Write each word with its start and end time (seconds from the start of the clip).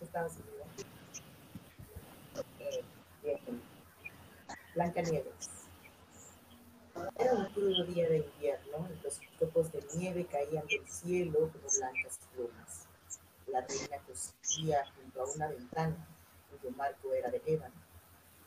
Estamos 0.00 0.32
en 0.36 0.42
vivo. 0.42 0.64
Eh, 2.58 2.84
bien. 3.22 3.62
Blanca 4.74 5.02
Nieves. 5.02 5.50
Era 7.18 7.34
un 7.34 7.46
crudo 7.46 7.84
día 7.84 8.08
de 8.08 8.18
invierno 8.18 8.88
y 8.90 9.04
los 9.04 9.20
copos 9.38 9.70
de 9.72 9.84
nieve 9.96 10.26
caían 10.26 10.66
del 10.66 10.86
cielo 10.88 11.50
como 11.52 11.68
blancas 11.78 12.18
plumas. 12.34 12.86
La 13.46 13.60
reina 13.60 13.98
cosía 14.06 14.84
junto 14.96 15.22
a 15.22 15.30
una 15.34 15.48
ventana 15.48 16.06
cuyo 16.50 16.74
marco 16.76 17.12
era 17.12 17.30
de 17.30 17.42
ébano 17.46 17.74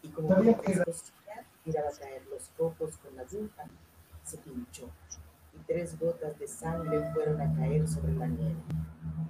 y 0.01 0.09
como 0.09 0.35
mientras 0.37 0.85
cosía 0.85 1.45
tiraba 1.63 1.89
a 1.89 1.93
caer 1.93 2.25
los 2.27 2.49
copos 2.57 2.97
con 2.97 3.15
la 3.15 3.21
aguja, 3.21 3.65
se 4.23 4.37
pinchó 4.37 4.89
y 5.53 5.57
tres 5.65 5.97
gotas 5.99 6.37
de 6.39 6.47
sangre 6.47 7.11
fueron 7.13 7.39
a 7.41 7.55
caer 7.55 7.87
sobre 7.87 8.13
la 8.13 8.27
nieve. 8.27 8.61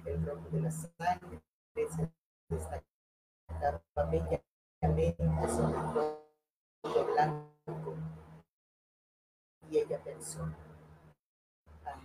El 0.04 0.24
rojo 0.24 0.48
de 0.50 0.60
la 0.62 0.70
sangre 0.70 1.40
el 1.76 2.10
y 9.68 9.78
ella 9.78 10.00
pensó, 10.04 10.46
ah, 11.84 12.00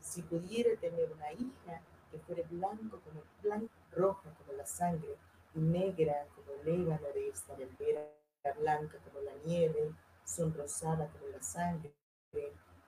si 0.00 0.22
pudiera 0.22 0.78
tener 0.78 1.12
una 1.12 1.32
hija 1.32 1.80
que 2.10 2.18
fuera 2.18 2.42
blanco 2.50 3.00
como 3.00 3.22
blanco, 3.42 3.72
roja 3.92 4.34
como 4.34 4.52
la 4.52 4.66
sangre 4.66 5.16
y 5.54 5.60
negra 5.60 6.26
como 6.34 6.52
el 6.60 6.68
ébano 6.68 7.08
de 7.14 7.28
esta 7.28 7.56
mentira, 7.56 8.06
blanca 8.58 8.98
como 8.98 9.20
la 9.20 9.32
nieve, 9.46 9.94
sonrosada 10.24 11.08
como 11.08 11.28
la 11.28 11.42
sangre 11.42 11.94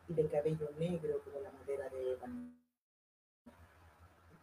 y 0.08 0.14
de 0.14 0.28
cabello 0.28 0.68
negro 0.78 1.22
como 1.24 1.40
la 1.40 1.50
madera 1.50 1.88
de 1.88 2.12
ébano. 2.12 2.65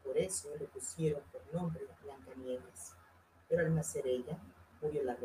Por 0.04 0.18
eso 0.18 0.50
le 0.60 0.66
pusieron 0.68 1.22
por 1.32 1.42
nombre 1.54 1.88
Blanca 2.04 2.32
Nieves. 2.36 2.94
Pero 3.48 3.66
al 3.66 3.74
nacer 3.74 4.06
ella, 4.06 4.38
murió 4.82 5.04
la. 5.04 5.18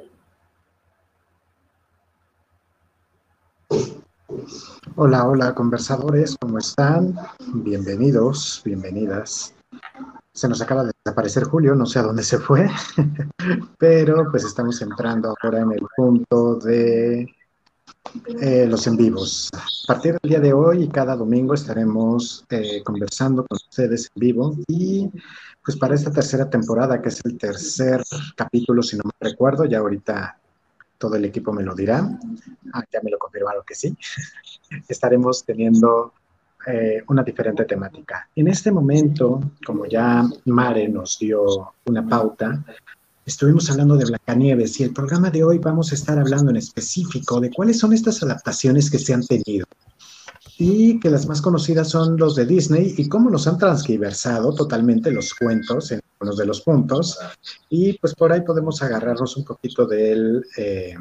Hola, 4.95 5.27
hola 5.27 5.55
conversadores, 5.55 6.37
¿cómo 6.41 6.59
están? 6.59 7.15
Bienvenidos, 7.55 8.63
bienvenidas. 8.65 9.55
Se 10.33 10.49
nos 10.49 10.61
acaba 10.61 10.85
de 10.85 10.93
desaparecer 11.05 11.45
Julio, 11.45 11.75
no 11.75 11.87
sé 11.87 11.99
a 11.99 12.03
dónde 12.03 12.23
se 12.23 12.39
fue, 12.39 12.69
pero 13.79 14.31
pues 14.31 14.45
estamos 14.45 14.81
entrando 14.83 15.35
ahora 15.43 15.61
en 15.61 15.73
el 15.73 15.87
punto 15.97 16.57
de 16.57 17.27
eh, 18.41 18.67
los 18.67 18.87
en 18.87 18.97
vivos. 18.97 19.51
A 19.55 19.93
partir 19.93 20.19
del 20.21 20.31
día 20.31 20.41
de 20.41 20.53
hoy 20.53 20.85
y 20.85 20.89
cada 20.89 21.17
domingo 21.17 21.55
estaremos 21.55 22.45
eh, 22.51 22.83
conversando 22.83 23.45
con 23.47 23.57
ustedes 23.57 24.11
en 24.15 24.21
vivo 24.21 24.57
y 24.67 25.11
pues 25.65 25.77
para 25.77 25.95
esta 25.95 26.11
tercera 26.11 26.49
temporada, 26.49 27.03
que 27.03 27.11
es 27.11 27.23
el 27.25 27.37
tercer 27.37 28.03
capítulo, 28.35 28.83
si 28.83 28.97
no 28.97 29.03
me 29.05 29.29
recuerdo, 29.29 29.67
ya 29.67 29.79
ahorita 29.79 30.39
todo 30.97 31.17
el 31.17 31.25
equipo 31.27 31.53
me 31.53 31.63
lo 31.63 31.75
dirá, 31.75 32.09
ah, 32.73 32.85
ya 32.91 33.01
me 33.03 33.11
lo 33.11 33.19
confirmaron 33.19 33.63
que 33.67 33.75
sí, 33.75 33.97
estaremos 34.89 35.45
teniendo 35.45 36.13
eh, 36.67 37.03
una 37.09 37.23
diferente 37.23 37.65
temática. 37.65 38.29
En 38.35 38.49
este 38.49 38.73
momento, 38.73 39.41
como 39.65 39.87
ya 39.87 40.25
Mare 40.47 40.89
nos 40.89 41.19
dio 41.19 41.73
una 41.87 42.07
pauta, 42.07 42.65
estuvimos 43.29 43.71
hablando 43.71 43.95
de 43.97 44.07
Blancanieves 44.07 44.81
y 44.81 44.85
el 44.85 44.95
programa 44.95 45.31
de 45.31 45.45
hoy 45.45 45.59
vamos 45.59 45.93
a 45.93 45.95
estar 45.95 46.19
hablando 46.19 46.51
en 46.51 46.57
específico 46.57 47.39
de 47.41 47.51
cuáles 47.51 47.79
son 47.79 47.93
estas 47.93 48.23
adaptaciones 48.23 48.91
que 48.91 48.99
se 48.99 49.13
han 49.13 49.23
tenido 49.23 49.67
y 50.57 50.99
que 50.99 51.11
las 51.11 51.27
más 51.27 51.43
conocidas 51.43 51.91
son 51.91 52.17
los 52.17 52.35
de 52.35 52.47
Disney 52.47 52.95
y 52.97 53.07
cómo 53.07 53.29
nos 53.29 53.47
han 53.47 53.59
transgiversado 53.59 54.55
totalmente 54.55 55.13
los 55.13 55.35
cuentos 55.35 55.93
en 55.93 56.01
algunos 56.15 56.39
de 56.39 56.47
los 56.47 56.63
puntos. 56.63 57.19
Y 57.69 57.99
pues 57.99 58.15
por 58.15 58.33
ahí 58.33 58.41
podemos 58.41 58.81
agarrarnos 58.83 59.37
un 59.37 59.45
poquito 59.45 59.87
del, 59.87 60.43
eh, 60.57 60.95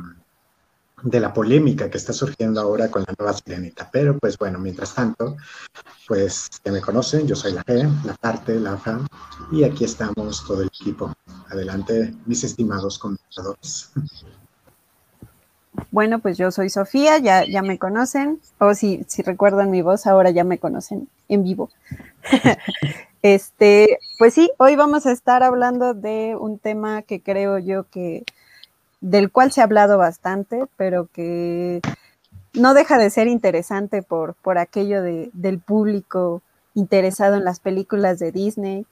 de 1.04 1.20
la 1.20 1.34
polémica 1.34 1.90
que 1.90 1.98
está 1.98 2.12
surgiendo 2.12 2.60
ahora 2.60 2.90
con 2.90 3.04
la 3.08 3.14
nueva 3.18 3.34
sirenita. 3.34 3.90
Pero 3.92 4.18
pues 4.18 4.38
bueno, 4.38 4.60
mientras 4.60 4.94
tanto, 4.96 5.38
pues 6.08 6.50
que 6.64 6.72
me 6.72 6.82
conocen, 6.82 7.28
yo 7.28 7.36
soy 7.36 7.54
la 7.54 7.64
G, 7.64 8.04
la 8.04 8.14
parte, 8.16 8.60
la 8.60 8.78
FA, 8.78 9.00
y 9.52 9.64
aquí 9.64 9.84
estamos 9.84 10.46
todo 10.46 10.62
el 10.62 10.68
equipo. 10.68 11.14
Adelante, 11.50 12.14
mis 12.26 12.44
estimados 12.44 12.98
conversadores. 12.98 13.92
Bueno, 15.92 16.20
pues 16.20 16.38
yo 16.38 16.52
soy 16.52 16.70
Sofía, 16.70 17.20
ya, 17.20 17.46
ya 17.46 17.62
me 17.62 17.78
conocen, 17.78 18.42
o 18.60 18.74
si, 18.74 19.06
si 19.08 19.22
recuerdan 19.22 19.70
mi 19.70 19.84
voz, 19.84 20.08
ahora 20.08 20.32
ya 20.32 20.44
me 20.44 20.58
conocen 20.58 21.08
en 21.30 21.44
vivo. 21.44 21.70
este, 23.22 24.00
pues 24.18 24.34
sí, 24.34 24.52
hoy 24.58 24.76
vamos 24.76 25.06
a 25.06 25.12
estar 25.12 25.44
hablando 25.44 25.94
de 25.94 26.36
un 26.36 26.58
tema 26.58 27.04
que 27.04 27.22
creo 27.22 27.60
yo 27.60 27.88
que, 27.90 28.24
del 29.02 29.32
cual 29.32 29.52
se 29.52 29.62
ha 29.62 29.66
hablado 29.66 29.98
bastante, 29.98 30.66
pero 30.76 31.08
que 31.14 31.82
no 32.54 32.74
deja 32.74 32.98
de 32.98 33.10
ser 33.10 33.28
interesante 33.28 34.02
por, 34.02 34.34
por 34.36 34.58
aquello 34.58 35.02
de, 35.02 35.30
del 35.34 35.60
público 35.60 36.42
interesado 36.74 37.36
en 37.36 37.44
las 37.44 37.60
películas 37.60 38.20
de 38.20 38.32
Disney 38.32 38.86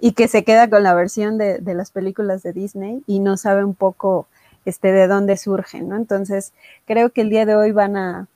y 0.00 0.12
que 0.12 0.28
se 0.28 0.44
queda 0.44 0.68
con 0.68 0.82
la 0.82 0.94
versión 0.94 1.38
de, 1.38 1.58
de 1.58 1.74
las 1.74 1.90
películas 1.90 2.42
de 2.42 2.52
Disney 2.52 3.02
y 3.06 3.20
no 3.20 3.36
sabe 3.36 3.64
un 3.64 3.74
poco 3.74 4.26
este, 4.64 4.92
de 4.92 5.08
dónde 5.08 5.36
surgen, 5.36 5.88
¿no? 5.88 5.96
Entonces, 5.96 6.52
creo 6.86 7.10
que 7.10 7.22
el 7.22 7.30
día 7.30 7.46
de 7.46 7.56
hoy 7.56 7.72
van 7.72 7.96
a, 7.96 8.28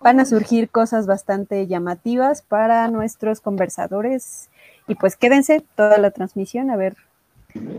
van 0.00 0.20
a 0.20 0.24
surgir 0.24 0.68
cosas 0.68 1.06
bastante 1.06 1.66
llamativas 1.66 2.42
para 2.42 2.88
nuestros 2.88 3.40
conversadores. 3.40 4.48
Y 4.88 4.94
pues 4.96 5.16
quédense 5.16 5.64
toda 5.74 5.98
la 5.98 6.10
transmisión 6.10 6.70
a 6.70 6.76
ver 6.76 6.96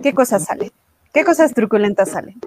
qué 0.02 0.14
cosas 0.14 0.46
salen, 0.46 0.72
qué 1.18 1.26
cosas 1.26 1.52
truculentas 1.52 2.12
salen. 2.12 2.40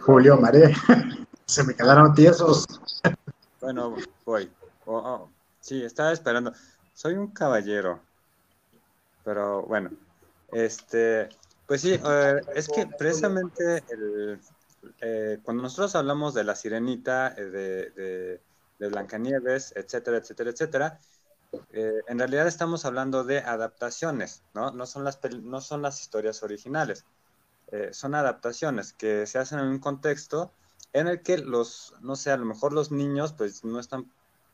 Julio, 0.00 0.36
María, 0.36 0.70
se 1.46 1.62
me 1.62 1.74
quedaron 1.74 2.12
tiesos. 2.12 2.66
Bueno, 3.60 3.94
voy. 4.24 4.50
Oh, 4.84 4.96
oh. 4.96 5.30
Sí, 5.60 5.84
estaba 5.84 6.10
esperando. 6.10 6.52
Soy 6.92 7.14
un 7.14 7.28
caballero. 7.28 8.00
Pero 9.24 9.62
bueno, 9.62 9.90
este, 10.50 11.28
pues 11.68 11.82
sí, 11.82 12.00
es 12.56 12.68
que 12.68 12.88
precisamente 12.98 13.84
eh, 15.00 15.38
cuando 15.44 15.62
nosotros 15.62 15.94
hablamos 15.94 16.34
de 16.34 16.42
la 16.42 16.56
sirenita, 16.56 17.32
eh, 17.36 17.44
de, 17.44 18.40
de, 18.78 18.88
Blancanieves, 18.88 19.72
etcétera, 19.76 20.18
etcétera, 20.18 20.50
etcétera, 20.50 20.98
eh, 21.72 22.00
en 22.08 22.18
realidad 22.18 22.46
estamos 22.46 22.84
hablando 22.84 23.24
de 23.24 23.38
adaptaciones, 23.38 24.42
¿no? 24.54 24.70
No 24.70 24.86
son 24.86 25.04
las, 25.04 25.18
no 25.42 25.60
son 25.60 25.82
las 25.82 26.00
historias 26.00 26.42
originales, 26.42 27.04
son 27.90 28.14
adaptaciones 28.14 28.92
que 28.92 29.26
se 29.26 29.40
hacen 29.40 29.58
en 29.58 29.66
un 29.66 29.80
contexto 29.80 30.52
en 30.92 31.08
el 31.08 31.22
que 31.22 31.36
los, 31.36 31.94
no 32.00 32.16
sé, 32.16 32.30
a 32.30 32.36
lo 32.36 32.46
mejor 32.46 32.72
los 32.72 32.90
niños, 32.90 33.34
pues 33.34 33.64
no 33.64 33.78
están, 33.78 34.10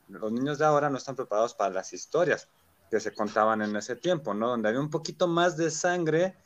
los 0.09 0.33
niños 0.33 0.59
de 0.59 0.65
ahora 0.65 0.91
no 0.91 0.97
están 0.97 1.15
preparados 1.15 1.55
para 1.55 1.73
las 1.73 1.93
historias 1.93 2.49
que 2.91 3.01
se 3.01 3.15
contaban 3.15 3.63
en 3.63 3.77
ese 3.77 3.97
tiempo, 3.97 4.35
¿no? 4.35 4.49
Donde 4.49 4.69
había 4.69 4.81
un 4.81 4.91
poquito 4.91 5.29
más 5.29 5.57
de 5.57 5.71
sangre, 5.71 6.37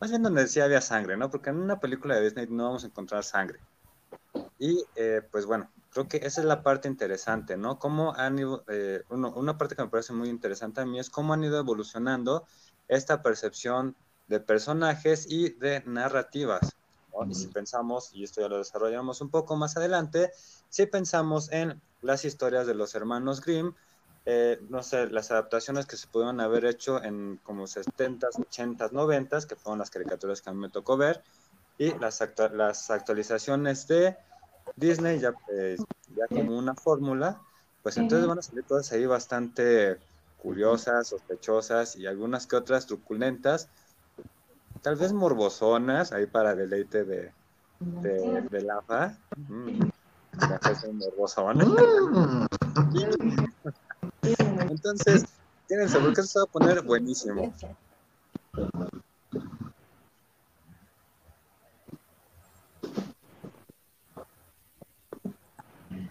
más 0.00 0.10
bien 0.10 0.22
donde 0.22 0.42
decía 0.42 0.64
había 0.64 0.80
sangre, 0.80 1.16
¿no? 1.16 1.30
Porque 1.30 1.50
en 1.50 1.56
una 1.58 1.78
película 1.78 2.16
de 2.16 2.24
Disney 2.24 2.46
no 2.48 2.64
vamos 2.64 2.84
a 2.84 2.88
encontrar 2.88 3.22
sangre. 3.22 3.60
Y 4.58 4.84
eh, 4.96 5.22
pues 5.30 5.46
bueno, 5.46 5.70
creo 5.90 6.08
que 6.08 6.18
esa 6.18 6.40
es 6.40 6.46
la 6.46 6.62
parte 6.62 6.88
interesante, 6.88 7.56
¿no? 7.56 7.78
Cómo 7.78 8.14
han 8.14 8.38
ido, 8.38 8.64
eh, 8.68 9.02
una 9.08 9.58
parte 9.58 9.74
que 9.74 9.82
me 9.82 9.88
parece 9.88 10.12
muy 10.12 10.28
interesante 10.28 10.80
a 10.80 10.86
mí 10.86 10.98
es 10.98 11.10
cómo 11.10 11.32
han 11.32 11.44
ido 11.44 11.58
evolucionando 11.58 12.46
esta 12.88 13.22
percepción 13.22 13.96
de 14.28 14.40
personajes 14.40 15.26
y 15.28 15.50
de 15.50 15.82
narrativas. 15.86 16.76
¿no? 17.12 17.30
Y 17.30 17.34
si 17.34 17.48
pensamos, 17.48 18.10
y 18.12 18.24
esto 18.24 18.40
ya 18.40 18.48
lo 18.48 18.58
desarrollamos 18.58 19.20
un 19.20 19.30
poco 19.30 19.56
más 19.56 19.76
adelante, 19.76 20.30
si 20.68 20.86
pensamos 20.86 21.50
en 21.50 21.80
las 22.02 22.24
historias 22.24 22.66
de 22.66 22.74
los 22.74 22.94
hermanos 22.94 23.40
Grimm, 23.40 23.72
eh, 24.26 24.60
no 24.68 24.82
sé, 24.82 25.08
las 25.08 25.30
adaptaciones 25.30 25.86
que 25.86 25.96
se 25.96 26.06
pudieron 26.06 26.40
haber 26.40 26.66
hecho 26.66 27.02
en 27.02 27.40
como 27.42 27.66
70s, 27.66 28.36
80s, 28.36 28.90
90s, 28.90 29.46
que 29.46 29.56
fueron 29.56 29.78
las 29.78 29.90
caricaturas 29.90 30.42
que 30.42 30.50
a 30.50 30.52
mí 30.52 30.60
me 30.60 30.68
tocó 30.68 30.96
ver, 30.96 31.22
y 31.78 31.94
las, 31.98 32.22
las 32.52 32.90
actualizaciones 32.90 33.88
de 33.88 34.18
Disney 34.78 35.18
ya, 35.18 35.32
pues, 35.32 35.82
ya 36.14 36.26
como 36.28 36.56
una 36.56 36.74
fórmula, 36.74 37.40
pues 37.82 37.96
entonces 37.96 38.28
van 38.28 38.38
a 38.38 38.42
salir 38.42 38.64
todas 38.64 38.90
ahí 38.92 39.06
bastante 39.06 39.98
curiosas, 40.38 41.08
sospechosas 41.08 41.96
y 41.96 42.06
algunas 42.06 42.46
que 42.46 42.56
otras 42.56 42.86
truculentas, 42.86 43.68
tal 44.82 44.96
vez 44.96 45.12
morbosonas, 45.12 46.12
ahí 46.12 46.26
para 46.26 46.54
deleite 46.54 47.04
de, 47.04 47.32
de, 47.80 48.42
de 48.50 48.62
la 48.62 48.80
fa. 48.82 49.18
Mm, 49.36 49.80
morbosona. 50.92 51.64
Entonces, 54.70 55.24
tienen 55.66 55.88
seguro 55.88 56.12
que 56.12 56.22
se 56.22 56.38
va 56.38 56.44
a 56.44 56.46
poner 56.46 56.82
buenísimo. 56.82 57.54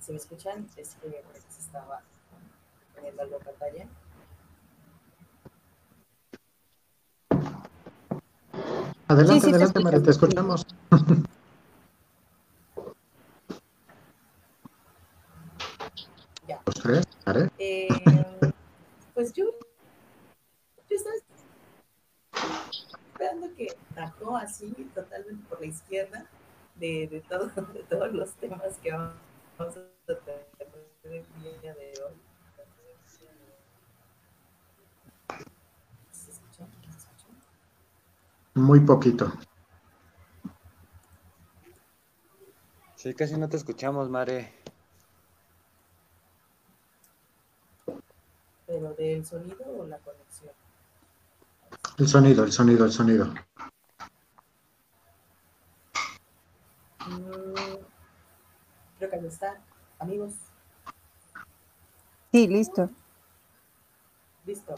¿Se 0.07 0.13
me 0.13 0.19
escuchan? 0.19 0.65
Es 0.77 0.95
que 1.01 1.09
se 1.49 1.59
estaba 1.59 2.01
poniendo 2.95 3.21
algo 3.23 3.35
en 3.39 3.43
pantalla. 3.43 3.87
Adelante, 9.09 9.33
Sí, 9.33 9.39
sí, 9.41 9.49
te 9.51 9.55
adelante, 9.57 9.79
María, 9.81 10.01
te 10.01 10.11
escuchamos. 10.11 10.65
Ya. 16.47 16.61
Los 16.65 16.75
tres, 16.75 17.05
¿vale? 17.25 17.49
Eh, 17.57 17.89
pues 19.13 19.33
yo, 19.33 19.43
yo 20.89 20.95
estaba 20.95 21.15
esperando 23.11 23.53
que 23.57 23.75
bajó 23.93 24.37
así 24.37 24.71
totalmente 24.95 25.45
por 25.49 25.59
la 25.59 25.65
izquierda 25.65 26.25
de, 26.75 27.09
de, 27.11 27.19
todo- 27.27 27.49
de 27.73 27.83
todos 27.83 28.13
los 28.13 28.31
temas 28.35 28.77
que 28.81 28.93
vamos 28.93 29.17
a 29.59 29.96
Muy 38.53 38.79
poquito. 38.79 39.31
Sí, 42.95 43.13
casi 43.13 43.37
no 43.37 43.49
te 43.49 43.57
escuchamos, 43.57 44.09
Mare. 44.09 44.53
¿Pero 48.65 48.93
del 48.93 49.25
sonido 49.25 49.57
o 49.77 49.85
la 49.85 49.97
conexión? 49.99 50.51
El 51.97 52.07
sonido, 52.07 52.43
el 52.45 52.51
sonido, 52.51 52.85
el 52.85 52.91
sonido. 52.91 53.25
Mm, 57.07 57.77
creo 58.97 59.09
que 59.09 59.15
ahí 59.15 59.25
está. 59.25 59.66
Amigos, 59.99 60.33
Sí, 62.31 62.47
listo. 62.47 62.89
listo. 64.45 64.75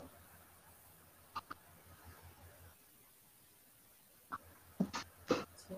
Sí. 5.67 5.75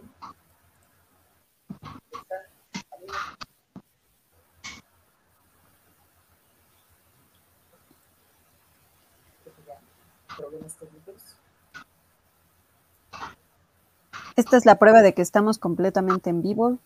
Esta 14.36 14.58
es 14.58 14.66
la 14.66 14.78
prueba 14.78 15.02
de 15.02 15.14
que 15.14 15.22
estamos 15.22 15.58
completamente 15.58 16.30
en 16.30 16.42
vivo. 16.42 16.78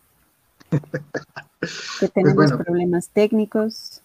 Que 2.00 2.08
tenemos 2.08 2.34
bueno. 2.34 2.58
problemas 2.58 3.08
técnicos. 3.08 4.02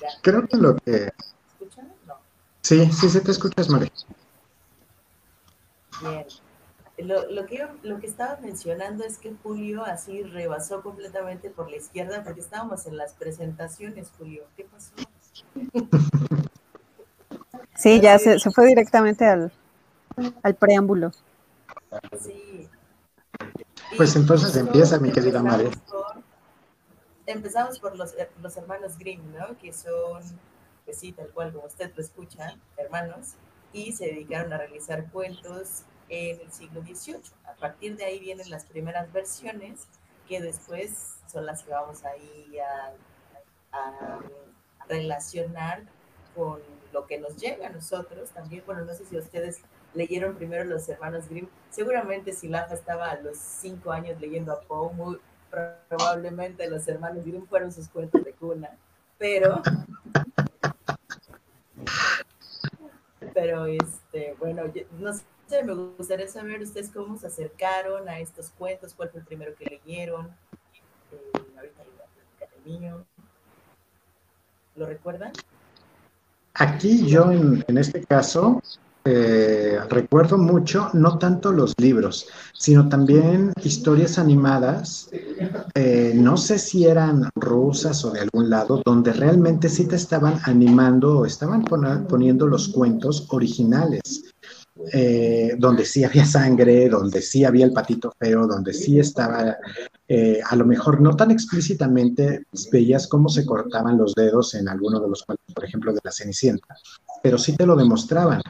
Ya. 0.00 0.08
Creo 0.22 0.46
que 0.46 0.56
lo 0.56 0.76
que... 0.76 1.12
¿Escuchan? 1.60 1.92
No. 2.06 2.14
Sí, 2.62 2.90
sí, 2.92 3.08
sí 3.08 3.20
te 3.20 3.30
escuchas, 3.30 3.68
María. 3.68 3.90
Bien. 6.00 6.26
Lo, 6.98 7.30
lo, 7.30 7.44
que, 7.44 7.66
lo 7.82 8.00
que 8.00 8.06
estaba 8.06 8.38
mencionando 8.40 9.04
es 9.04 9.18
que 9.18 9.34
Julio 9.42 9.84
así 9.84 10.22
rebasó 10.22 10.82
completamente 10.82 11.50
por 11.50 11.70
la 11.70 11.76
izquierda 11.76 12.24
porque 12.24 12.40
estábamos 12.40 12.86
en 12.86 12.96
las 12.96 13.12
presentaciones, 13.12 14.10
Julio. 14.18 14.44
¿Qué 14.56 14.64
pasó? 14.64 14.92
Sí, 17.76 18.00
ya 18.00 18.18
se, 18.18 18.38
se 18.38 18.50
fue 18.50 18.66
directamente 18.66 19.26
al, 19.26 19.52
al 20.42 20.54
preámbulo. 20.54 21.12
Sí. 22.18 22.68
Pues 23.96 24.16
entonces 24.16 24.56
empieza, 24.56 24.98
mi 24.98 25.12
querida 25.12 25.38
empezamos 25.38 25.42
Mare. 25.42 25.70
Empezamos 27.26 27.78
por 27.78 27.96
los, 27.96 28.14
eh, 28.14 28.28
los 28.40 28.56
hermanos 28.56 28.98
Grimm, 28.98 29.32
¿no? 29.32 29.56
Que 29.58 29.72
son, 29.72 30.22
pues 30.84 30.98
sí, 30.98 31.12
tal 31.12 31.28
cual 31.30 31.52
como 31.52 31.66
usted 31.66 31.92
lo 31.94 32.02
escucha, 32.02 32.56
hermanos, 32.76 33.34
y 33.72 33.92
se 33.92 34.06
dedicaron 34.06 34.52
a 34.52 34.58
realizar 34.58 35.10
cuentos 35.10 35.82
en 36.08 36.40
el 36.40 36.52
siglo 36.52 36.82
XVIII. 36.82 37.20
A 37.44 37.54
partir 37.54 37.96
de 37.96 38.04
ahí 38.04 38.18
vienen 38.18 38.48
las 38.50 38.64
primeras 38.64 39.12
versiones, 39.12 39.86
que 40.28 40.40
después 40.40 41.18
son 41.30 41.46
las 41.46 41.62
que 41.62 41.70
vamos 41.72 42.04
ahí 42.04 42.58
a, 42.58 42.92
a 43.76 44.20
relacionar 44.88 45.82
con 46.34 46.60
lo 46.92 47.06
que 47.06 47.18
nos 47.18 47.36
llega 47.36 47.66
a 47.66 47.70
nosotros 47.70 48.30
también. 48.30 48.62
Bueno, 48.66 48.84
no 48.84 48.94
sé 48.94 49.04
si 49.04 49.16
ustedes 49.16 49.60
leyeron 49.94 50.36
primero 50.36 50.64
los 50.64 50.88
hermanos 50.88 51.28
Grimm. 51.28 51.48
Seguramente 51.70 52.32
si 52.32 52.48
Lafa 52.48 52.74
estaba 52.74 53.10
a 53.10 53.20
los 53.20 53.36
cinco 53.36 53.92
años 53.92 54.20
leyendo 54.20 54.52
a 54.52 54.60
Poe, 54.60 54.92
muy 54.92 55.18
probablemente 55.50 56.68
los 56.68 56.86
hermanos 56.88 57.24
Grimm 57.24 57.46
fueron 57.46 57.72
sus 57.72 57.88
cuentos 57.88 58.24
de 58.24 58.32
cuna. 58.32 58.70
Pero, 59.18 59.62
pero 63.32 63.66
este, 63.66 64.34
bueno, 64.38 64.64
no 64.98 65.12
sé, 65.14 65.62
me 65.64 65.74
gustaría 65.74 66.28
saber 66.28 66.60
ustedes 66.60 66.90
cómo 66.90 67.16
se 67.16 67.28
acercaron 67.28 68.08
a 68.08 68.18
estos 68.18 68.50
cuentos, 68.50 68.94
cuál 68.94 69.10
fue 69.10 69.20
el 69.20 69.26
primero 69.26 69.54
que 69.54 69.64
leyeron. 69.64 70.26
Eh, 71.12 71.42
ahorita. 71.56 71.86
¿Lo 74.74 74.86
recuerdan? 74.86 75.32
Aquí 76.54 77.06
yo 77.06 77.30
en, 77.30 77.64
en 77.68 77.78
este 77.78 78.04
caso 78.04 78.60
eh, 79.06 79.78
recuerdo 79.88 80.38
mucho, 80.38 80.90
no 80.94 81.18
tanto 81.18 81.52
los 81.52 81.74
libros, 81.80 82.28
sino 82.58 82.88
también 82.88 83.52
historias 83.62 84.18
animadas, 84.18 85.08
eh, 85.74 86.12
no 86.14 86.36
sé 86.36 86.58
si 86.58 86.86
eran 86.86 87.28
rusas 87.36 88.04
o 88.04 88.10
de 88.10 88.20
algún 88.20 88.50
lado, 88.50 88.82
donde 88.84 89.12
realmente 89.12 89.68
sí 89.68 89.86
te 89.86 89.96
estaban 89.96 90.40
animando 90.44 91.20
o 91.20 91.26
estaban 91.26 91.62
pon- 91.62 92.06
poniendo 92.08 92.46
los 92.46 92.68
cuentos 92.68 93.26
originales. 93.30 94.00
eh, 94.92 95.56
donde 95.58 95.84
sí 95.84 96.04
había 96.04 96.24
sangre, 96.24 96.88
donde 96.88 97.22
sí 97.22 97.44
había 97.44 97.64
el 97.64 97.72
patito 97.72 98.12
feo, 98.20 98.46
donde 98.46 98.72
sí 98.74 98.98
estaba, 98.98 99.56
a 100.50 100.56
lo 100.56 100.66
mejor 100.66 101.00
no 101.00 101.16
tan 101.16 101.30
explícitamente, 101.30 102.44
veías 102.70 103.08
cómo 103.08 103.28
se 103.28 103.44
cortaban 103.44 103.98
los 103.98 104.14
dedos 104.14 104.54
en 104.54 104.68
alguno 104.68 105.00
de 105.00 105.08
los 105.08 105.22
cuentos, 105.24 105.46
por 105.54 105.64
ejemplo, 105.64 105.92
de 105.92 106.00
la 106.04 106.12
Cenicienta, 106.12 106.76
pero 107.22 107.38
sí 107.38 107.56
te 107.56 107.66
lo 107.66 107.76
demostraban, 107.76 108.40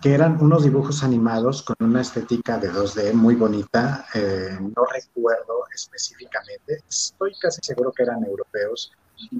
que 0.00 0.14
eran 0.14 0.40
unos 0.40 0.64
dibujos 0.64 1.02
animados 1.02 1.62
con 1.62 1.76
una 1.80 2.00
estética 2.00 2.58
de 2.58 2.70
2D 2.70 3.12
muy 3.12 3.34
bonita, 3.34 4.06
eh, 4.14 4.58
no 4.60 4.84
recuerdo 4.84 5.64
específicamente, 5.74 6.82
estoy 6.88 7.32
casi 7.40 7.60
seguro 7.62 7.92
que 7.92 8.02
eran 8.02 8.24
europeos, 8.24 8.92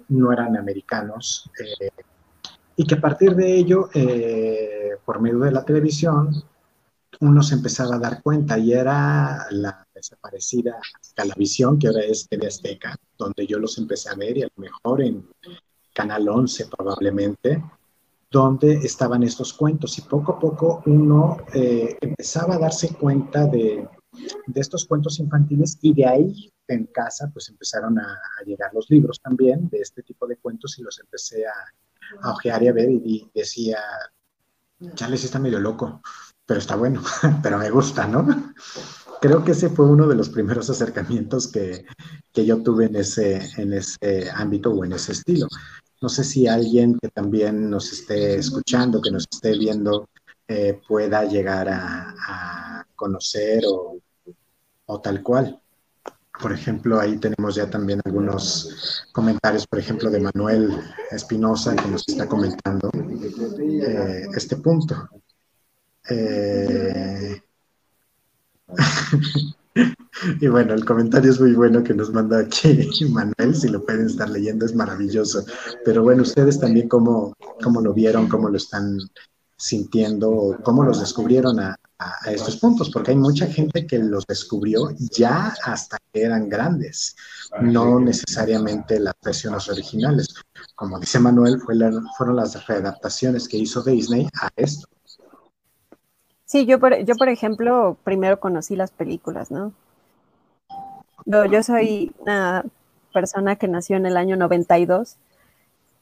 no 0.08 0.32
eran 0.32 0.56
americanos, 0.56 1.50
eh, 1.58 1.90
y 2.76 2.86
que 2.86 2.94
a 2.94 3.00
partir 3.00 3.34
de 3.34 3.54
ello, 3.54 3.90
eh, 3.94 4.96
por 5.04 5.20
medio 5.20 5.40
de 5.40 5.52
la 5.52 5.64
televisión, 5.64 6.42
uno 7.20 7.42
se 7.42 7.54
empezaba 7.54 7.96
a 7.96 7.98
dar 7.98 8.22
cuenta 8.22 8.58
y 8.58 8.72
era 8.72 9.46
la 9.50 9.86
desaparecida 9.94 10.80
Calavisión, 11.14 11.78
que 11.78 11.88
ahora 11.88 12.00
es 12.00 12.26
TV 12.28 12.46
Azteca, 12.46 12.96
donde 13.18 13.46
yo 13.46 13.58
los 13.58 13.78
empecé 13.78 14.08
a 14.08 14.14
ver 14.14 14.38
y 14.38 14.42
a 14.42 14.48
lo 14.56 14.62
mejor 14.62 15.02
en 15.02 15.28
Canal 15.92 16.28
11 16.28 16.66
probablemente, 16.66 17.62
donde 18.32 18.72
estaban 18.76 19.22
estos 19.22 19.52
cuentos 19.52 19.98
y 19.98 20.02
poco 20.02 20.32
a 20.32 20.38
poco 20.40 20.82
uno 20.86 21.36
eh, 21.52 21.96
empezaba 22.00 22.54
a 22.54 22.58
darse 22.58 22.94
cuenta 22.94 23.46
de, 23.46 23.86
de 24.46 24.60
estos 24.60 24.86
cuentos 24.86 25.20
infantiles 25.20 25.78
y 25.82 25.92
de 25.92 26.06
ahí 26.06 26.52
en 26.68 26.86
casa 26.86 27.30
pues 27.30 27.50
empezaron 27.50 27.98
a, 27.98 28.18
llegar 28.46 28.72
los 28.72 28.88
libros 28.88 29.20
también 29.20 29.68
de 29.68 29.78
este 29.80 30.02
tipo 30.02 30.26
de 30.26 30.38
cuentos 30.38 30.78
y 30.78 30.82
los 30.82 30.98
empecé 30.98 31.44
a, 31.46 31.52
a 32.22 32.32
ojear 32.32 32.62
y 32.62 32.68
a 32.68 32.72
ver 32.72 32.90
y, 32.90 33.02
y 33.04 33.30
decía, 33.34 33.78
Charles 34.94 35.24
está 35.24 35.38
medio 35.38 35.60
loco, 35.60 36.00
pero 36.46 36.58
está 36.58 36.74
bueno, 36.74 37.02
pero 37.42 37.58
me 37.58 37.70
gusta, 37.70 38.06
¿no? 38.06 38.54
Creo 39.20 39.44
que 39.44 39.52
ese 39.52 39.68
fue 39.68 39.86
uno 39.86 40.08
de 40.08 40.16
los 40.16 40.30
primeros 40.30 40.68
acercamientos 40.70 41.46
que, 41.46 41.84
que 42.32 42.44
yo 42.44 42.62
tuve 42.62 42.86
en 42.86 42.96
ese, 42.96 43.40
en 43.60 43.74
ese 43.74 44.30
ámbito 44.34 44.72
o 44.72 44.84
en 44.84 44.94
ese 44.94 45.12
estilo. 45.12 45.46
No 46.02 46.08
sé 46.08 46.24
si 46.24 46.48
alguien 46.48 46.98
que 47.00 47.08
también 47.08 47.70
nos 47.70 47.92
esté 47.92 48.34
escuchando, 48.34 49.00
que 49.00 49.12
nos 49.12 49.24
esté 49.30 49.56
viendo, 49.56 50.08
eh, 50.48 50.80
pueda 50.86 51.24
llegar 51.24 51.68
a, 51.70 52.84
conocer 52.96 53.64
o, 53.66 53.98
o 54.86 55.00
tal 55.00 55.22
cual. 55.22 55.60
Por 56.40 56.52
ejemplo, 56.52 57.00
ahí 57.00 57.18
tenemos 57.18 57.54
ya 57.56 57.68
también 57.68 58.00
algunos 58.04 59.04
comentarios, 59.12 59.66
por 59.66 59.78
ejemplo, 59.78 60.08
de 60.10 60.20
Manuel 60.20 60.70
Espinosa, 61.10 61.74
que 61.74 61.88
nos 61.88 62.04
está 62.06 62.26
comentando 62.28 62.90
eh, 62.94 64.26
este 64.34 64.56
punto. 64.56 65.08
Eh, 66.08 67.42
y 70.40 70.46
bueno, 70.48 70.74
el 70.74 70.84
comentario 70.84 71.30
es 71.30 71.40
muy 71.40 71.54
bueno 71.54 71.82
que 71.82 71.94
nos 71.94 72.12
manda 72.12 72.40
aquí 72.40 72.88
Manuel, 73.10 73.54
si 73.54 73.68
lo 73.68 73.84
pueden 73.84 74.06
estar 74.06 74.28
leyendo, 74.28 74.66
es 74.66 74.74
maravilloso. 74.74 75.44
Pero 75.84 76.02
bueno, 76.02 76.22
ustedes 76.22 76.60
también 76.60 76.88
cómo, 76.88 77.34
cómo 77.62 77.80
lo 77.80 77.94
vieron, 77.94 78.28
cómo 78.28 78.48
lo 78.48 78.56
están 78.56 78.98
sintiendo, 79.56 80.58
cómo 80.64 80.82
los 80.82 81.00
descubrieron 81.00 81.60
a, 81.60 81.76
a, 81.98 82.32
estos 82.32 82.56
puntos, 82.56 82.90
porque 82.90 83.12
hay 83.12 83.16
mucha 83.16 83.46
gente 83.46 83.86
que 83.86 83.98
los 83.98 84.26
descubrió 84.26 84.90
ya 84.98 85.54
hasta 85.64 85.98
que 86.12 86.22
eran 86.22 86.48
grandes, 86.48 87.14
no 87.60 88.00
necesariamente 88.00 88.98
las 88.98 89.14
versiones 89.24 89.68
originales. 89.68 90.34
Como 90.74 90.98
dice 90.98 91.20
Manuel, 91.20 91.60
fue 91.60 91.76
fueron 92.16 92.36
las 92.36 92.66
readaptaciones 92.66 93.48
que 93.48 93.58
hizo 93.58 93.82
Disney 93.82 94.28
a 94.40 94.48
esto. 94.56 94.86
Sí, 96.52 96.66
yo 96.66 96.78
por, 96.78 96.94
yo 97.06 97.14
por 97.14 97.30
ejemplo, 97.30 97.96
primero 98.04 98.38
conocí 98.38 98.76
las 98.76 98.90
películas, 98.90 99.50
¿no? 99.50 99.72
Yo, 101.24 101.46
yo 101.46 101.62
soy 101.62 102.12
una 102.18 102.62
persona 103.14 103.56
que 103.56 103.68
nació 103.68 103.96
en 103.96 104.04
el 104.04 104.18
año 104.18 104.36
92, 104.36 105.16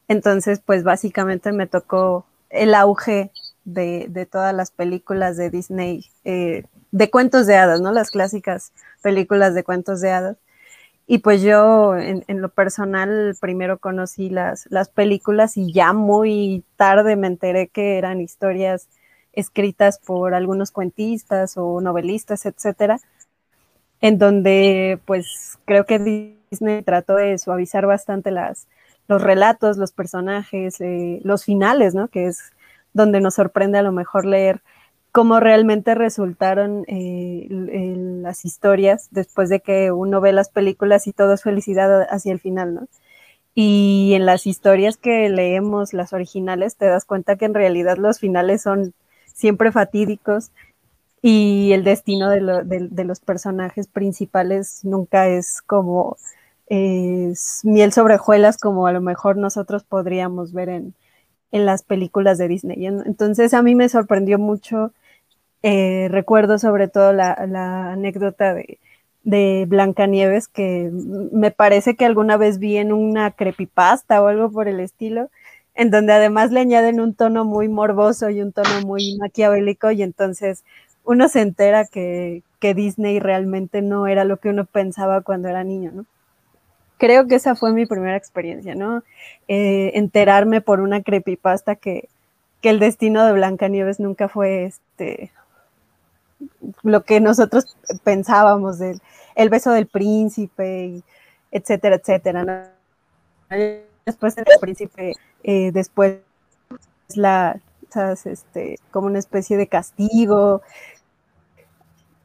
entonces 0.08 0.60
pues 0.66 0.82
básicamente 0.82 1.52
me 1.52 1.68
tocó 1.68 2.26
el 2.48 2.74
auge 2.74 3.30
de, 3.64 4.28
todas 4.28 4.52
las 4.52 4.72
películas 4.72 5.36
de 5.36 5.50
Disney, 5.50 6.06
eh, 6.24 6.64
de 6.90 7.10
cuentos 7.10 7.46
de 7.46 7.54
hadas, 7.56 7.80
¿no? 7.80 7.92
Las 7.92 8.10
clásicas 8.10 8.72
películas 9.02 9.54
de 9.54 9.62
cuentos 9.62 10.00
de 10.00 10.10
hadas. 10.10 10.36
Y 11.06 11.18
pues 11.18 11.42
yo 11.42 11.96
en, 11.96 12.24
lo 12.40 12.48
personal 12.48 13.36
primero 13.40 13.78
conocí 13.78 14.30
las, 14.30 14.66
las 14.68 14.88
películas 14.88 15.56
y 15.56 15.72
ya 15.72 15.92
muy 15.92 16.64
tarde 16.74 17.14
me 17.14 17.28
enteré 17.28 17.68
que 17.68 17.98
eran 17.98 18.20
historias 18.20 18.88
escritas 19.32 19.98
por 19.98 20.34
algunos 20.34 20.70
cuentistas 20.70 21.56
o 21.56 21.80
novelistas, 21.80 22.46
etcétera, 22.46 23.00
en 24.00 24.18
donde 24.18 24.98
pues 25.04 25.58
creo 25.64 25.86
que 25.86 25.98
Disney 26.50 26.82
trató 26.82 27.16
de 27.16 27.38
suavizar 27.38 27.86
bastante 27.86 28.30
las, 28.30 28.66
los 29.08 29.22
relatos, 29.22 29.76
los 29.76 29.92
personajes, 29.92 30.80
eh, 30.80 31.20
los 31.24 31.44
finales, 31.44 31.94
¿no? 31.94 32.08
Que 32.08 32.26
es 32.26 32.52
donde 32.92 33.20
nos 33.20 33.34
sorprende 33.34 33.78
a 33.78 33.82
lo 33.82 33.92
mejor 33.92 34.24
leer 34.24 34.62
cómo 35.12 35.40
realmente 35.40 35.94
resultaron 35.94 36.84
eh, 36.86 37.46
las 38.22 38.44
historias 38.44 39.08
después 39.10 39.48
de 39.48 39.60
que 39.60 39.90
uno 39.92 40.20
ve 40.20 40.32
las 40.32 40.50
películas 40.50 41.06
y 41.06 41.12
todo 41.12 41.32
es 41.34 41.42
felicidad 41.42 42.06
hacia 42.10 42.32
el 42.32 42.40
final, 42.40 42.74
¿no? 42.74 42.88
Y 43.54 44.12
en 44.14 44.26
las 44.26 44.46
historias 44.46 44.96
que 44.96 45.28
leemos, 45.28 45.92
las 45.92 46.12
originales, 46.12 46.76
te 46.76 46.86
das 46.86 47.04
cuenta 47.04 47.36
que 47.36 47.46
en 47.46 47.54
realidad 47.54 47.96
los 47.96 48.20
finales 48.20 48.62
son 48.62 48.94
siempre 49.34 49.72
fatídicos 49.72 50.50
y 51.22 51.72
el 51.72 51.84
destino 51.84 52.30
de, 52.30 53.04
los 53.04 53.20
personajes 53.20 53.86
principales 53.86 54.84
nunca 54.84 55.28
es 55.28 55.60
como 55.62 56.16
miel 56.68 57.92
sobre 57.92 58.14
hojuelas 58.14 58.56
como 58.56 58.86
a 58.86 58.92
lo 58.92 59.00
mejor 59.00 59.36
nosotros 59.36 59.82
podríamos 59.82 60.52
ver 60.52 60.68
en, 60.68 60.94
en 61.52 61.66
las 61.66 61.82
películas 61.82 62.38
de 62.38 62.48
Disney. 62.48 62.86
Entonces 62.86 63.54
a 63.54 63.62
mí 63.62 63.74
me 63.74 63.88
sorprendió 63.88 64.38
mucho, 64.38 64.92
eh, 65.62 66.08
recuerdo 66.10 66.58
sobre 66.58 66.88
todo 66.88 67.12
la, 67.12 67.32
anécdota 67.92 68.54
de, 68.54 68.78
de 69.24 69.66
Blancanieves, 69.68 70.48
que 70.48 70.90
me 70.92 71.50
parece 71.50 71.96
que 71.96 72.06
alguna 72.06 72.36
vez 72.36 72.58
vi 72.58 72.76
en 72.76 72.92
una 72.92 73.32
creepypasta 73.32 74.22
o 74.22 74.28
algo 74.28 74.50
por 74.50 74.68
el 74.68 74.80
estilo, 74.80 75.28
en 75.80 75.90
donde 75.90 76.12
además 76.12 76.50
le 76.52 76.60
añaden 76.60 77.00
un 77.00 77.14
tono 77.14 77.46
muy 77.46 77.68
morboso 77.68 78.28
y 78.28 78.42
un 78.42 78.52
tono 78.52 78.82
muy 78.84 79.16
maquiavélico 79.16 79.90
y 79.90 80.02
entonces 80.02 80.62
uno 81.04 81.28
se 81.28 81.40
entera 81.40 81.86
que, 81.86 82.42
que 82.58 82.74
Disney 82.74 83.18
realmente 83.18 83.80
no 83.80 84.06
era 84.06 84.24
lo 84.24 84.36
que 84.36 84.50
uno 84.50 84.66
pensaba 84.66 85.22
cuando 85.22 85.48
era 85.48 85.64
niño, 85.64 85.90
¿no? 85.94 86.06
creo 86.98 87.26
que 87.26 87.36
esa 87.36 87.56
fue 87.56 87.72
mi 87.72 87.86
primera 87.86 88.14
experiencia, 88.14 88.74
¿no? 88.74 89.02
Eh, 89.48 89.92
enterarme 89.94 90.60
por 90.60 90.80
una 90.80 91.02
creepypasta 91.02 91.74
que, 91.74 92.10
que 92.60 92.68
el 92.68 92.78
destino 92.78 93.24
de 93.24 93.32
Blancanieves 93.32 94.00
nunca 94.00 94.28
fue 94.28 94.66
este 94.66 95.32
lo 96.82 97.04
que 97.04 97.20
nosotros 97.20 97.74
pensábamos 98.04 98.78
del 98.78 99.00
el 99.34 99.48
beso 99.48 99.72
del 99.72 99.86
príncipe, 99.86 101.02
etcétera, 101.50 101.96
etcétera. 101.96 102.44
¿no? 102.44 103.86
Después 104.10 104.36
el 104.38 104.44
príncipe, 104.60 105.12
eh, 105.42 105.70
después 105.72 106.18
la, 107.14 107.60
este, 108.24 108.78
como 108.90 109.06
una 109.06 109.18
especie 109.18 109.56
de 109.56 109.66
castigo. 109.66 110.62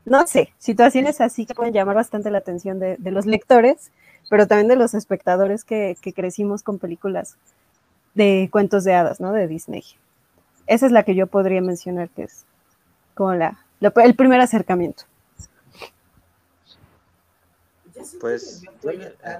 No 0.06 0.28
sé, 0.28 0.54
situaciones 0.58 1.22
así 1.22 1.46
que 1.46 1.56
pueden 1.56 1.74
llamar 1.74 1.96
bastante 1.96 2.30
la 2.30 2.38
atención 2.38 2.80
de, 2.80 2.98
los 3.00 3.26
lectores 3.26 3.92
pero 4.28 4.48
también 4.48 4.68
de 4.68 4.76
los 4.76 4.96
espectadores 4.96 5.64
que, 5.64 5.96
crecimos 6.16 6.64
con 6.64 6.80
películas 6.80 7.38
de 8.16 8.50
cuentos 8.52 8.84
de 8.84 8.96
hadas, 8.96 9.20
¿no? 9.20 9.32
De 9.32 9.48
Disney. 9.48 9.84
Esa 10.66 10.88
es 10.88 10.92
la 10.92 11.04
que 11.04 11.14
yo 11.14 11.28
podría 11.28 11.62
mencionar 11.62 12.10
que 12.10 12.24
es 12.24 12.44
como 13.14 13.36
la, 13.36 13.60
el 13.82 14.16
primer 14.16 14.42
acercamiento. 14.42 15.04
Pues 18.20 18.64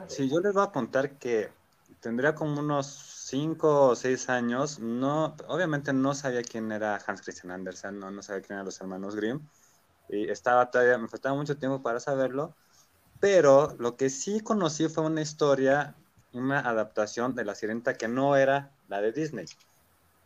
si 0.08 0.30
yo 0.30 0.40
les 0.40 0.54
voy 0.54 0.64
a 0.64 0.72
contar 0.72 1.10
que 1.14 1.50
tendría 2.06 2.36
como 2.36 2.60
unos 2.60 2.86
5 3.26 3.88
o 3.88 3.96
6 3.96 4.30
años, 4.30 4.78
no, 4.78 5.36
obviamente 5.48 5.92
no 5.92 6.14
sabía 6.14 6.44
quién 6.44 6.72
era 6.72 7.00
Hans 7.04 7.24
Christian 7.24 7.50
Andersen, 7.50 8.00
no, 8.00 8.12
no 8.12 8.22
sabía 8.22 8.44
quién 8.44 8.58
eran 8.58 8.66
los 8.66 8.80
hermanos 8.80 9.16
Grimm, 9.16 9.40
y 10.10 10.30
estaba 10.30 10.70
todavía, 10.70 11.00
me 11.00 11.08
faltaba 11.08 11.34
mucho 11.34 11.58
tiempo 11.58 11.82
para 11.82 12.00
saberlo, 12.00 12.56
pero 13.20 13.76
lo 13.80 13.98
que 13.98 14.12
sí 14.12 14.42
conocí 14.42 14.88
fue 14.88 15.04
una 15.04 15.22
historia, 15.22 15.96
una 16.32 16.60
adaptación 16.60 17.34
de 17.34 17.44
La 17.44 17.56
Sirenita 17.56 17.96
que 17.96 18.08
no 18.08 18.36
era 18.36 18.72
la 18.88 19.02
de 19.02 19.12
Disney. 19.12 19.46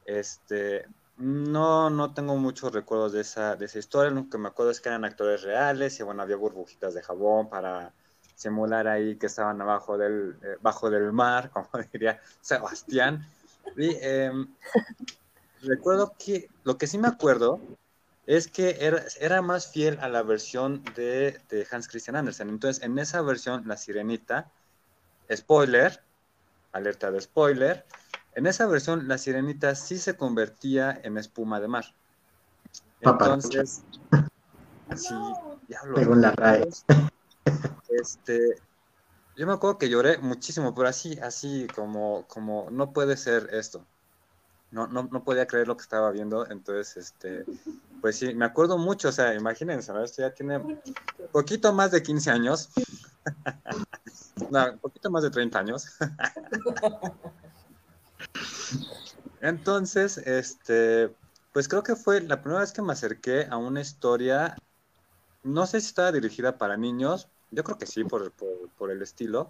Este, 0.04 0.86
no, 1.16 1.90
no 1.90 2.14
tengo 2.14 2.36
muchos 2.36 2.74
recuerdos 2.74 3.14
de 3.14 3.22
esa, 3.22 3.56
de 3.56 3.68
esa 3.68 3.80
historia. 3.80 4.12
Lo 4.12 4.30
que 4.30 4.38
me 4.38 4.50
acuerdo 4.50 4.72
es 4.72 4.82
que 4.82 4.90
eran 4.90 5.06
actores 5.06 5.44
reales 5.44 5.98
y 5.98 6.04
bueno, 6.04 6.24
había 6.24 6.36
burbujitas 6.36 6.94
de 6.94 7.04
jabón 7.04 7.48
para 7.50 7.94
simular 8.40 8.88
ahí 8.88 9.18
que 9.18 9.26
estaban 9.26 9.62
abajo 9.62 9.98
del, 9.98 10.38
eh, 10.42 10.56
bajo 10.62 10.90
del 10.90 11.12
mar, 11.12 11.50
como 11.54 11.68
diría 11.92 12.22
Sebastián. 12.40 13.28
Y 13.76 13.98
em, 14.00 14.48
recuerdo 15.62 16.14
que 16.18 16.50
lo 16.64 16.78
que 16.78 16.88
sí 16.88 16.98
me 16.98 17.10
acuerdo 17.10 17.60
es 18.26 18.48
que 18.48 18.78
era, 19.20 19.42
más 19.42 19.68
fiel 19.68 20.00
a 20.00 20.08
la 20.08 20.24
versión 20.24 20.84
de, 20.96 21.38
Hans 21.70 21.90
Christian 21.90 22.16
Andersen. 22.16 22.48
Entonces, 22.48 22.82
en 22.82 22.98
esa 22.98 23.22
versión, 23.22 23.68
La 23.68 23.76
Sirenita, 23.76 24.50
spoiler, 25.36 26.02
alerta 26.72 27.12
de 27.12 27.20
spoiler, 27.20 27.86
en 28.36 28.48
esa 28.48 28.68
versión 28.68 29.08
La 29.08 29.18
Sirenita 29.18 29.76
sí 29.76 29.98
se 29.98 30.16
convertía 30.16 30.98
en 31.04 31.18
espuma 31.18 31.60
de 31.60 31.68
mar. 31.68 31.86
Entonces, 33.02 33.84
así, 34.90 35.16
en 35.98 36.22
la 36.22 36.32
raíz. 36.32 36.86
Este, 37.90 38.62
yo 39.36 39.48
me 39.48 39.54
acuerdo 39.54 39.78
que 39.78 39.90
lloré 39.90 40.18
muchísimo, 40.18 40.74
pero 40.76 40.88
así, 40.88 41.18
así 41.20 41.68
como, 41.74 42.26
como 42.28 42.70
no 42.72 42.92
puede 42.94 43.18
ser 43.18 43.50
esto. 43.54 43.86
No, 44.72 44.88
no, 44.88 45.10
no 45.12 45.24
podía 45.24 45.48
creer 45.48 45.68
lo 45.68 45.78
que 45.78 45.84
estaba 45.84 46.12
viendo, 46.12 46.48
entonces, 46.50 46.96
este, 46.98 47.46
pues 48.02 48.18
sí, 48.18 48.34
me 48.36 48.46
acuerdo 48.46 48.78
mucho, 48.78 49.10
o 49.10 49.12
sea, 49.12 49.34
imagínense. 49.34 49.92
Esto 50.04 50.22
ya 50.22 50.34
tiene 50.34 50.62
poquito 51.32 51.74
más 51.74 51.92
de 51.92 52.04
15 52.04 52.30
años. 52.32 52.70
no, 54.52 54.78
poquito 54.78 55.10
más 55.10 55.24
de 55.24 55.32
30 55.32 55.60
años. 55.60 55.88
Entonces, 59.42 60.18
este, 60.18 61.16
pues 61.54 61.68
creo 61.68 61.84
que 61.84 61.96
fue 61.96 62.22
la 62.22 62.42
primera 62.42 62.62
vez 62.62 62.72
que 62.72 62.82
me 62.82 62.94
acerqué 62.94 63.48
a 63.50 63.58
una 63.58 63.82
historia, 63.82 64.56
no 65.44 65.66
sé 65.66 65.80
si 65.82 65.88
estaba 65.88 66.12
dirigida 66.12 66.58
para 66.58 66.78
niños, 66.78 67.30
yo 67.52 67.64
creo 67.64 67.78
que 67.78 67.86
sí, 67.86 68.04
por, 68.04 68.32
por, 68.32 68.92
el 68.92 69.02
estilo, 69.02 69.50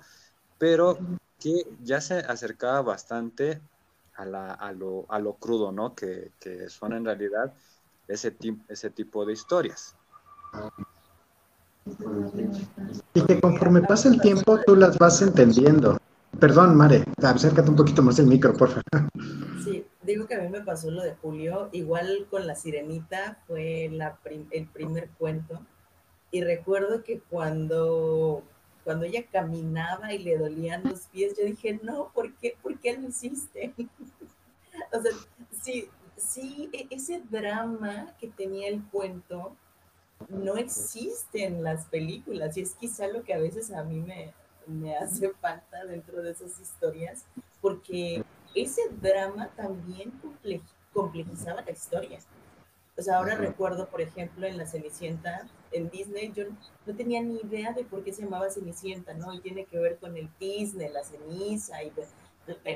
pero 0.58 0.98
que 1.40 1.68
ya 1.84 2.02
se 2.02 2.20
acercaba 2.20 2.82
bastante 2.82 3.62
a, 4.16 4.26
la, 4.26 4.54
a, 4.54 4.72
lo, 4.72 5.06
a 5.10 5.20
lo 5.20 5.34
crudo, 5.34 5.72
¿no? 5.72 5.96
Que, 5.96 6.32
que 6.40 6.70
son 6.70 6.94
en 6.94 7.06
realidad 7.06 7.54
ese, 8.08 8.36
ese 8.68 8.90
tipo 8.90 9.26
de 9.26 9.34
historias. 9.34 9.96
Y 13.14 13.22
que 13.26 13.40
conforme 13.40 13.82
pasa 13.82 14.10
el 14.10 14.20
tiempo 14.22 14.60
tú 14.66 14.76
las 14.76 14.98
vas 14.98 15.22
entendiendo. 15.22 15.98
Perdón, 16.40 16.76
Mare, 16.76 17.04
acércate 17.22 17.70
un 17.70 17.76
poquito 17.76 18.02
más 18.02 18.20
el 18.20 18.28
micro, 18.28 18.54
por 18.54 18.70
favor. 18.70 19.10
Sí, 19.64 19.86
digo 20.04 20.28
que 20.28 20.36
a 20.36 20.42
mí 20.42 20.50
me 20.50 20.62
pasó 20.62 20.92
lo 20.92 21.02
de 21.02 21.16
Julio, 21.16 21.70
igual 21.72 22.28
con 22.30 22.46
la 22.46 22.56
sirenita 22.56 23.40
fue 23.48 23.90
la 23.92 24.18
el 24.52 24.68
primer 24.68 25.10
cuento. 25.18 25.62
Y 26.32 26.42
recuerdo 26.42 27.04
que 27.04 27.20
cuando, 27.20 28.44
cuando 28.84 29.06
ella 29.06 29.26
caminaba 29.32 30.14
y 30.14 30.20
le 30.20 30.38
dolían 30.38 30.84
los 30.84 31.08
pies, 31.08 31.36
yo 31.38 31.46
dije, 31.46 31.80
no, 31.82 32.12
¿por 32.14 32.34
qué, 32.36 32.56
¿Por 32.62 32.80
qué 32.80 32.98
lo 32.98 33.08
hiciste? 33.08 33.74
o 34.94 35.02
sea, 35.02 35.12
sí, 35.62 35.90
sí, 36.18 36.70
e-, 36.74 36.88
ese 36.90 37.22
drama 37.30 38.16
que 38.20 38.28
tenía 38.28 38.68
el 38.68 38.84
cuento 38.84 39.56
no 40.28 40.58
existe 40.58 41.46
en 41.46 41.64
las 41.64 41.86
películas 41.86 42.58
y 42.58 42.62
es 42.62 42.76
quizá 42.76 43.08
lo 43.08 43.24
que 43.24 43.34
a 43.34 43.40
veces 43.40 43.72
a 43.72 43.84
mí 43.84 44.02
me, 44.02 44.96
hace 44.98 45.30
falta 45.42 45.86
dentro 45.86 46.22
de 46.22 46.32
esas 46.32 46.60
historias, 46.60 47.26
porque 47.62 48.24
ese 48.54 48.82
drama 49.02 49.50
también 49.56 50.12
complejizaba 50.94 51.62
la 51.62 51.72
historia. 51.72 52.20
O 53.00 53.02
sea, 53.02 53.18
ahora 53.18 53.36
recuerdo, 53.36 53.88
por 53.88 54.02
ejemplo, 54.02 54.46
en 54.46 54.58
la 54.58 54.66
Cenicienta, 54.66 55.48
en 55.72 55.90
Disney, 55.90 56.34
yo 56.36 56.44
no 56.86 56.94
tenía 56.94 57.22
ni 57.22 57.40
idea 57.40 57.72
de 57.72 57.86
por 57.86 58.04
qué 58.04 58.12
se 58.12 58.24
llamaba 58.24 58.50
Cenicienta, 58.50 59.14
¿no? 59.14 59.34
Y 59.34 59.40
tiene 59.40 59.64
que 59.64 59.80
ver 59.80 59.98
con 60.00 60.18
el 60.18 60.30
Disney, 60.38 60.90
la 60.90 61.06
ceniza, 61.06 61.82
y, 61.82 61.94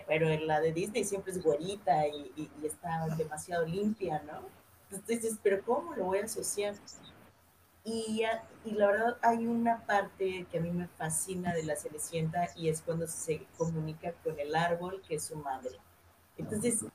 pero 0.07 0.29
en 0.29 0.47
la 0.47 0.61
de 0.61 0.71
Disney 0.71 1.03
siempre 1.03 1.33
es 1.33 1.43
güerita 1.43 2.07
y, 2.07 2.31
y, 2.37 2.65
está 2.65 3.05
demasiado 3.17 3.65
limpia, 3.65 4.23
¿no? 4.25 4.43
Entonces, 4.89 5.37
pero 5.43 5.61
¿cómo 5.65 5.93
lo 5.93 6.05
voy 6.05 6.19
a 6.19 6.23
asociar? 6.23 6.75
Y, 7.83 8.23
y, 8.63 8.71
la 8.71 8.87
verdad 8.87 9.17
hay 9.23 9.45
una 9.45 9.85
parte 9.85 10.45
que 10.49 10.57
a 10.57 10.61
mí 10.61 10.71
me 10.71 10.87
fascina 10.87 11.53
de 11.53 11.63
la 11.63 11.75
Cenicienta 11.75 12.47
y 12.55 12.69
es 12.69 12.81
cuando 12.81 13.07
se 13.07 13.45
comunica 13.57 14.13
con 14.23 14.39
el 14.39 14.55
árbol 14.55 15.01
que 15.05 15.15
es 15.15 15.23
su 15.23 15.35
madre. 15.35 15.77
Entonces, 16.37 16.85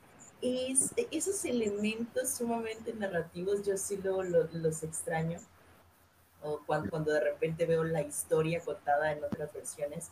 es, 0.43 0.93
esos 1.11 1.45
elementos 1.45 2.31
sumamente 2.31 2.93
narrativos 2.95 3.65
yo 3.65 3.77
sí 3.77 3.97
lo, 3.97 4.23
los 4.23 4.83
extraño. 4.83 5.39
O 6.43 6.61
cuando, 6.67 6.91
cuando 6.91 7.13
de 7.13 7.21
repente 7.21 7.67
veo 7.67 7.83
la 7.83 8.03
historia 8.03 8.61
contada 8.61 9.13
en 9.13 9.25
otras 9.25 9.53
versiones, 9.53 10.11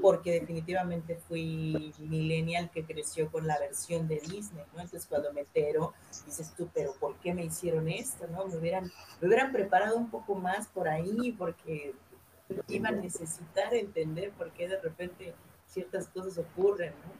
porque 0.00 0.32
definitivamente 0.32 1.16
fui 1.28 1.94
millennial 1.98 2.70
que 2.70 2.84
creció 2.84 3.30
con 3.30 3.46
la 3.46 3.58
versión 3.58 4.08
de 4.08 4.16
Disney, 4.16 4.64
¿no? 4.74 4.80
Entonces 4.80 5.06
cuando 5.06 5.32
me 5.32 5.42
entero, 5.42 5.92
dices 6.26 6.52
tú, 6.56 6.68
pero 6.74 6.94
¿por 6.94 7.16
qué 7.16 7.34
me 7.34 7.44
hicieron 7.44 7.88
esto, 7.88 8.26
no? 8.28 8.46
Me 8.46 8.56
hubieran, 8.56 8.90
me 9.20 9.28
hubieran 9.28 9.52
preparado 9.52 9.96
un 9.96 10.10
poco 10.10 10.34
más 10.34 10.66
por 10.68 10.88
ahí, 10.88 11.32
porque 11.38 11.94
iba 12.68 12.88
a 12.88 12.92
necesitar 12.92 13.72
entender 13.74 14.32
por 14.32 14.50
qué 14.52 14.68
de 14.68 14.80
repente 14.80 15.34
ciertas 15.66 16.08
cosas 16.08 16.38
ocurren, 16.38 16.92
¿no? 17.04 17.19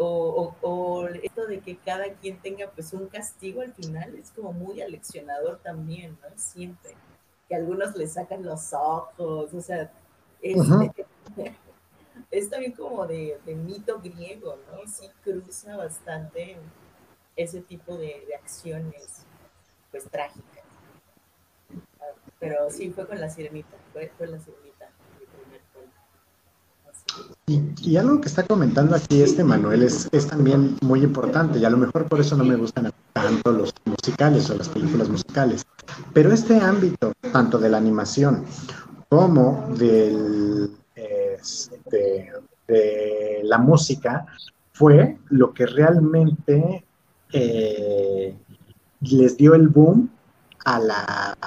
O, 0.00 0.54
o, 0.62 1.08
esto 1.08 1.46
de 1.46 1.58
que 1.58 1.76
cada 1.76 2.12
quien 2.14 2.40
tenga 2.40 2.70
pues 2.70 2.92
un 2.92 3.08
castigo 3.08 3.62
al 3.62 3.72
final 3.72 4.14
es 4.14 4.30
como 4.30 4.52
muy 4.52 4.80
aleccionador 4.80 5.58
también, 5.58 6.16
¿no? 6.22 6.28
Siempre. 6.38 6.94
Que 7.48 7.56
algunos 7.56 7.96
le 7.96 8.06
sacan 8.06 8.44
los 8.44 8.72
ojos, 8.72 9.52
o 9.52 9.60
sea, 9.60 9.90
es, 10.40 10.56
es 12.30 12.50
también 12.50 12.72
como 12.72 13.06
de, 13.06 13.40
mito 13.46 14.00
griego, 14.00 14.56
¿no? 14.70 14.86
Sí 14.86 15.10
cruza 15.22 15.76
bastante 15.76 16.56
ese 17.36 17.60
tipo 17.60 17.96
de, 17.96 18.24
acciones, 18.40 19.24
pues 19.90 20.04
trágicas. 20.04 20.64
Pero 22.38 22.70
sí, 22.70 22.90
fue 22.90 23.06
con 23.06 23.20
la 23.20 23.28
sirenita, 23.30 23.76
fue 23.92 24.10
con 24.16 24.30
la 24.30 24.38
sirenita, 24.38 24.67
Y, 27.46 27.96
algo 27.96 28.20
que 28.20 28.28
está 28.28 28.42
comentando 28.42 28.94
aquí 28.94 29.22
este 29.22 29.42
Manuel 29.42 29.82
es, 29.82 30.08
es 30.12 30.26
también 30.26 30.76
muy 30.82 31.02
importante, 31.02 31.58
y 31.58 31.64
a 31.64 31.70
lo 31.70 31.78
mejor 31.78 32.06
por 32.06 32.20
eso 32.20 32.36
no 32.36 32.44
me 32.44 32.56
gustan 32.56 32.92
tanto 33.14 33.52
los 33.52 33.72
musicales 33.86 34.50
o 34.50 34.54
las 34.54 34.68
películas 34.68 35.08
musicales. 35.08 35.64
Pero 36.12 36.30
este 36.30 36.60
ámbito, 36.60 37.12
tanto 37.32 37.58
de 37.58 37.70
la 37.70 37.78
animación 37.78 38.44
como 39.08 39.66
del 39.78 40.70
este, 40.94 42.32
de, 42.66 43.40
la 43.44 43.58
música 43.58 44.26
fue 44.72 45.18
lo 45.30 45.54
que 45.54 45.66
realmente 45.66 46.84
eh, 47.32 48.36
les 49.00 49.36
dio 49.36 49.54
el 49.54 49.68
boom 49.68 50.10
a, 50.64 50.78
la, 50.78 51.38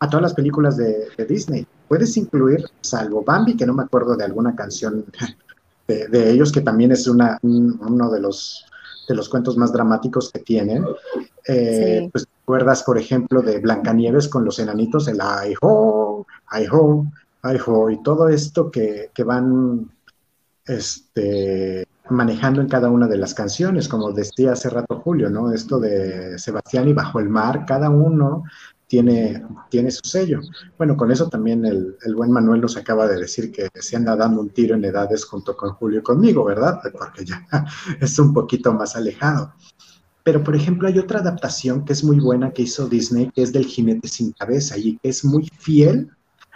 a 0.00 0.08
todas 0.08 0.22
las 0.22 0.34
películas 0.34 0.76
de, 0.76 1.08
Disney. 1.28 1.66
Puedes 1.88 2.16
incluir, 2.16 2.64
salvo 2.80 3.24
Bambi, 3.24 3.56
que 3.56 3.66
no 3.66 3.74
me 3.74 3.82
acuerdo 3.82 4.16
de 4.16 4.24
alguna 4.24 4.54
canción 4.54 5.04
de, 5.86 6.30
ellos, 6.30 6.52
que 6.52 6.60
también 6.60 6.92
es 6.92 7.06
una, 7.08 7.38
uno 7.42 8.10
de 8.10 8.20
los, 8.20 8.64
de 9.08 9.14
los 9.14 9.28
cuentos 9.28 9.56
más 9.56 9.72
dramáticos 9.72 10.30
que 10.30 10.40
tienen. 10.40 10.84
Eh, 11.46 12.08
pues 12.12 12.26
recuerdas, 12.40 12.82
por 12.82 12.98
ejemplo, 12.98 13.40
de 13.40 13.58
Blancanieves 13.58 14.28
con 14.28 14.44
los 14.44 14.58
enanitos, 14.58 15.08
el 15.08 15.18
ay 15.20 15.54
ho, 15.62 16.26
ay 16.46 16.66
ho, 16.70 17.90
y 17.90 18.02
todo 18.02 18.28
esto 18.28 18.70
que, 18.70 19.10
van 19.24 19.90
este, 20.66 21.86
manejando 22.10 22.60
en 22.60 22.68
cada 22.68 22.90
una 22.90 23.06
de 23.06 23.16
las 23.16 23.32
canciones, 23.32 23.88
como 23.88 24.12
decía 24.12 24.52
hace 24.52 24.68
rato 24.68 25.00
Julio, 25.00 25.30
¿no? 25.30 25.52
Esto 25.52 25.78
de 25.78 26.38
Sebastián 26.38 26.88
y 26.88 26.92
Bajo 26.92 27.20
el 27.20 27.30
Mar, 27.30 27.64
cada 27.66 27.88
uno 27.88 28.44
tiene, 28.88 29.44
tiene 29.68 29.90
su 29.90 30.00
sello. 30.02 30.40
Bueno, 30.76 30.96
con 30.96 31.12
eso 31.12 31.28
también 31.28 31.64
el, 31.64 31.96
buen 32.16 32.32
Manuel 32.32 32.62
nos 32.62 32.76
acaba 32.76 33.06
de 33.06 33.20
decir 33.20 33.52
que 33.52 33.68
se 33.74 33.96
anda 33.96 34.16
dando 34.16 34.40
un 34.40 34.50
tiro 34.50 34.74
en 34.74 34.84
edades 34.84 35.24
junto 35.24 35.56
con 35.56 35.74
Julio 35.74 36.00
y 36.00 36.02
conmigo, 36.02 36.44
¿verdad? 36.44 36.80
Porque 36.98 37.24
ya 37.24 37.46
es 38.00 38.18
un 38.18 38.32
poquito 38.32 38.72
más 38.72 38.96
alejado. 38.96 39.52
Pero, 40.24 40.42
por 40.42 40.56
ejemplo, 40.56 40.88
hay 40.88 40.98
otra 40.98 41.20
adaptación 41.20 41.84
que 41.84 41.92
es 41.92 42.02
muy 42.02 42.18
buena 42.18 42.50
que 42.50 42.62
hizo 42.62 42.88
Disney, 42.88 43.30
que 43.30 43.42
es 43.42 43.52
del 43.52 43.66
jinete 43.66 44.08
sin 44.08 44.32
cabeza 44.32 44.76
y 44.76 44.98
que 44.98 45.10
es 45.10 45.24
muy 45.24 45.48
fiel 45.58 46.10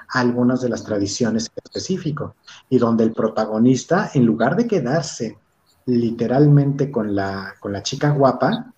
algunas 0.09 0.61
de 0.61 0.69
las 0.69 0.85
tradiciones 0.85 1.51
específicas 1.65 2.33
y 2.69 2.79
donde 2.79 3.05
el 3.05 3.13
protagonista, 3.13 4.11
en 4.15 4.27
lugar 4.27 4.57
de 4.57 4.67
quedarse 4.67 5.39
literalmente 5.87 6.91
con 6.91 7.15
la, 7.15 7.55
con 7.61 7.73
la 7.73 7.83
chica 7.83 8.11
guapa, 8.11 8.73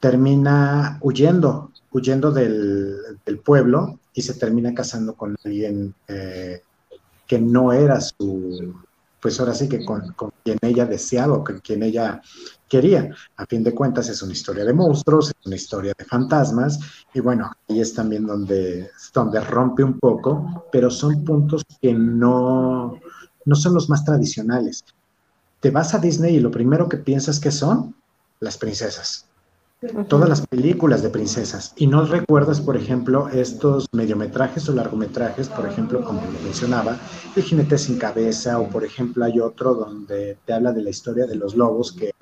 termina 0.00 0.98
huyendo, 1.00 1.72
huyendo 1.96 2.30
del, 2.30 3.18
pueblo 3.44 3.98
y 4.12 4.22
se 4.22 4.34
termina 4.34 4.74
casando 4.74 5.14
con 5.14 5.36
alguien 5.44 5.94
eh, 6.08 6.60
que 7.26 7.38
no 7.38 7.72
era 7.72 8.00
su, 8.00 8.74
pues 9.20 9.40
ahora 9.40 9.54
sí 9.54 9.68
que 9.68 9.84
con, 9.84 10.14
quien 10.44 10.58
ella 10.62 10.84
deseaba 10.84 11.38
o 11.38 11.44
con 11.44 11.60
quien 11.60 11.82
ella 11.82 12.20
quería. 12.68 13.10
A 13.36 13.46
fin 13.46 13.64
de 13.64 13.74
cuentas 13.74 14.08
es 14.08 14.22
una 14.22 14.32
historia 14.32 14.64
de 14.64 14.72
monstruos, 14.72 15.30
es 15.30 15.46
una 15.46 15.56
historia 15.56 15.94
de 15.96 16.04
fantasmas 16.04 16.78
y 17.14 17.20
bueno, 17.20 17.50
ahí 17.68 17.80
es 17.80 17.94
también 17.94 18.26
donde, 18.26 18.90
donde 19.14 19.40
rompe 19.40 19.82
un 19.82 19.98
poco, 19.98 20.66
pero 20.70 20.90
son 20.90 21.24
puntos 21.24 21.64
que 21.80 21.94
no, 21.94 23.00
no 23.44 23.54
son 23.54 23.74
los 23.74 23.88
más 23.88 24.04
tradicionales. 24.04 24.84
Te 25.60 25.70
vas 25.70 25.94
a 25.94 25.98
Disney 25.98 26.36
y 26.36 26.40
lo 26.40 26.50
primero 26.50 26.88
que 26.88 26.98
piensas 26.98 27.40
que 27.40 27.50
son 27.50 27.94
las 28.40 28.58
princesas 28.58 29.26
todas 30.08 30.28
las 30.28 30.46
películas 30.46 31.02
de 31.02 31.10
princesas. 31.10 31.74
Y 31.76 31.86
no 31.86 32.04
recuerdas, 32.04 32.60
por 32.60 32.76
ejemplo, 32.76 33.28
estos 33.28 33.86
mediometrajes 33.92 34.68
o 34.68 34.74
largometrajes, 34.74 35.48
por 35.48 35.66
ejemplo, 35.66 36.02
como 36.02 36.20
lo 36.20 36.40
mencionaba, 36.40 36.98
El 37.34 37.42
jinete 37.42 37.76
sin 37.76 37.98
cabeza, 37.98 38.58
o 38.58 38.68
por 38.68 38.84
ejemplo 38.84 39.24
hay 39.24 39.38
otro 39.38 39.74
donde 39.74 40.38
te 40.46 40.52
habla 40.54 40.72
de 40.72 40.82
la 40.82 40.90
historia 40.90 41.26
de 41.26 41.34
los 41.34 41.54
lobos, 41.54 41.92
que 41.92 42.12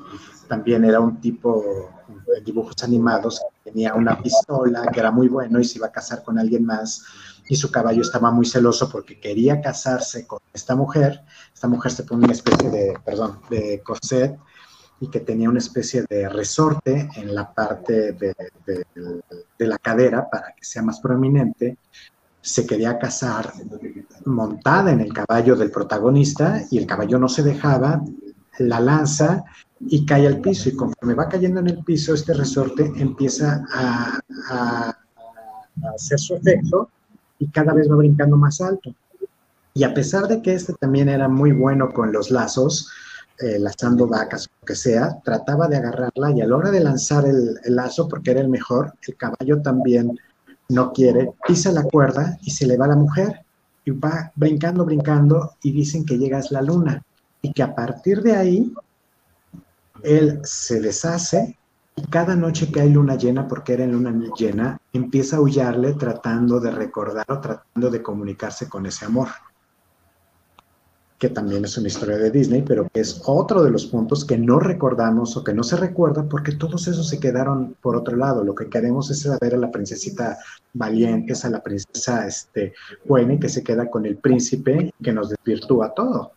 también 0.48 0.84
era 0.84 0.98
un 0.98 1.20
tipo 1.20 1.92
de 2.26 2.40
dibujos 2.40 2.82
animados, 2.82 3.40
tenía 3.62 3.94
una 3.94 4.20
pistola, 4.20 4.86
que 4.92 5.00
era 5.00 5.12
muy 5.12 5.28
bueno 5.28 5.60
y 5.60 5.64
se 5.64 5.78
iba 5.78 5.86
a 5.86 5.92
casar 5.92 6.24
con 6.24 6.38
alguien 6.38 6.64
más. 6.64 7.04
Y 7.46 7.56
su 7.56 7.70
caballo 7.70 8.00
estaba 8.00 8.30
muy 8.30 8.46
celoso 8.46 8.88
porque 8.90 9.20
quería 9.20 9.60
casarse 9.60 10.26
con 10.26 10.38
esta 10.52 10.74
mujer. 10.74 11.20
Esta 11.52 11.68
mujer 11.68 11.92
se 11.92 12.02
pone 12.02 12.24
una 12.24 12.32
especie 12.32 12.70
de, 12.70 12.98
perdón, 13.04 13.38
de 13.50 13.82
corset 13.84 14.38
y 15.04 15.10
que 15.10 15.20
tenía 15.20 15.50
una 15.50 15.58
especie 15.58 16.06
de 16.08 16.30
resorte 16.30 17.10
en 17.16 17.34
la 17.34 17.52
parte 17.52 18.12
de, 18.12 18.34
la 19.58 19.78
cadera 19.78 20.28
para 20.30 20.54
que 20.56 20.64
sea 20.64 20.82
más 20.82 20.98
prominente, 21.00 21.76
se 22.40 22.66
quería 22.66 22.98
casar 22.98 23.52
montada 24.24 24.92
en 24.92 25.00
el 25.00 25.12
caballo 25.12 25.56
del 25.56 25.70
protagonista 25.70 26.62
y 26.70 26.78
el 26.78 26.86
caballo 26.86 27.18
no 27.18 27.28
se 27.28 27.42
dejaba, 27.42 28.02
la 28.58 28.80
lanza 28.80 29.44
y 29.80 30.06
cae 30.06 30.26
al 30.26 30.40
piso 30.40 30.70
y 30.70 30.76
conforme 30.76 31.14
va 31.14 31.28
cayendo 31.28 31.60
en 31.60 31.68
el 31.68 31.84
piso 31.84 32.14
este 32.14 32.32
resorte 32.32 32.90
empieza 32.96 33.64
a, 33.72 34.20
a 34.50 34.96
hacer 35.94 36.18
su 36.18 36.34
efecto 36.36 36.88
y 37.38 37.48
cada 37.48 37.74
vez 37.74 37.90
va 37.90 37.96
brincando 37.96 38.36
más 38.36 38.60
alto. 38.62 38.94
Y 39.74 39.82
a 39.84 39.92
pesar 39.92 40.28
de 40.28 40.40
que 40.40 40.54
este 40.54 40.72
también 40.74 41.10
era 41.10 41.28
muy 41.28 41.52
bueno 41.52 41.92
con 41.92 42.12
los 42.12 42.30
lazos, 42.30 42.88
eh, 43.40 43.58
lazando 43.58 44.06
vacas, 44.06 44.48
que 44.64 44.74
sea, 44.74 45.18
trataba 45.24 45.68
de 45.68 45.76
agarrarla 45.76 46.30
y 46.32 46.40
a 46.40 46.46
la 46.46 46.56
hora 46.56 46.70
de 46.70 46.80
lanzar 46.80 47.24
el, 47.24 47.58
lazo, 47.66 48.08
porque 48.08 48.32
era 48.32 48.40
el 48.40 48.48
mejor, 48.48 48.94
el 49.06 49.16
caballo 49.16 49.60
también 49.62 50.18
no 50.68 50.92
quiere, 50.92 51.32
pisa 51.46 51.72
la 51.72 51.82
cuerda 51.82 52.38
y 52.42 52.50
se 52.50 52.66
le 52.66 52.76
va 52.76 52.86
la 52.86 52.96
mujer 52.96 53.44
y 53.84 53.90
va 53.90 54.32
brincando, 54.34 54.84
brincando 54.84 55.52
y 55.62 55.72
dicen 55.72 56.04
que 56.04 56.18
llega 56.18 56.38
a 56.38 56.42
la 56.50 56.62
luna 56.62 57.02
y 57.42 57.52
que 57.52 57.62
a 57.62 57.74
partir 57.74 58.22
de 58.22 58.34
ahí 58.34 58.72
él 60.02 60.40
se 60.44 60.80
deshace 60.80 61.58
y 61.96 62.02
cada 62.06 62.34
noche 62.34 62.72
que 62.72 62.80
hay 62.80 62.90
luna 62.90 63.16
llena, 63.16 63.46
porque 63.46 63.74
era 63.74 63.84
en 63.84 63.92
luna 63.92 64.12
llena, 64.36 64.78
empieza 64.92 65.36
a 65.36 65.38
aullarle 65.38 65.92
tratando 65.94 66.58
de 66.58 66.70
recordar 66.70 67.26
o 67.28 67.40
tratando 67.40 67.90
de 67.90 68.02
comunicarse 68.02 68.68
con 68.68 68.86
ese 68.86 69.04
amor 69.04 69.28
que 71.24 71.30
también 71.30 71.64
es 71.64 71.78
una 71.78 71.88
historia 71.88 72.18
de 72.18 72.30
Disney, 72.30 72.60
pero 72.60 72.86
que 72.92 73.00
es 73.00 73.22
otro 73.24 73.62
de 73.62 73.70
los 73.70 73.86
puntos 73.86 74.26
que 74.26 74.36
no 74.36 74.60
recordamos 74.60 75.34
o 75.38 75.42
que 75.42 75.54
no 75.54 75.62
se 75.62 75.78
recuerda 75.78 76.28
porque 76.28 76.52
todos 76.52 76.86
esos 76.86 77.08
se 77.08 77.18
quedaron 77.18 77.78
por 77.80 77.96
otro 77.96 78.14
lado. 78.14 78.44
Lo 78.44 78.54
que 78.54 78.68
queremos 78.68 79.10
es 79.10 79.22
saber 79.22 79.54
a 79.54 79.56
la 79.56 79.70
princesita 79.70 80.36
valiente, 80.74 81.32
es 81.32 81.42
a 81.46 81.48
la 81.48 81.62
princesa 81.62 82.26
este, 82.26 82.74
buena 83.06 83.40
que 83.40 83.48
se 83.48 83.64
queda 83.64 83.88
con 83.88 84.04
el 84.04 84.18
príncipe 84.18 84.92
que 85.02 85.12
nos 85.12 85.30
desvirtúa 85.30 85.94
todo. 85.94 86.32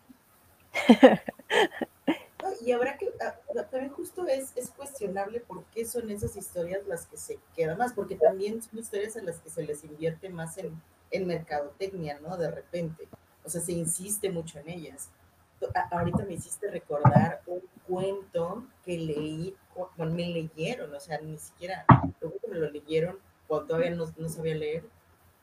y 2.65 2.71
habrá 2.71 2.97
que, 2.97 3.10
ah, 3.19 3.36
también 3.69 3.91
justo 3.91 4.26
es, 4.26 4.54
es 4.56 4.69
cuestionable 4.69 5.41
por 5.41 5.65
qué 5.73 5.84
son 5.84 6.10
esas 6.10 6.38
historias 6.38 6.88
las 6.88 7.08
que 7.08 7.17
se 7.17 7.39
quedan 7.58 7.78
más, 7.78 7.91
porque 7.91 8.15
también 8.15 8.62
son 8.63 8.80
historias 8.80 9.17
a 9.17 9.21
las 9.21 9.39
que 9.39 9.50
se 9.50 9.63
les 9.63 9.84
invierte 9.84 10.30
más 10.30 10.58
en, 10.58 10.82
en 11.12 11.28
mercadotecnia, 11.28 12.21
¿no? 12.21 12.38
De 12.38 12.50
repente, 12.50 13.10
o 13.48 13.50
sea, 13.50 13.62
se 13.62 13.72
insiste 13.72 14.30
mucho 14.30 14.60
en 14.60 14.70
ellas. 14.70 15.10
ahorita 15.90 16.26
me 16.26 16.34
hiciste 16.34 16.70
recordar 16.70 17.42
un 17.48 17.62
cuento 17.88 18.68
que 18.84 18.98
leí, 18.98 19.56
bueno, 19.96 20.14
me 20.14 20.28
leyeron, 20.28 20.94
o 20.94 21.00
sea, 21.00 21.22
ni 21.22 21.38
siquiera, 21.38 21.86
me 22.50 22.58
lo 22.58 22.70
leyeron 22.70 23.18
cuando 23.48 23.68
todavía 23.68 23.92
no, 23.92 24.06
no 24.18 24.28
sabía 24.28 24.54
leer, 24.54 24.84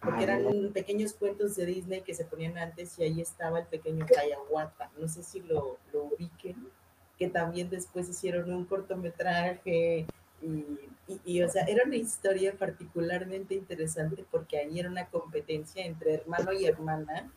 porque 0.03 0.25
eran 0.25 0.71
pequeños 0.75 1.15
cuentos 1.15 1.57
de 1.57 1.65
Disney 1.65 2.03
que 2.03 2.15
se 2.15 2.27
ponían 2.27 2.59
antes 2.59 2.99
y 2.99 3.05
ahí 3.05 3.23
estaba 3.23 3.61
el 3.61 3.67
pequeño 3.67 4.05
Kayahuata. 4.05 4.91
No 4.99 5.09
sé 5.09 5.23
si 5.23 5.41
lo, 5.41 5.79
lo 5.91 6.05
ubiquen, 6.05 6.69
que 7.19 7.31
también 7.31 7.71
después 7.71 8.07
hicieron 8.11 8.53
un 8.53 8.67
cortometraje 8.67 10.07
y, 10.43 10.65
y, 11.25 11.43
o 11.43 11.49
sea, 11.49 11.65
era 11.65 11.85
una 11.85 11.97
historia 11.97 12.53
particularmente 12.53 13.55
interesante 13.55 14.27
porque 14.31 14.59
ahí 14.59 14.79
era 14.79 14.91
una 14.91 15.07
competencia 15.07 15.87
entre 15.87 16.13
hermano 16.13 16.53
y 16.53 16.67
hermana 16.67 17.33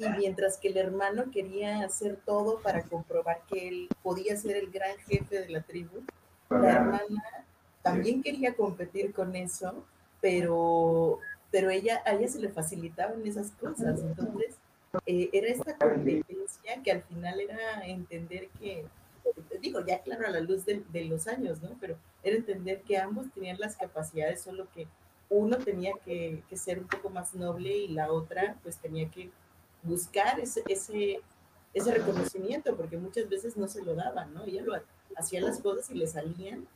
y 0.00 0.08
mientras 0.18 0.58
que 0.58 0.68
el 0.68 0.76
hermano 0.76 1.30
quería 1.30 1.84
hacer 1.84 2.18
todo 2.24 2.60
para 2.60 2.82
comprobar 2.82 3.42
que 3.48 3.68
él 3.68 3.88
podía 4.02 4.36
ser 4.36 4.56
el 4.56 4.70
gran 4.70 4.96
jefe 5.06 5.40
de 5.40 5.48
la 5.48 5.60
tribu, 5.62 6.02
la 6.48 6.72
hermana 6.72 7.44
también 7.82 8.22
quería 8.22 8.54
competir 8.54 9.12
con 9.12 9.36
eso, 9.36 9.84
pero 10.20 11.20
pero 11.50 11.70
ella, 11.70 12.02
a 12.06 12.12
ella 12.12 12.28
se 12.28 12.38
le 12.38 12.48
facilitaban 12.48 13.26
esas 13.26 13.50
cosas. 13.52 14.00
Entonces, 14.00 14.56
eh, 15.06 15.30
era 15.32 15.48
esta 15.48 15.76
competencia 15.76 16.82
que 16.82 16.92
al 16.92 17.02
final 17.02 17.40
era 17.40 17.86
entender 17.86 18.48
que, 18.58 18.84
digo, 19.60 19.84
ya 19.84 20.00
claro, 20.00 20.26
a 20.26 20.30
la 20.30 20.40
luz 20.40 20.64
de, 20.64 21.04
los 21.04 21.26
años, 21.26 21.60
¿no? 21.62 21.76
Pero 21.80 21.96
era 22.22 22.36
entender 22.36 22.82
que 22.82 22.98
ambos 22.98 23.26
tenían 23.34 23.58
las 23.58 23.76
capacidades, 23.76 24.42
solo 24.42 24.68
que 24.74 24.86
uno 25.28 25.58
tenía 25.58 25.92
que, 26.04 26.42
ser 26.54 26.78
un 26.78 26.88
poco 26.88 27.10
más 27.10 27.34
noble 27.34 27.76
y 27.76 27.88
la 27.88 28.12
otra 28.12 28.56
pues 28.62 28.78
tenía 28.78 29.08
que 29.10 29.30
buscar 29.82 30.38
ese, 30.40 30.62
ese, 30.68 31.20
ese 31.74 31.92
reconocimiento, 31.92 32.76
porque 32.76 32.96
muchas 32.96 33.28
veces 33.28 33.56
no 33.56 33.68
se 33.68 33.82
lo 33.82 33.94
daban, 33.94 34.34
¿no? 34.34 34.44
Ella 34.44 34.62
lo 34.62 34.74
hacía 35.16 35.40
las 35.40 35.60
cosas 35.60 35.90
y 35.90 35.94
le 35.94 36.06
salían 36.06 36.66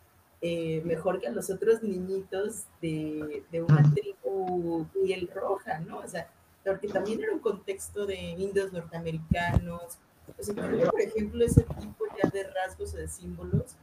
eh, 0.41 0.83
mejor 0.85 1.21
que 1.21 1.27
a 1.27 1.31
los 1.31 1.49
otros 1.51 1.83
niñitos 1.83 2.65
de, 2.83 3.45
de, 3.51 3.63
una 3.63 3.83
tribu 3.95 4.87
piel 4.93 5.31
roja, 5.35 5.79
¿no? 5.81 6.01
O 6.01 6.07
sea, 6.07 6.29
porque 6.65 6.89
también 6.89 7.23
era 7.23 7.33
un 7.33 7.39
contexto 7.39 8.07
de 8.07 8.17
indios 8.17 8.73
norteamericanos. 8.73 9.99
O 10.39 10.43
sea, 10.43 10.55
por 10.55 11.01
ejemplo, 11.01 11.45
ese 11.45 11.63
tipo 11.63 12.05
ya 12.23 12.29
de 12.31 12.45
rasgos 12.45 12.95
o 12.95 12.97
de 12.97 13.09
símbolos 13.09 13.77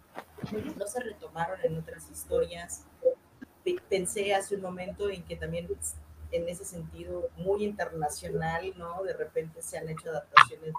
no 0.78 0.88
se 0.88 1.00
retomaron 1.00 1.60
en 1.64 1.78
otras 1.78 2.10
historias. 2.12 2.86
Pensé 3.90 4.34
hace 4.34 4.56
un 4.56 4.62
momento 4.62 5.10
en 5.10 5.24
que 5.24 5.36
también 5.36 5.68
en 6.32 6.48
ese 6.50 6.66
sentido 6.66 7.30
muy 7.38 7.64
internacional, 7.64 8.74
¿no? 8.78 9.04
De 9.04 9.14
repente 9.14 9.62
se 9.62 9.78
han 9.78 9.90
hecho 9.90 10.10
adaptaciones 10.10 10.74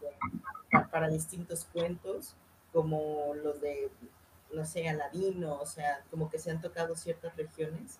para 0.90 1.08
distintos 1.08 1.66
cuentos, 1.72 2.34
como 2.72 3.34
los 3.34 3.60
de 3.60 3.90
no 4.52 4.64
sé, 4.64 4.88
Aladino, 4.88 5.58
o 5.60 5.66
sea, 5.66 6.04
como 6.10 6.30
que 6.30 6.38
se 6.38 6.50
han 6.50 6.60
tocado 6.60 6.94
ciertas 6.94 7.34
regiones 7.36 7.98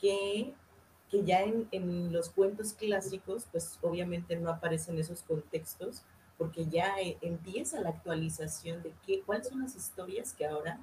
que, 0.00 0.54
que 1.10 1.24
ya 1.24 1.42
en, 1.42 1.68
en, 1.72 2.12
los 2.12 2.30
cuentos 2.30 2.72
clásicos, 2.72 3.46
pues 3.50 3.78
obviamente 3.82 4.36
no 4.36 4.50
aparecen 4.50 4.98
esos 4.98 5.22
contextos, 5.22 6.02
porque 6.38 6.66
ya 6.66 6.98
e, 7.00 7.18
empieza 7.20 7.80
la 7.80 7.90
actualización 7.90 8.82
de 8.82 8.94
qué, 9.04 9.22
cuáles 9.22 9.48
son 9.48 9.62
las 9.62 9.74
historias 9.74 10.32
que 10.32 10.46
ahora 10.46 10.80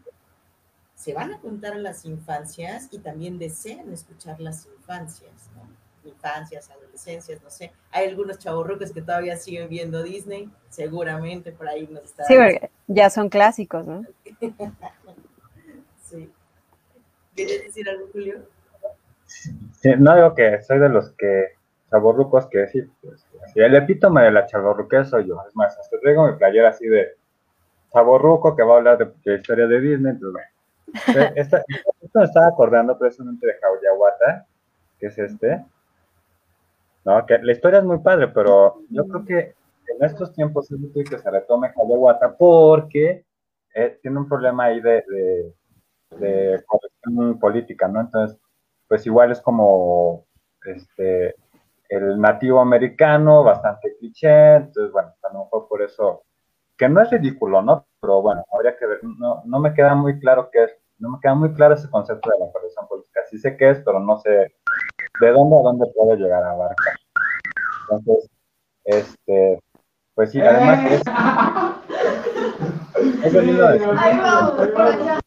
se 0.95 1.13
van 1.13 1.33
a 1.33 1.39
contar 1.39 1.73
a 1.73 1.77
las 1.79 2.05
infancias 2.05 2.89
y 2.91 2.99
también 2.99 3.39
desean 3.39 3.91
escuchar 3.93 4.39
las 4.39 4.65
infancias, 4.65 5.49
¿no? 5.55 5.86
Infancias, 6.07 6.69
adolescencias, 6.69 7.41
no 7.43 7.49
sé. 7.49 7.71
Hay 7.91 8.07
algunos 8.07 8.39
chavorrucos 8.39 8.91
que 8.91 9.01
todavía 9.01 9.35
siguen 9.35 9.69
viendo 9.69 10.03
Disney, 10.03 10.49
seguramente 10.69 11.51
por 11.51 11.67
ahí 11.67 11.87
nos 11.87 12.03
está. 12.03 12.23
Sí, 12.25 12.35
ya 12.87 13.09
son 13.09 13.29
clásicos, 13.29 13.85
¿no? 13.85 14.03
sí. 16.03 16.31
¿Quieres 17.35 17.63
decir 17.65 17.89
algo, 17.89 18.07
Julio? 18.11 18.39
Sí, 19.25 19.91
no 19.97 20.15
digo 20.15 20.33
que 20.33 20.61
soy 20.63 20.79
de 20.79 20.89
los 20.89 21.11
que 21.11 21.57
chavorrucos 21.89 22.47
que 22.47 22.67
sí, 22.67 22.81
pues, 23.01 23.25
el 23.55 23.75
epítome 23.75 24.23
de 24.23 24.31
la 24.31 24.45
chavorruquera 24.45 25.05
soy 25.05 25.27
yo. 25.27 25.41
Es 25.47 25.55
más, 25.55 25.77
hasta 25.77 25.99
traigo 25.99 26.27
mi 26.27 26.37
playera 26.37 26.69
así 26.69 26.87
de 26.87 27.15
chavorruco 27.93 28.55
que 28.55 28.63
va 28.63 28.75
a 28.75 28.77
hablar 28.77 28.97
de, 28.97 29.11
la 29.23 29.35
historia 29.37 29.67
de 29.67 29.79
Disney. 29.79 30.11
Entonces, 30.13 30.33
bueno. 30.33 30.47
Esta, 31.35 31.63
esto 32.01 32.19
me 32.19 32.25
estaba 32.25 32.47
acordando 32.47 32.97
precisamente 32.97 33.45
de 33.45 33.53
Jauyahuata, 33.59 34.45
que 34.99 35.07
es 35.07 35.17
este. 35.17 35.65
No, 37.07 37.25
que 37.25 37.37
la 37.37 37.53
historia 37.53 37.79
es 37.79 37.85
muy 37.85 37.99
padre, 37.99 38.27
pero 38.27 38.81
yo 38.89 39.07
creo 39.07 39.23
que 39.23 39.39
en 39.39 40.03
estos 40.03 40.33
tiempos 40.33 40.69
es 40.69 40.77
útil 40.77 41.09
que 41.09 41.17
se 41.17 41.31
retome 41.31 41.69
Jauyahuata 41.69 42.35
porque 42.35 43.23
eh, 43.73 43.99
tiene 44.01 44.17
un 44.17 44.27
problema 44.27 44.65
ahí 44.65 44.81
de, 44.81 45.05
de, 46.19 46.61
corrección 46.67 47.39
política, 47.39 47.87
¿no? 47.87 48.01
Entonces, 48.01 48.37
pues 48.89 49.05
igual 49.05 49.31
es 49.31 49.39
como 49.39 50.25
este, 50.65 51.35
el 51.87 52.19
nativo 52.19 52.59
americano, 52.59 53.41
bastante 53.41 53.95
cliché, 53.97 54.55
entonces, 54.55 54.91
bueno, 54.91 55.13
a 55.23 55.31
lo 55.31 55.45
mejor 55.45 55.67
por 55.69 55.81
eso, 55.83 56.23
que 56.77 56.89
no 56.89 57.01
es 57.01 57.09
ridículo, 57.09 57.61
¿no? 57.61 57.87
Pero 58.01 58.21
bueno, 58.21 58.43
habría 58.51 58.75
que 58.75 58.85
ver, 58.85 58.99
no, 59.01 59.43
no 59.45 59.59
me 59.61 59.73
queda 59.73 59.95
muy 59.95 60.19
claro 60.19 60.49
qué 60.51 60.65
es, 60.65 60.77
no 60.99 61.11
me 61.11 61.19
queda 61.21 61.35
muy 61.35 61.53
claro 61.53 61.75
ese 61.75 61.89
concepto 61.89 62.29
de 62.29 62.45
la 62.45 62.51
corrección 62.51 62.87
política, 62.87 63.21
sí 63.29 63.37
sé 63.37 63.55
qué 63.57 63.71
es, 63.71 63.79
pero 63.85 63.99
no 63.99 64.17
sé 64.19 64.29
de 64.29 65.31
dónde 65.31 65.57
a 65.57 65.61
dónde 65.61 65.85
puede 65.95 66.17
llegar 66.17 66.43
a 66.43 66.51
abarcar. 66.51 66.95
Entonces, 67.89 68.29
este, 68.83 69.59
pues 70.15 70.31
sí, 70.31 70.41
además 70.41 70.91
es, 70.91 71.01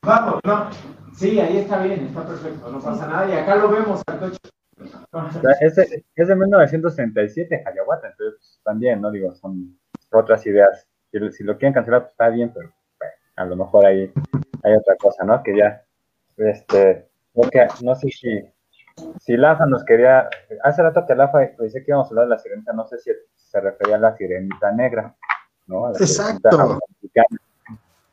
Vamos, 0.02 0.40
no. 0.44 0.70
Sí, 1.14 1.38
ahí 1.38 1.59
está 1.59 1.83
bien, 1.83 2.06
está 2.06 2.26
perfecto, 2.26 2.70
no 2.70 2.80
pasa 2.80 3.06
nada. 3.06 3.28
Y 3.28 3.33
acá 3.33 3.56
lo 3.56 3.68
vemos 3.68 4.02
al 4.06 4.18
coche. 4.18 4.38
Es, 5.61 5.76
es 5.78 6.28
de 6.28 6.37
1967, 6.37 7.64
Hayahuata, 7.66 8.09
entonces 8.09 8.38
pues, 8.38 8.61
también, 8.64 9.00
¿no? 9.00 9.11
Digo, 9.11 9.35
son 9.35 9.78
otras 10.12 10.46
ideas. 10.46 10.87
Si, 11.12 11.44
lo 11.44 11.59
quieren 11.59 11.74
cancelar, 11.74 12.02
pues 12.02 12.12
está 12.12 12.28
bien, 12.28 12.52
pero 12.54 12.72
a 13.37 13.44
lo 13.44 13.56
mejor 13.56 13.85
ahí 13.85 14.12
hay 14.62 14.75
otra 14.75 14.96
cosa, 14.96 15.25
¿no? 15.25 15.42
Que 15.42 15.57
ya, 15.57 15.85
este, 16.37 17.09
que, 17.51 17.66
no 17.83 17.94
sé 17.94 18.09
si, 18.11 18.44
si 19.20 19.37
Lafa 19.37 19.66
nos 19.66 19.85
quería, 19.85 20.29
hace 20.62 20.83
rato 20.83 21.05
que 21.07 21.14
Lafa 21.14 21.40
dice 21.59 21.83
que 21.85 21.90
íbamos 21.90 22.07
a 22.07 22.11
hablar 22.11 22.25
de 22.27 22.31
la 22.31 22.38
sirenita, 22.38 22.73
no 22.73 22.87
sé 22.87 22.99
si 22.99 23.11
se 23.35 23.61
refería 23.61 23.96
a 23.96 23.99
la 23.99 24.16
sirenita 24.16 24.73
negra, 24.73 25.14
¿no? 25.66 25.90
Exacto 25.90 26.79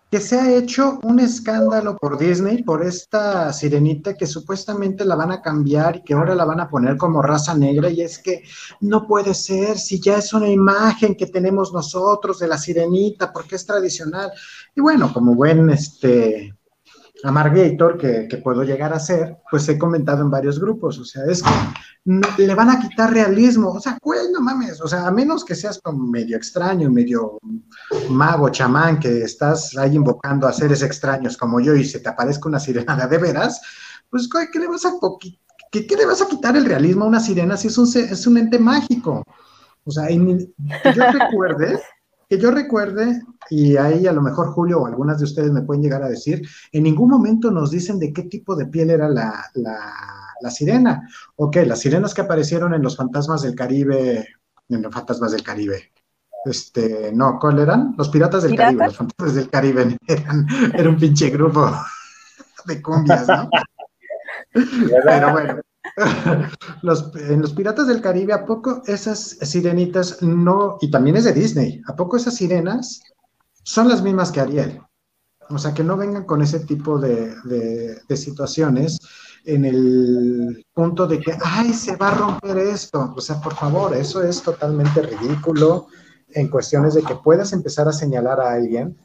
que 0.09 0.21
se 0.21 0.39
ha 0.39 0.55
hecho 0.55 0.99
un 1.03 1.19
escándalo 1.19 1.97
por 1.97 2.17
Disney, 2.17 2.63
por 2.63 2.85
esta 2.85 3.51
sirenita 3.51 4.15
que 4.15 4.25
supuestamente 4.25 5.03
la 5.03 5.15
van 5.15 5.31
a 5.31 5.41
cambiar 5.41 5.97
y 5.97 6.03
que 6.03 6.13
ahora 6.13 6.33
la 6.33 6.45
van 6.45 6.61
a 6.61 6.69
poner 6.69 6.95
como 6.95 7.21
raza 7.21 7.53
negra 7.53 7.89
y 7.89 8.01
es 8.01 8.17
que 8.19 8.43
no 8.79 9.05
puede 9.05 9.33
ser 9.33 9.77
si 9.77 9.99
ya 9.99 10.17
es 10.17 10.33
una 10.33 10.49
imagen 10.49 11.15
que 11.15 11.27
tenemos 11.27 11.73
nosotros 11.73 12.39
de 12.39 12.47
la 12.47 12.57
sirenita 12.57 13.33
porque 13.33 13.55
es 13.55 13.65
tradicional. 13.65 14.31
Y 14.73 14.79
bueno, 14.79 15.11
como 15.11 15.35
buen 15.35 15.69
este 15.69 16.56
Amargator 17.23 17.97
que, 17.97 18.27
que 18.27 18.37
puedo 18.37 18.63
llegar 18.63 18.93
a 18.93 18.99
ser, 18.99 19.37
pues 19.49 19.67
he 19.69 19.77
comentado 19.77 20.21
en 20.21 20.29
varios 20.29 20.59
grupos, 20.59 20.99
o 20.99 21.05
sea, 21.05 21.23
es 21.25 21.41
que 21.41 22.45
le 22.45 22.55
van 22.55 22.69
a 22.69 22.79
quitar 22.79 23.11
realismo, 23.11 23.71
o 23.71 23.79
sea, 23.79 23.97
güey, 24.01 24.31
no 24.31 24.39
mames, 24.39 24.79
o 24.81 24.87
sea, 24.87 25.07
a 25.07 25.11
menos 25.11 25.43
que 25.43 25.55
seas 25.55 25.79
como 25.81 26.05
medio 26.05 26.37
extraño, 26.37 26.89
medio 26.91 27.39
mago, 28.09 28.49
chamán, 28.49 28.99
que 28.99 29.23
estás 29.23 29.75
ahí 29.77 29.95
invocando 29.95 30.47
a 30.47 30.53
seres 30.53 30.83
extraños 30.83 31.37
como 31.37 31.59
yo 31.59 31.75
y 31.75 31.83
se 31.83 31.99
te 31.99 32.09
aparezca 32.09 32.49
una 32.49 32.59
sirena 32.59 33.07
de 33.07 33.17
veras, 33.17 33.61
pues, 34.09 34.29
güey, 34.29 34.47
¿qué 34.51 34.59
le 34.59 34.67
vas 34.67 34.85
a, 34.85 34.93
qué, 35.71 35.87
qué 35.87 35.95
le 35.95 36.05
vas 36.05 36.21
a 36.21 36.27
quitar 36.27 36.55
el 36.55 36.65
realismo 36.65 37.05
a 37.05 37.09
una 37.09 37.19
sirena 37.19 37.57
si 37.57 37.67
es 37.67 37.77
un, 37.77 37.87
es 37.87 38.27
un 38.27 38.37
ente 38.37 38.59
mágico? 38.59 39.23
O 39.83 39.91
sea, 39.91 40.07
que 40.07 40.93
yo 40.93 41.03
recuerde, 41.11 41.79
que 42.29 42.37
yo 42.37 42.51
recuerde, 42.51 43.21
y 43.49 43.77
ahí 43.77 44.05
a 44.05 44.11
lo 44.11 44.21
mejor 44.21 44.51
Julio 44.51 44.81
o 44.81 44.87
algunas 44.87 45.17
de 45.17 45.25
ustedes 45.25 45.51
me 45.51 45.61
pueden 45.61 45.81
llegar 45.81 46.03
a 46.03 46.09
decir, 46.09 46.45
en 46.71 46.83
ningún 46.83 47.09
momento 47.09 47.51
nos 47.51 47.71
dicen 47.71 47.99
de 47.99 48.11
qué 48.11 48.23
tipo 48.23 48.55
de 48.55 48.65
piel 48.65 48.89
era 48.89 49.07
la, 49.07 49.45
la, 49.55 50.51
sirena. 50.51 51.07
Ok, 51.35 51.57
las 51.65 51.79
sirenas 51.79 52.13
que 52.13 52.21
aparecieron 52.21 52.73
en 52.73 52.81
los 52.81 52.97
fantasmas 52.97 53.43
del 53.43 53.55
Caribe, 53.55 54.27
en 54.69 54.81
los 54.81 54.93
fantasmas 54.93 55.31
del 55.31 55.43
Caribe. 55.43 55.91
Este, 56.45 57.11
no, 57.13 57.37
¿cuál 57.39 57.59
eran? 57.59 57.95
Los 57.97 58.09
piratas 58.09 58.43
del 58.43 58.55
Caribe, 58.55 58.85
los 58.85 58.97
fantasmas 58.97 59.35
del 59.35 59.49
Caribe 59.49 59.97
eran, 60.07 60.47
era 60.73 60.89
un 60.89 60.97
pinche 60.97 61.29
grupo 61.29 61.71
de 62.65 62.81
cumbias, 62.81 63.27
¿no? 63.27 63.49
Pero 65.05 65.31
bueno, 65.31 65.61
en 65.95 67.41
los 67.41 67.53
Piratas 67.53 67.87
del 67.87 68.01
Caribe, 68.01 68.33
¿a 68.33 68.45
poco 68.45 68.81
esas 68.85 69.37
sirenitas 69.41 70.21
no, 70.21 70.77
y 70.81 70.91
también 70.91 71.17
es 71.17 71.23
de 71.23 71.33
Disney, 71.33 71.81
¿a 71.87 71.95
poco 71.95 72.17
esas 72.17 72.35
sirenas 72.35 73.01
son 73.63 73.87
las 73.87 74.01
mismas 74.01 74.31
que 74.31 74.41
Ariel? 74.41 74.81
O 75.49 75.57
sea, 75.57 75.73
que 75.73 75.83
no 75.83 75.95
vengan 75.95 76.25
con 76.25 76.41
ese 76.41 76.59
tipo 76.61 76.99
de, 76.99 77.33
de, 77.45 78.17
situaciones 78.17 78.99
en 79.45 79.63
el 79.63 80.65
punto 80.73 81.07
de 81.07 81.19
que, 81.19 81.37
ay, 81.41 81.73
se 81.73 81.95
va 81.95 82.09
a 82.09 82.15
romper 82.15 82.57
esto. 82.57 83.13
O 83.15 83.21
sea, 83.21 83.39
por 83.39 83.55
favor, 83.55 83.95
eso 83.95 84.21
es 84.21 84.41
totalmente 84.41 85.01
ridículo 85.01 85.87
en 86.29 86.49
cuestiones 86.49 86.95
de 86.95 87.03
que 87.03 87.15
puedas 87.15 87.53
empezar 87.53 87.87
a 87.87 87.93
señalar 87.93 88.41
a 88.41 88.51
alguien 88.51 88.97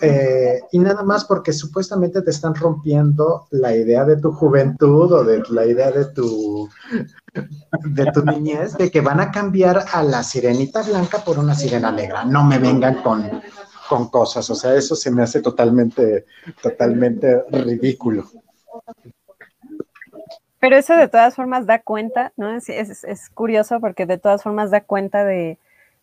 eh, 0.00 0.60
y 0.72 0.78
nada 0.78 1.02
más 1.02 1.24
porque 1.24 1.52
supuestamente 1.52 2.22
te 2.22 2.30
están 2.30 2.54
rompiendo 2.54 3.46
la 3.50 3.74
idea 3.74 4.04
de 4.04 4.16
tu 4.16 4.32
juventud 4.32 5.12
o 5.12 5.24
de 5.24 5.42
la 5.50 5.66
idea 5.66 5.90
de 5.90 6.06
tu 6.06 6.68
de 7.84 8.06
tu 8.12 8.24
niñez 8.24 8.76
de 8.76 8.90
que 8.90 9.00
van 9.00 9.20
a 9.20 9.30
cambiar 9.30 9.84
a 9.92 10.02
la 10.02 10.22
sirenita 10.22 10.82
blanca 10.82 11.18
por 11.18 11.38
una 11.38 11.54
sirena 11.54 11.92
negra. 11.92 12.24
No 12.24 12.44
me 12.44 12.58
vengan 12.58 13.02
con, 13.02 13.42
con 13.88 14.08
cosas, 14.08 14.48
o 14.50 14.54
sea, 14.54 14.74
eso 14.74 14.96
se 14.96 15.10
me 15.10 15.22
hace 15.22 15.40
totalmente, 15.40 16.26
totalmente 16.62 17.44
ridículo. 17.50 18.24
Pero 20.60 20.76
eso 20.76 20.96
de 20.96 21.08
todas 21.08 21.36
formas 21.36 21.66
da 21.66 21.80
cuenta, 21.80 22.32
¿no? 22.36 22.50
Es, 22.56 22.68
es 22.68 23.30
curioso 23.30 23.78
porque 23.80 24.06
de 24.06 24.18
todas 24.18 24.42
formas 24.42 24.72
da 24.72 24.80
cuenta 24.80 25.24
de, 25.24 25.58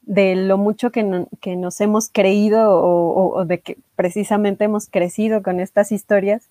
de 0.06 0.36
lo 0.36 0.58
mucho 0.58 0.92
que, 0.92 1.04
nos 1.04 1.82
hemos 1.82 2.10
creído 2.10 2.72
o, 2.72 3.46
de 3.46 3.60
que 3.60 3.78
precisamente 3.96 4.66
hemos 4.66 4.88
crecido 4.88 5.44
con 5.44 5.60
estas 5.60 5.92
historias 5.92 6.50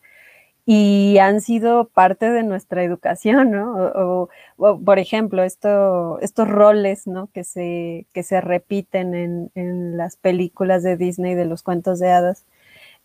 y 0.67 1.19
han 1.19 1.40
sido 1.40 1.88
parte 1.88 2.31
de 2.31 2.43
nuestra 2.43 2.83
educación, 2.83 3.51
¿no? 3.51 4.29
O, 4.57 4.79
por 4.79 4.99
ejemplo, 4.99 5.43
esto, 5.43 6.19
estos 6.21 6.49
roles, 6.49 7.07
¿no? 7.07 7.29
Que 7.35 7.45
se, 7.45 8.07
que 8.12 8.23
se 8.23 8.40
repiten 8.40 9.51
en, 9.55 9.97
las 9.97 10.17
películas 10.17 10.83
de 10.83 10.97
Disney 10.97 11.35
de 11.35 11.45
los 11.45 11.62
cuentos 11.62 11.99
de 11.99 12.11
hadas, 12.11 12.45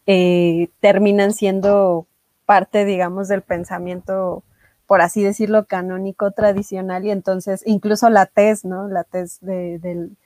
eh, 0.08 0.70
terminan 0.80 1.34
siendo 1.34 2.08
parte, 2.46 2.86
digamos, 2.86 3.28
del 3.28 3.42
pensamiento 3.42 4.44
por 4.90 5.02
así 5.02 5.22
decirlo, 5.22 5.66
canónico 5.66 6.32
tradicional 6.32 7.06
y 7.06 7.12
entonces 7.12 7.62
incluso 7.68 8.10
la 8.10 8.26
tez, 8.26 8.66
¿no? 8.66 8.88
La 8.88 9.04
tez 9.04 9.38
del, 9.40 10.18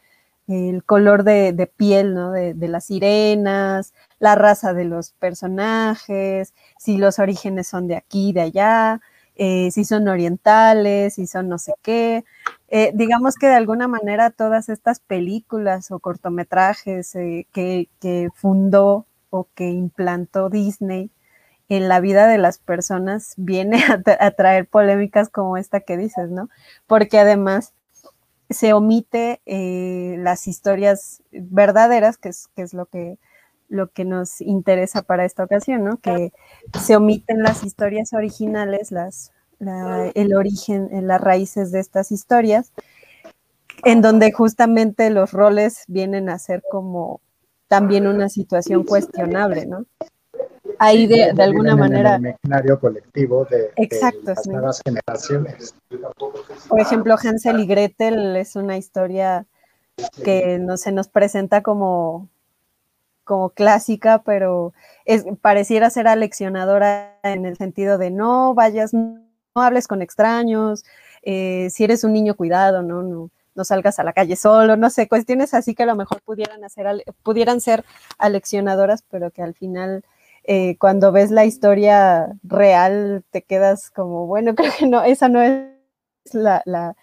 el 0.48 0.84
color 0.84 1.24
de, 1.24 1.72
piel, 1.78 2.14
¿no? 2.14 2.32
De, 2.32 2.56
las 2.68 2.86
sirenas, 2.86 3.94
la 4.20 4.36
raza 4.36 4.74
de 4.74 4.86
los 4.86 5.12
personajes, 5.12 6.54
si 6.78 6.98
los 6.98 7.20
orígenes 7.20 7.68
son 7.68 7.88
de 7.88 7.96
aquí, 7.96 8.34
de 8.34 8.42
allá, 8.42 9.02
eh, 9.36 9.72
si 9.72 9.86
son 9.86 10.08
orientales, 10.08 11.16
si 11.16 11.28
son 11.28 11.50
no 11.50 11.58
sé 11.58 11.74
qué. 11.82 12.24
Eh, 12.70 12.92
digamos 12.94 13.36
que 13.36 13.48
de 13.48 13.56
alguna 13.56 13.88
manera 13.88 14.30
todas 14.32 14.70
estas 14.70 15.00
películas 15.00 15.92
o 15.92 16.00
cortometrajes 16.00 17.16
eh, 17.16 17.48
que, 17.52 18.30
fundó 18.36 19.06
o 19.30 19.48
que 19.56 19.70
implantó 19.70 20.50
Disney 20.50 21.12
en 21.70 21.88
la 21.88 22.00
vida 22.02 22.28
de 22.28 22.38
las 22.38 22.60
personas 22.60 23.34
viene 23.38 23.84
a, 23.90 24.26
a 24.26 24.32
traer 24.32 24.68
polémicas 24.68 25.30
como 25.30 25.58
esta 25.58 25.80
que 25.82 25.98
dices, 25.98 26.30
¿no? 26.30 26.50
Porque 26.88 27.20
además 27.20 27.74
se 28.50 28.74
omite 28.74 29.42
eh, 29.46 30.16
las 30.20 30.48
historias 30.48 31.22
verdaderas, 31.32 32.18
que 32.18 32.30
es, 32.30 32.48
que 32.56 32.62
es 32.62 32.74
lo, 32.74 32.86
que, 32.86 33.18
lo 33.70 33.92
que 33.92 34.06
nos 34.06 34.42
interesa 34.42 35.02
para 35.02 35.26
esta 35.26 35.44
ocasión, 35.44 35.84
¿no? 35.84 35.98
Que 35.98 36.32
se 36.80 36.96
omiten 36.96 37.44
las 37.44 37.64
historias 37.64 38.14
originales, 38.14 38.92
las, 38.92 39.32
el 39.60 40.36
origen, 40.36 40.90
las 41.08 41.22
raíces 41.22 41.72
de 41.72 41.80
estas 41.80 42.12
historias, 42.12 42.72
en 43.84 44.02
donde 44.02 44.32
justamente 44.32 45.10
los 45.10 45.32
roles 45.32 45.84
vienen 45.88 46.30
a 46.30 46.40
ser 46.40 46.64
como 46.70 47.22
también 47.68 48.08
una 48.08 48.30
situación 48.30 48.84
cuestionable, 48.84 49.66
¿no? 49.66 49.86
Ahí 50.80 51.08
de, 51.08 51.32
alguna 51.42 51.76
manera. 51.76 52.16
el 52.16 52.22
imaginario 52.22 52.80
colectivo 52.80 53.46
de, 53.46 53.72
Exacto, 53.76 54.34
las 54.46 54.82
generaciones. 54.86 55.76
Por 56.68 56.80
ejemplo, 56.80 57.16
Hansel 57.22 57.60
y 57.60 57.66
Gretel 57.66 58.36
es 58.36 58.56
una 58.56 58.78
historia 58.78 59.46
que 60.24 60.60
no 60.60 60.78
se 60.78 60.92
nos 60.92 61.08
presenta 61.08 61.62
como, 61.62 62.30
como 63.24 63.50
clásica, 63.50 64.24
pero 64.24 64.74
es, 65.06 65.26
pareciera 65.42 65.90
ser 65.90 66.08
aleccionadora 66.08 67.20
en 67.24 67.46
el 67.46 67.58
sentido 67.58 67.98
de 67.98 68.10
no 68.10 68.54
vayas, 68.54 68.94
no 68.94 69.22
hables 69.56 69.88
con 69.88 70.02
extraños, 70.02 70.84
eh, 71.22 71.70
si 71.70 71.84
eres 71.84 72.04
un 72.04 72.14
niño 72.14 72.36
cuidado, 72.36 72.82
¿no? 72.82 73.04
no 73.04 73.30
no 73.56 73.64
salgas 73.64 74.00
a 74.00 74.04
la 74.04 74.14
calle 74.14 74.36
solo, 74.36 74.78
no 74.78 74.90
sé, 74.90 75.08
cuestiones 75.08 75.54
así 75.54 75.76
que 75.76 75.84
a 75.84 75.88
lo 75.88 75.96
mejor 75.96 76.22
pudieran 76.22 76.64
hacer, 76.64 77.04
pudieran 77.24 77.62
ser 77.62 77.84
aleccionadoras, 78.18 79.04
pero 79.10 79.32
que 79.32 79.42
al 79.42 79.54
final 79.54 80.04
eh, 80.46 80.78
cuando 80.78 81.12
ves 81.14 81.32
la 81.32 81.46
historia 81.46 82.36
real 82.44 83.24
te 83.32 83.44
quedas 83.44 83.90
como, 83.90 84.28
bueno, 84.28 84.56
creo 84.56 84.72
que 84.78 84.88
no, 84.88 85.04
esa 85.04 85.30
no 85.30 85.42
es 85.42 85.70
la, 86.34 86.96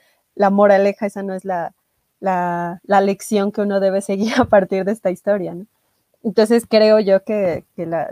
moraleja, 0.51 1.07
esa 1.07 1.23
no 1.23 1.35
es 1.35 1.45
la, 1.45 1.73
lección 2.85 3.53
que 3.53 3.63
uno 3.63 3.81
debe 3.81 4.03
seguir 4.03 4.35
a 4.41 4.45
partir 4.45 4.85
de 4.85 4.93
esta 4.93 5.11
historia. 5.11 5.57
Entonces 6.23 6.67
creo 6.69 7.01
yo 7.01 7.25
que, 7.25 7.65
la, 7.77 8.11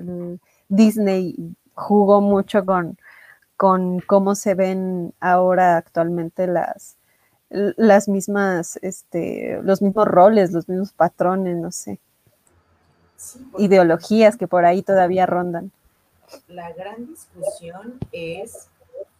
Disney 0.69 1.55
jugó 1.75 2.21
mucho 2.21 2.65
con, 2.65 2.99
con 3.57 4.01
cómo 4.01 4.35
se 4.35 4.55
ven 4.55 5.15
ahora 5.21 5.77
actualmente 5.77 6.47
las, 6.47 6.97
las 7.51 8.09
mismas, 8.09 8.79
este, 8.83 9.61
los 9.63 9.83
mismos 9.83 10.07
roles, 10.07 10.53
los 10.53 10.69
mismos 10.69 10.93
patrones, 10.93 11.57
no 11.57 11.71
sé 11.71 12.01
ideologías 13.59 14.37
que 14.37 14.49
por 14.49 14.65
ahí 14.65 14.83
todavía 14.83 15.27
rondan. 15.27 15.73
La 16.47 16.73
gran 16.73 17.07
discusión 17.07 17.99
es 18.13 18.69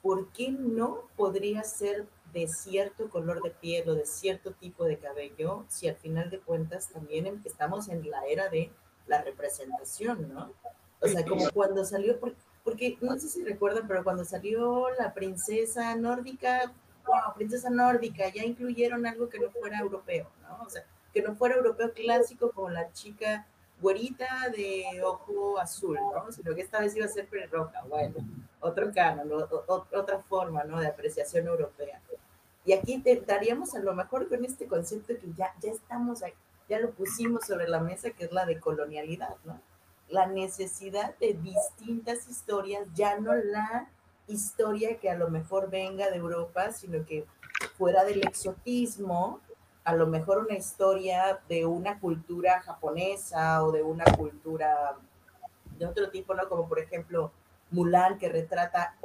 por 0.03 0.29
qué 0.33 0.51
no 0.51 1.03
podría 1.17 1.65
ser 1.65 2.07
de 2.33 2.47
cierto 2.47 3.09
color 3.09 3.43
de 3.43 3.51
piel 3.51 3.89
o 3.89 3.95
de 3.95 4.07
cierto 4.07 4.53
tipo 4.53 4.85
de 4.85 4.99
cabello 4.99 5.65
si 5.69 5.89
al 5.89 5.97
final 5.97 6.31
de 6.31 6.39
cuentas 6.39 6.89
también 6.89 7.27
em, 7.27 7.41
estamos 7.45 7.89
en 7.89 8.09
la 8.11 8.27
era 8.27 8.49
de 8.49 8.71
la 9.07 9.23
representación, 9.23 10.29
¿no? 10.33 10.53
O 11.01 11.09
sea, 11.09 11.25
como 11.25 11.49
cuando 11.51 11.85
salió, 11.85 12.19
porque 12.65 12.99
no 13.01 13.19
sé 13.19 13.29
si 13.29 13.45
recuerdan, 13.45 13.89
pero 13.89 14.05
cuando 14.05 14.25
salió 14.25 14.91
la 14.99 15.15
princesa 15.15 15.95
nórdica, 15.97 16.73
wow, 17.07 17.35
princesa 17.35 17.71
nórdica, 17.71 18.29
ya 18.29 18.45
incluyeron 18.45 19.07
algo 19.07 19.29
que 19.29 19.39
no 19.39 19.51
fuera 19.51 19.79
europeo, 19.79 20.29
¿no? 20.43 20.65
O 20.67 20.69
sea, 20.69 20.85
que 21.15 21.23
no 21.23 21.35
fuera 21.35 21.55
europeo 21.57 21.93
clásico 21.95 22.51
como 22.53 22.69
la 22.69 22.93
chica 22.93 23.47
güerita 23.81 24.49
de 24.51 25.03
ojo 25.05 25.59
azul, 25.59 25.99
¿no? 26.15 26.33
Sino 26.33 26.55
que 26.55 26.63
esta 26.63 26.81
vez 26.81 26.97
iba 26.97 27.07
a 27.07 27.09
ser 27.09 27.29
pelirroja, 27.29 27.83
bueno, 27.89 28.17
otro 28.61 28.93
canon, 28.93 29.31
otra 29.69 30.19
forma, 30.29 30.65
¿no? 30.65 30.81
De 30.81 30.89
apreciación 30.89 31.47
europea. 31.47 32.01
Y 32.65 32.73
aquí 32.73 32.93
intentaríamos 32.93 33.75
a 33.75 33.79
lo 33.79 33.95
mejor 33.95 34.29
con 34.29 34.45
este 34.45 34.67
concepto 34.67 35.15
que 35.19 35.33
ya, 35.37 35.55
ya 35.61 35.71
estamos, 35.71 36.21
ya 36.69 36.79
lo 36.81 36.91
pusimos 36.91 37.47
sobre 37.47 37.69
la 37.69 37.81
mesa, 37.81 38.11
que 38.11 38.25
es 38.25 38.33
la 38.33 38.45
de 38.45 38.61
colonialidad, 38.61 39.37
¿no? 39.45 39.61
La 40.09 40.27
necesidad 40.27 41.17
de 41.19 41.35
distintas 41.35 42.29
historias, 42.29 42.89
ya 42.95 43.19
no 43.19 43.35
la 43.35 43.89
historia 44.27 44.99
que 44.99 45.11
a 45.11 45.17
lo 45.17 45.29
mejor 45.31 45.71
venga 45.71 46.11
de 46.11 46.17
Europa, 46.17 46.73
sino 46.73 47.05
que 47.07 47.27
fuera 47.77 48.05
del 48.05 48.27
exotismo, 48.27 49.41
a 49.89 49.95
lo 49.95 50.07
mejor 50.07 50.41
una 50.41 50.55
historia 50.55 51.41
de 51.49 51.65
una 51.65 51.99
cultura 51.99 52.61
japonesa 52.61 53.65
o 53.65 53.73
de 53.73 53.83
una 53.83 54.05
cultura 54.05 54.99
de 55.79 55.87
otro 55.87 56.11
tipo, 56.11 56.35
¿no? 56.35 56.47
Como 56.47 56.69
por 56.69 56.79
ejemplo 56.79 57.33
Mulan, 57.71 58.19
que 58.19 58.29
retrata 58.29 58.99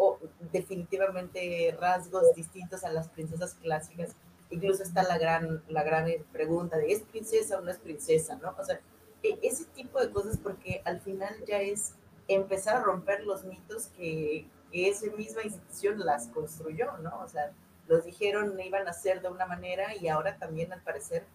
definitivamente 0.52 1.74
rasgos 1.80 2.36
distintos 2.36 2.84
a 2.84 2.89
las 2.89 3.08
princesas 3.08 3.54
clásicas. 3.62 4.17
Incluso 4.50 4.84
está 4.84 5.04
la 5.04 5.17
gran, 5.17 5.63
la 5.69 5.84
gran 5.84 6.12
pregunta 6.34 6.76
de, 6.76 6.91
¿es 6.91 7.04
princesa 7.04 7.60
o 7.60 7.62
no 7.62 7.72
es 7.72 7.78
princesa? 7.78 8.38
¿no? 8.43 8.54
O 8.60 8.65
sea, 8.65 8.82
e, 9.24 9.39
ese 9.41 9.63
tipo 9.63 10.02
de 10.02 10.12
cosas 10.12 10.38
porque 10.38 10.82
al 10.84 11.00
final 11.00 11.34
ya 11.48 11.62
es 11.62 11.93
empezar 12.28 12.76
a 12.76 12.84
romper 12.84 13.24
los 13.24 13.46
mitos 13.46 13.88
que, 13.96 14.50
que 14.69 14.89
esa 14.89 15.10
misma 15.15 15.43
institución 15.43 16.00
las 16.00 16.28
construyó, 16.28 16.98
¿no? 16.98 17.22
O 17.24 17.30
sea, 17.30 17.54
los 17.88 18.06
dijeron 18.06 18.60
iban 18.60 18.88
a 18.88 18.93
ser 18.93 19.22
de 19.22 19.30
una 19.30 19.46
manera 19.46 19.96
y 19.96 20.08
ahora 20.08 20.38
también 20.38 20.72
al 20.74 20.82
parecer 20.82 21.26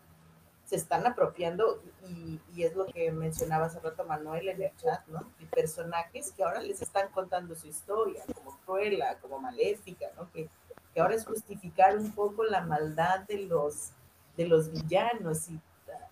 se 0.65 0.77
están 0.77 1.07
apropiando 1.07 1.83
y, 2.07 2.41
es 2.63 2.75
lo 2.75 2.87
que 2.87 3.11
mencionaba 3.13 3.67
hace 3.67 3.81
rato 3.81 4.05
Manuel 4.05 4.49
en 4.49 4.61
el 4.61 4.77
chat, 4.77 5.07
¿no? 5.07 5.31
Y 5.39 5.47
personajes 5.47 6.33
que 6.33 6.43
ahora 6.43 6.61
les 6.61 6.83
están 6.83 7.09
contando 7.11 7.55
su 7.55 7.69
historia, 7.69 8.23
como 8.35 8.59
Cruella, 8.67 9.17
como 9.21 9.39
Maléfica, 9.39 10.07
¿no? 10.17 10.31
Que, 10.33 10.51
que 10.93 11.01
ahora 11.01 11.15
es 11.15 11.25
justificar 11.25 11.97
un 11.97 12.11
poco 12.13 12.45
la 12.45 12.63
maldad 12.63 13.21
de 13.21 13.39
los, 13.47 13.91
de 14.37 14.47
los 14.47 14.71
villanos 14.71 15.49
y 15.49 15.61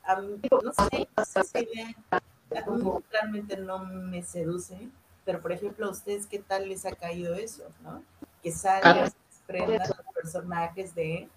a 0.05 0.21
mí, 0.21 0.41
no 0.63 0.73
sé, 0.73 1.09
esa 1.17 1.61
idea 1.61 1.95
realmente 3.11 3.57
no 3.57 3.81
me 3.85 4.23
seduce, 4.23 4.89
pero 5.25 5.43
por 5.43 5.53
ejemplo 5.53 5.87
a 5.87 5.91
ustedes 5.91 6.27
qué 6.27 6.39
tal 6.39 6.69
les 6.69 6.87
ha 6.87 6.93
caído 6.93 7.35
eso, 7.35 7.65
¿no? 7.83 8.03
Que 8.43 8.53
salgan 8.53 9.11
prendas 9.47 9.89
los 9.89 10.06
personajes 10.27 10.95
de, 10.95 11.29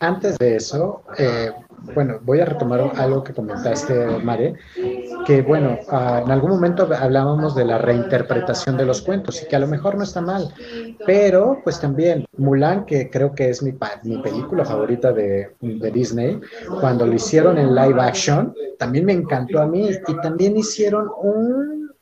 Antes 0.00 0.38
de 0.38 0.56
eso, 0.56 1.02
eh, 1.16 1.52
bueno, 1.94 2.18
voy 2.22 2.40
a 2.40 2.44
retomar 2.44 2.80
algo 2.96 3.22
que 3.22 3.32
comentaste, 3.32 4.18
Mare, 4.18 4.54
que 5.26 5.42
bueno, 5.42 5.78
ah, 5.88 6.22
en 6.24 6.30
algún 6.30 6.50
momento 6.50 6.88
hablábamos 6.92 7.54
de 7.54 7.64
la 7.64 7.78
reinterpretación 7.78 8.76
de 8.76 8.84
los 8.84 9.02
cuentos 9.02 9.42
y 9.42 9.46
que 9.46 9.56
a 9.56 9.60
lo 9.60 9.68
mejor 9.68 9.96
no 9.96 10.02
está 10.02 10.20
mal, 10.20 10.52
pero 11.06 11.60
pues 11.62 11.80
también 11.80 12.24
Mulan, 12.36 12.84
que 12.84 13.08
creo 13.08 13.32
que 13.34 13.50
es 13.50 13.62
mi, 13.62 13.72
mi 14.02 14.18
película 14.22 14.64
favorita 14.64 15.12
de, 15.12 15.54
de 15.60 15.90
Disney, 15.90 16.40
cuando 16.80 17.06
lo 17.06 17.14
hicieron 17.14 17.58
en 17.58 17.74
live 17.74 18.00
action, 18.00 18.54
también 18.78 19.04
me 19.04 19.12
encantó 19.12 19.60
a 19.60 19.66
mí 19.66 19.88
y 20.08 20.14
también 20.20 20.56
hicieron 20.56 21.10
un 21.22 21.92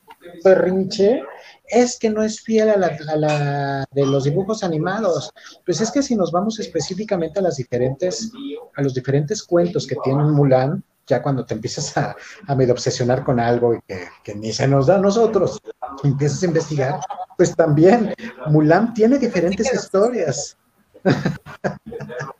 berrinche 0.44 1.22
es 1.70 1.98
que 1.98 2.10
no 2.10 2.22
es 2.22 2.40
fiel 2.40 2.70
a 2.70 2.76
la, 2.76 3.86
de 3.90 4.06
los 4.06 4.24
dibujos 4.24 4.62
animados. 4.62 5.32
Pues 5.64 5.80
es 5.80 5.90
que 5.90 6.02
si 6.02 6.16
nos 6.16 6.32
vamos 6.32 6.58
específicamente 6.58 7.38
a 7.38 7.42
las 7.42 7.56
diferentes, 7.56 8.30
a 8.74 8.82
los 8.82 8.94
diferentes 8.94 9.42
cuentos 9.42 9.86
que 9.86 9.96
tiene 10.02 10.24
Mulan, 10.24 10.82
ya 11.06 11.22
cuando 11.22 11.44
te 11.44 11.54
empiezas 11.54 11.96
a, 11.96 12.16
a 12.46 12.54
medio 12.54 12.72
obsesionar 12.72 13.24
con 13.24 13.40
algo 13.40 13.74
y 13.74 13.80
que, 13.86 14.08
que, 14.22 14.34
ni 14.34 14.52
se 14.52 14.68
nos 14.68 14.86
da 14.86 14.96
a 14.96 15.00
nosotros, 15.00 15.60
empiezas 16.04 16.42
a 16.42 16.46
investigar, 16.46 17.00
pues 17.36 17.54
también 17.56 18.14
Mulan 18.46 18.94
tiene 18.94 19.18
diferentes 19.18 19.72
historias. 19.72 20.56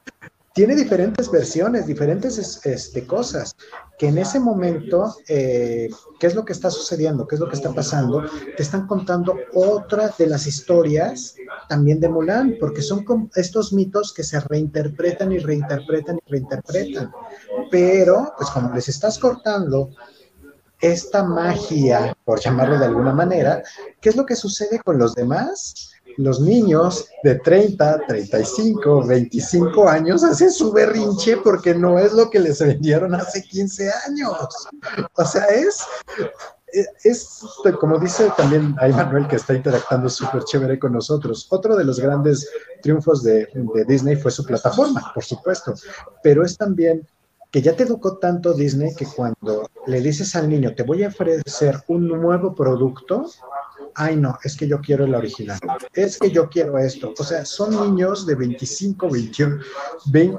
tiene 0.52 0.74
diferentes 0.74 1.30
versiones, 1.30 1.86
diferentes 1.86 2.64
este, 2.64 3.06
cosas, 3.06 3.54
que 3.98 4.08
en 4.08 4.18
ese 4.18 4.40
momento, 4.40 5.14
eh, 5.28 5.88
¿qué 6.18 6.26
es 6.26 6.34
lo 6.34 6.44
que 6.44 6.52
está 6.52 6.70
sucediendo? 6.70 7.26
¿Qué 7.26 7.36
es 7.36 7.40
lo 7.40 7.48
que 7.48 7.54
está 7.54 7.72
pasando? 7.72 8.24
Te 8.56 8.62
están 8.62 8.86
contando 8.86 9.36
otra 9.54 10.12
de 10.18 10.26
las 10.26 10.46
historias 10.46 11.36
también 11.68 12.00
de 12.00 12.08
Mulan, 12.08 12.56
porque 12.58 12.82
son 12.82 13.04
estos 13.36 13.72
mitos 13.72 14.12
que 14.12 14.24
se 14.24 14.40
reinterpretan 14.40 15.30
y 15.30 15.38
reinterpretan 15.38 16.18
y 16.26 16.30
reinterpretan. 16.30 17.12
Pero, 17.70 18.32
pues 18.36 18.50
como 18.50 18.74
les 18.74 18.88
estás 18.88 19.18
cortando 19.18 19.90
esta 20.80 21.22
magia, 21.22 22.16
por 22.24 22.40
llamarlo 22.40 22.78
de 22.78 22.86
alguna 22.86 23.12
manera, 23.12 23.62
¿qué 24.00 24.08
es 24.08 24.16
lo 24.16 24.26
que 24.26 24.34
sucede 24.34 24.80
con 24.80 24.98
los 24.98 25.14
demás? 25.14 25.92
Los 26.16 26.40
niños 26.40 27.09
de 27.23 27.37
30, 27.37 28.07
35, 28.07 29.07
25 29.07 29.88
años 29.88 30.25
hacen 30.25 30.51
su 30.51 30.73
berrinche 30.73 31.37
porque 31.38 31.75
no 31.75 31.99
es 31.99 32.12
lo 32.12 32.31
que 32.31 32.40
les 32.40 32.61
vendieron 32.61 33.14
hace 33.14 33.42
15 33.42 33.90
años. 34.07 34.33
O 35.14 35.25
sea, 35.25 35.44
es, 35.46 35.79
es, 37.05 37.40
como 37.81 37.99
dice 37.99 38.31
también 38.37 38.75
a 38.81 38.88
Manuel 38.88 39.29
que 39.29 39.37
está 39.37 39.55
interactuando 39.55 40.09
súper 40.09 40.44
chévere 40.44 40.79
con 40.79 40.92
nosotros. 40.92 41.46
Otro 41.51 41.77
de 41.77 41.85
los 41.85 42.01
grandes 42.01 42.49
triunfos 42.83 43.23
de, 43.23 43.49
de 43.55 43.85
Disney 43.87 44.16
fue 44.16 44.31
su 44.31 44.44
plataforma, 44.44 45.12
por 45.14 45.25
supuesto, 45.25 45.75
pero 46.23 46.44
es 46.44 46.57
también 46.57 47.07
que 47.51 47.62
ya 47.62 47.75
te 47.75 47.83
educó 47.83 48.18
tanto 48.18 48.55
Disney 48.55 48.94
que 48.94 49.07
cuando 49.07 49.68
le 49.87 50.01
dices 50.01 50.37
al 50.37 50.49
niño, 50.49 50.75
te 50.75 50.85
voy 50.85 51.03
a 51.03 51.09
ofrecer 51.09 51.83
un 51.88 52.07
nuevo 52.07 52.55
producto, 52.55 53.29
ay 54.00 54.16
no, 54.16 54.38
es 54.42 54.56
que 54.56 54.66
yo 54.66 54.80
quiero 54.80 55.04
el 55.04 55.14
original, 55.14 55.58
es 55.92 56.18
que 56.18 56.30
yo 56.30 56.48
quiero 56.48 56.78
esto. 56.78 57.12
O 57.18 57.22
sea, 57.22 57.44
son 57.44 57.70
niños 57.70 58.26
de 58.26 58.34
25, 58.34 59.10
21, 59.10 59.60
20, 60.10 60.38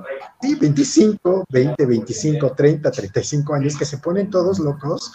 25, 0.59 1.45
20, 1.47 1.85
25, 1.85 2.53
30, 2.53 2.91
35 2.91 3.53
años 3.53 3.77
que 3.77 3.85
se 3.85 3.99
ponen 3.99 4.31
todos 4.31 4.57
locos 4.57 5.13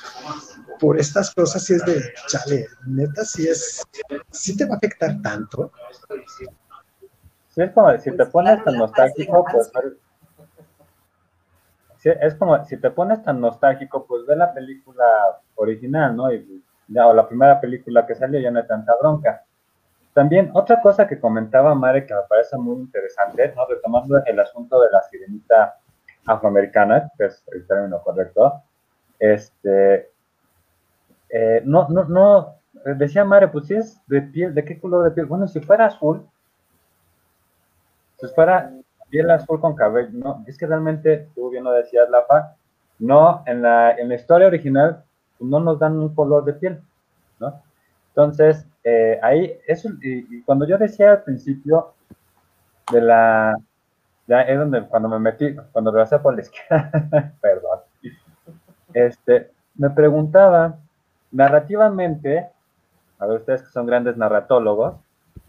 por 0.79 0.99
estas 0.99 1.35
cosas 1.35 1.69
y 1.71 1.75
es 1.75 1.85
de, 1.87 2.01
chale, 2.29 2.69
neta, 2.87 3.25
si 3.25 3.49
es, 3.49 3.83
si 4.31 4.57
te 4.57 4.65
va 4.65 4.75
a 4.75 4.77
afectar 4.77 5.21
tanto. 5.23 5.73
Es 7.57 7.73
como 7.73 7.99
si 7.99 8.17
te 8.17 8.27
pones 8.27 8.63
tan 8.63 8.77
nostálgico, 8.77 9.45
pues 9.51 9.73
es 12.05 12.35
como 12.37 12.65
si 12.65 12.77
te 12.77 12.91
pones 12.91 13.25
tan 13.25 13.41
nostálgico, 13.41 14.07
pues 14.07 14.25
ve 14.25 14.37
la 14.37 14.55
película 14.55 15.05
original, 15.57 16.15
¿no? 16.15 16.33
Y 16.33 16.63
ya, 16.89 17.07
o 17.07 17.15
la 17.15 17.27
primera 17.27 17.61
película 17.61 18.07
que 18.07 18.15
salió 18.15 18.41
ya 18.41 18.51
no 18.51 18.61
hay 18.61 18.67
tanta 18.67 18.95
bronca. 19.01 19.45
También 20.15 20.51
otra 20.55 20.81
cosa 20.81 21.07
que 21.07 21.21
comentaba 21.21 21.75
Mare 21.75 22.07
que 22.07 22.15
me 22.15 22.23
parece 22.29 22.57
muy 22.57 22.81
interesante, 22.81 23.53
retomando 23.69 24.23
el 24.25 24.41
asunto 24.41 24.81
de 24.81 24.91
la 24.91 25.03
sirenita 25.03 25.79
afroamericana, 26.25 27.11
que 27.19 27.27
es 27.27 27.45
el 27.53 27.67
término 27.67 28.01
correcto, 28.03 28.63
este, 29.19 30.11
eh, 31.29 31.63
no, 31.65 31.89
no, 31.89 32.05
no, 32.05 32.55
decía 32.97 33.25
Mare, 33.25 33.49
pues 33.49 33.67
si 33.67 33.75
es 33.75 34.01
de 34.07 34.23
piel, 34.23 34.55
¿de 34.55 34.65
qué 34.65 34.81
color 34.81 35.05
de 35.05 35.11
piel? 35.11 35.27
Bueno, 35.27 35.47
si 35.49 35.61
fuera 35.61 35.87
azul, 35.87 36.27
si 38.19 38.27
fuera 38.29 38.73
piel 39.11 39.31
azul 39.31 39.61
con 39.61 39.75
cabello, 39.75 40.11
no, 40.13 40.45
es 40.47 40.57
que 40.57 40.67
realmente, 40.67 41.29
tú 41.35 41.51
bien 41.51 41.65
lo 41.65 41.73
decías, 41.73 42.09
Lafa, 42.09 42.55
no, 42.99 43.43
en 43.47 43.63
la, 43.63 43.93
en 43.93 44.09
la 44.09 44.15
historia 44.15 44.47
original 44.47 45.05
no 45.41 45.61
nos 45.61 45.79
dan 45.79 45.99
un 45.99 46.15
color 46.15 46.45
de 46.45 46.55
piel, 46.55 46.81
¿no? 47.39 47.63
Entonces, 48.09 48.67
eh, 48.83 49.19
ahí, 49.23 49.59
eso, 49.67 49.91
y, 50.01 50.41
cuando 50.43 50.67
yo 50.67 50.79
decía 50.79 51.13
al 51.13 51.23
principio 51.23 51.93
de 52.91 53.03
la, 53.03 53.55
ya 54.27 54.41
es 54.43 54.59
donde, 54.59 54.87
cuando 54.87 55.09
me 55.09 55.19
metí, 55.19 55.55
cuando 55.73 55.93
regresé 55.93 56.19
por 56.19 56.35
la 56.35 56.41
izquierda, 56.41 57.35
perdón, 57.41 57.81
este, 58.95 59.51
me 59.75 59.91
preguntaba, 59.91 60.79
narrativamente, 61.31 62.49
a 63.19 63.27
ver 63.27 63.41
ustedes 63.41 63.63
que 63.65 63.69
son 63.69 63.87
grandes 63.87 64.17
narratólogos, 64.17 64.95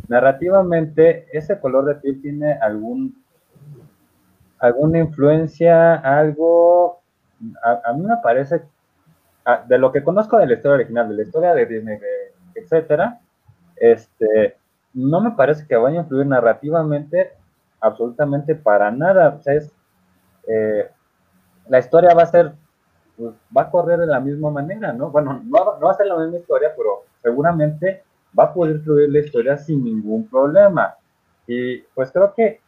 narrativamente, 0.09 1.27
ese 1.31 1.59
color 1.59 1.85
de 1.85 1.95
piel 1.95 2.21
tiene 2.21 2.53
algún, 2.53 3.23
alguna 4.59 4.99
influencia, 4.99 5.95
algo, 5.95 6.99
a, 7.63 7.81
a 7.85 7.93
mí 7.93 8.05
me 8.05 8.17
parece 8.21 8.63
de 9.67 9.77
lo 9.77 9.91
que 9.91 10.03
conozco 10.03 10.37
de 10.37 10.47
la 10.47 10.53
historia 10.53 10.75
original, 10.75 11.09
de 11.09 11.15
la 11.15 11.21
historia 11.23 11.53
de 11.53 11.65
Disney, 11.65 11.99
etcétera, 12.53 13.19
este, 13.77 14.57
no 14.93 15.21
me 15.21 15.31
parece 15.31 15.65
que 15.67 15.75
vaya 15.75 15.99
a 15.99 16.03
influir 16.03 16.25
narrativamente 16.25 17.31
absolutamente 17.79 18.55
para 18.55 18.91
nada. 18.91 19.35
O 19.39 19.41
sea, 19.41 19.53
es, 19.53 19.71
eh, 20.47 20.89
la 21.67 21.79
historia 21.79 22.13
va 22.13 22.23
a 22.23 22.27
ser, 22.27 22.53
pues, 23.15 23.33
va 23.55 23.63
a 23.63 23.69
correr 23.69 23.99
de 23.99 24.07
la 24.07 24.19
misma 24.19 24.49
manera, 24.49 24.91
¿no? 24.91 25.11
Bueno, 25.11 25.41
no, 25.45 25.79
va 25.79 25.91
a 25.91 25.95
ser 25.95 26.07
la 26.07 26.17
misma 26.17 26.37
historia, 26.37 26.73
pero 26.75 27.05
seguramente 27.21 28.03
va 28.37 28.45
a 28.45 28.53
poder 28.53 28.79
fluir 28.81 29.09
la 29.09 29.19
historia 29.19 29.57
sin 29.57 29.83
ningún 29.83 30.27
problema. 30.27 30.95
Y 31.45 31.79
pues 31.95 32.11
creo 32.11 32.33
que 32.33 32.59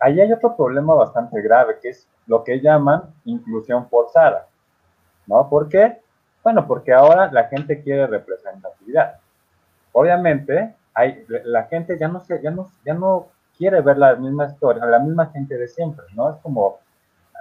ahí 0.00 0.20
hay 0.20 0.32
otro 0.32 0.54
problema 0.56 0.94
bastante 0.94 1.40
grave, 1.40 1.78
que 1.80 1.90
es 1.90 2.06
lo 2.26 2.44
que 2.44 2.60
llaman 2.60 3.02
inclusión 3.24 3.88
forzada, 3.88 4.48
¿no? 5.26 5.48
¿Por 5.48 5.68
qué? 5.68 6.00
Bueno, 6.46 6.64
porque 6.64 6.92
ahora 6.92 7.28
la 7.32 7.48
gente 7.48 7.82
quiere 7.82 8.06
representatividad. 8.06 9.16
Obviamente, 9.90 10.76
hay, 10.94 11.24
la 11.42 11.64
gente 11.64 11.98
ya 11.98 12.06
no, 12.06 12.20
se, 12.20 12.40
ya, 12.40 12.52
no, 12.52 12.70
ya 12.84 12.94
no 12.94 13.30
quiere 13.58 13.80
ver 13.80 13.98
la 13.98 14.14
misma 14.14 14.46
historia, 14.46 14.86
la 14.86 15.00
misma 15.00 15.26
gente 15.32 15.58
de 15.58 15.66
siempre, 15.66 16.04
¿no? 16.14 16.30
Es 16.30 16.36
como, 16.42 16.78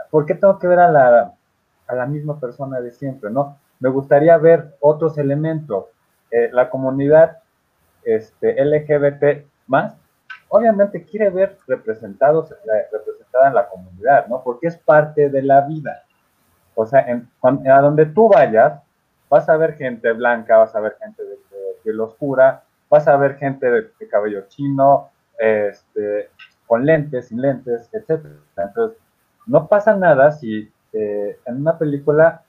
¿por 0.10 0.26
qué 0.26 0.34
tengo 0.34 0.58
que 0.58 0.66
ver 0.66 0.80
a 0.80 0.92
la, 0.92 1.36
a 1.86 1.94
la 1.94 2.08
misma 2.08 2.40
persona 2.40 2.82
de 2.82 2.92
siempre, 2.94 3.30
no? 3.30 3.60
Me 3.80 3.90
gustaría 3.90 4.36
ver 4.38 4.76
otros 4.80 5.20
elementos. 5.20 5.86
Eh, 6.32 6.50
la 6.52 6.72
comunidad 6.72 7.38
este, 8.06 8.56
LGBT 8.60 9.46
más, 9.68 9.94
obviamente 10.50 11.06
quiere 11.06 11.30
ver 11.30 11.60
representados, 11.68 12.56
representada 12.92 13.50
en 13.50 13.54
la 13.54 13.70
comunidad, 13.70 14.26
¿no? 14.26 14.42
Porque 14.42 14.66
es 14.66 14.78
parte 14.78 15.30
de 15.30 15.44
la 15.44 15.62
vida. 15.62 16.02
O 16.74 16.88
sea, 16.88 17.02
en, 17.02 17.30
a 17.44 17.82
donde 17.82 18.08
tú 18.08 18.30
vayas, 18.30 18.82
vas 19.30 19.50
a 19.50 19.58
ver 19.58 19.76
gente 19.76 20.12
blanca, 20.14 20.58
vas 20.58 20.76
a 20.76 20.80
ver 20.80 20.98
gente 21.02 21.24
de, 21.24 21.38
piel 21.84 22.00
oscura, 22.00 22.64
vas 22.90 23.08
a 23.08 23.18
ver 23.18 23.38
gente 23.38 23.70
de, 23.70 23.90
cabello 24.10 24.46
chino, 24.48 25.10
este, 25.38 26.30
con 26.66 26.86
lentes, 26.86 27.28
sin 27.28 27.42
lentes, 27.42 27.90
etc. 27.94 28.26
Entonces, 28.58 28.98
no 29.46 29.68
pasa 29.68 29.96
nada 29.96 30.32
si 30.32 30.72
eh, 30.94 31.40
en 31.46 31.62
una 31.62 31.78
película 31.78 32.42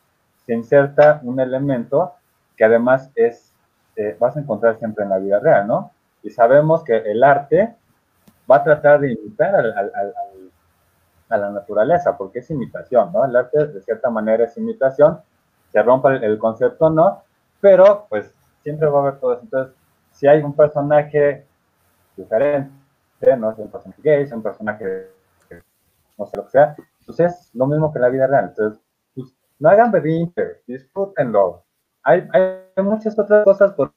se 0.46 0.54
inserta 0.54 1.20
un 1.22 1.40
elemento 1.40 2.14
que 2.56 2.64
además 2.64 3.10
es, 3.14 3.52
eh, 3.96 4.16
vas 4.18 4.36
a 4.36 4.40
encontrar 4.40 4.78
siempre 4.78 5.04
en 5.04 5.10
la 5.10 5.18
vida 5.18 5.40
real, 5.40 5.66
¿no? 5.66 5.90
Y 6.22 6.31
sabemos 6.31 6.83
que 6.85 6.96
el 6.96 7.22
arte 7.22 7.74
va 8.50 8.56
a 8.56 8.64
tratar 8.64 9.00
de 9.00 9.12
imitar 9.12 9.54
a 11.29 11.37
la 11.37 11.50
naturaleza, 11.50 12.16
porque 12.16 12.38
es 12.38 12.50
imitación, 12.50 13.12
¿no? 13.12 13.24
El 13.24 13.37
arte 13.37 13.66
de 13.66 13.83
cierta 13.83 14.08
manera 14.08 14.44
es 14.44 14.56
imitación, 14.56 15.20
se 15.77 15.83
rompa 15.83 16.16
el, 16.16 16.38
concepto, 16.38 16.88
¿no? 16.88 17.22
Pero 17.60 18.06
pues 18.08 18.35
siempre 18.62 18.88
va 18.88 19.00
a 19.00 19.02
haber 19.02 19.20
todo 19.20 19.35
eso. 19.35 19.42
Entonces, 19.42 19.77
si 20.10 20.27
hay 20.27 20.42
un 20.42 20.54
personaje 20.56 21.46
diferente, 22.16 22.70
no 23.37 23.50
es 23.50 23.58
un 23.58 23.70
personaje 23.70 24.00
gay, 24.02 24.22
es 24.22 24.33
un 24.33 24.42
personaje, 24.42 25.10
no 26.16 26.24
sé 26.24 26.37
lo 26.38 26.44
que 26.44 26.50
sea, 26.50 26.74
pues 27.04 27.20
es 27.20 27.54
lo 27.54 27.66
mismo 27.66 27.92
que 27.92 27.98
la 27.98 28.08
vida 28.08 28.27
real. 28.27 28.46
Entonces, 28.48 28.81
pues, 29.14 29.35
no 29.58 29.68
hagan 29.68 29.90
berrinche, 29.92 30.62
disfrútenlo. 30.66 31.62
Hay, 32.04 32.27
hay 32.33 32.83
muchas 32.83 33.18
otras 33.18 33.44
cosas 33.44 33.74
por, 33.74 33.92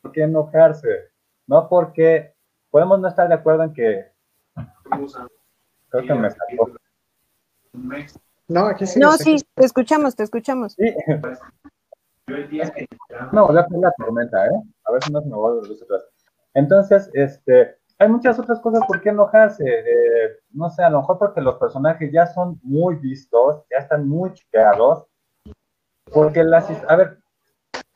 por 0.00 0.12
qué 0.12 0.22
enojarse, 0.22 1.10
no 1.48 1.68
porque 1.68 2.32
podemos 2.70 3.00
no 3.00 3.08
estar 3.08 3.26
de 3.26 3.34
acuerdo 3.34 3.64
en 3.64 3.72
que 3.72 4.12
creo 5.90 6.06
que 6.06 6.14
me 6.14 6.30
sacó. 6.30 6.70
No, 8.48 8.66
aquí 8.66 8.86
sí. 8.86 8.98
No, 8.98 9.12
sí, 9.12 9.36
te 9.54 9.64
escuchamos, 9.64 10.16
te 10.16 10.22
escuchamos. 10.24 10.72
Sí. 10.72 10.94
No, 13.32 13.46
voy 13.46 13.56
a 13.56 13.60
hacer 13.60 13.78
la 13.78 13.92
tormenta, 13.96 14.46
¿eh? 14.46 14.62
A 14.84 14.92
ver 14.92 15.02
si 15.02 15.12
no 15.12 15.20
se 15.20 15.28
me 15.28 15.32
va 15.32 15.36
a 15.36 15.52
volver 15.52 15.72
atrás. 15.82 16.04
Entonces, 16.54 17.10
este, 17.14 17.76
hay 17.98 18.08
muchas 18.08 18.38
otras 18.38 18.60
cosas 18.60 18.82
por 18.86 19.00
qué 19.00 19.10
enojarse. 19.10 19.64
Eh, 19.66 20.38
no 20.50 20.70
sé, 20.70 20.82
a 20.82 20.90
lo 20.90 21.00
mejor 21.00 21.18
porque 21.18 21.40
los 21.40 21.56
personajes 21.56 22.10
ya 22.12 22.26
son 22.26 22.58
muy 22.62 22.96
vistos, 22.96 23.64
ya 23.70 23.78
están 23.78 24.08
muy 24.08 24.32
chiqueados. 24.32 25.06
Porque 26.12 26.42
las. 26.42 26.70
A 26.88 26.96
ver, 26.96 27.18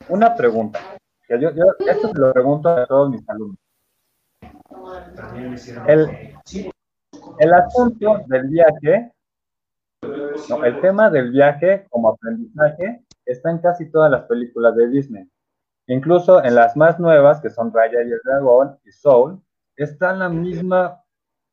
una 0.09 0.35
pregunta. 0.35 0.79
Que 1.27 1.39
yo, 1.39 1.51
yo, 1.51 1.63
esto 1.87 2.09
se 2.09 2.19
lo 2.19 2.33
pregunto 2.33 2.69
a 2.69 2.85
todos 2.85 3.09
mis 3.09 3.27
alumnos. 3.29 3.57
El, 5.87 6.35
el 7.39 7.53
asunto 7.53 8.21
del 8.27 8.47
viaje, 8.49 9.11
no, 10.49 10.63
el 10.63 10.81
tema 10.81 11.09
del 11.09 11.31
viaje 11.31 11.85
como 11.89 12.09
aprendizaje 12.09 13.03
está 13.25 13.51
en 13.51 13.59
casi 13.59 13.89
todas 13.89 14.11
las 14.11 14.23
películas 14.23 14.75
de 14.75 14.87
Disney. 14.89 15.29
Incluso 15.87 16.43
en 16.43 16.55
las 16.55 16.75
más 16.77 16.99
nuevas, 16.99 17.41
que 17.41 17.49
son 17.49 17.73
Raya 17.73 18.01
y 18.03 18.11
el 18.11 18.21
Dragón 18.23 18.77
y 18.85 18.91
Soul, 18.91 19.41
está 19.75 20.13
la 20.13 20.29
misma 20.29 21.01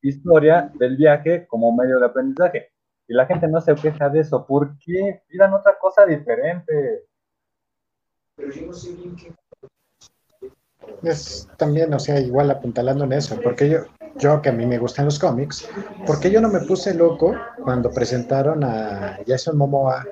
historia 0.03 0.71
del 0.75 0.97
viaje 0.97 1.47
como 1.47 1.75
medio 1.75 1.99
de 1.99 2.07
aprendizaje. 2.07 2.73
Y 3.09 3.15
la 3.15 3.27
gente 3.27 3.49
no 3.49 3.61
se 3.61 3.75
queja 3.75 4.09
de 4.09 4.21
eso. 4.21 4.47
¿Por 4.47 4.79
qué? 4.79 5.23
Pidan 5.27 5.53
otra 5.53 5.77
cosa 5.79 6.07
diferente. 6.07 7.07
Es 11.03 11.49
también, 11.57 11.93
o 11.95 11.99
sea, 11.99 12.21
igual 12.21 12.51
apuntalando 12.51 13.05
en 13.05 13.13
eso, 13.13 13.39
porque 13.43 13.69
yo, 13.69 13.79
yo 14.17 14.43
que 14.43 14.51
a 14.51 14.53
mí 14.53 14.67
me 14.67 14.79
gustan 14.79 15.07
los 15.07 15.19
cómics, 15.19 15.69
porque 16.07 16.31
yo 16.31 16.41
no 16.41 16.49
me 16.49 16.61
puse 16.61 16.95
loco 16.95 17.35
cuando 17.63 17.91
presentaron 17.91 18.65
a 18.65 19.19
Jason 19.27 19.57
Momoa 19.57 20.05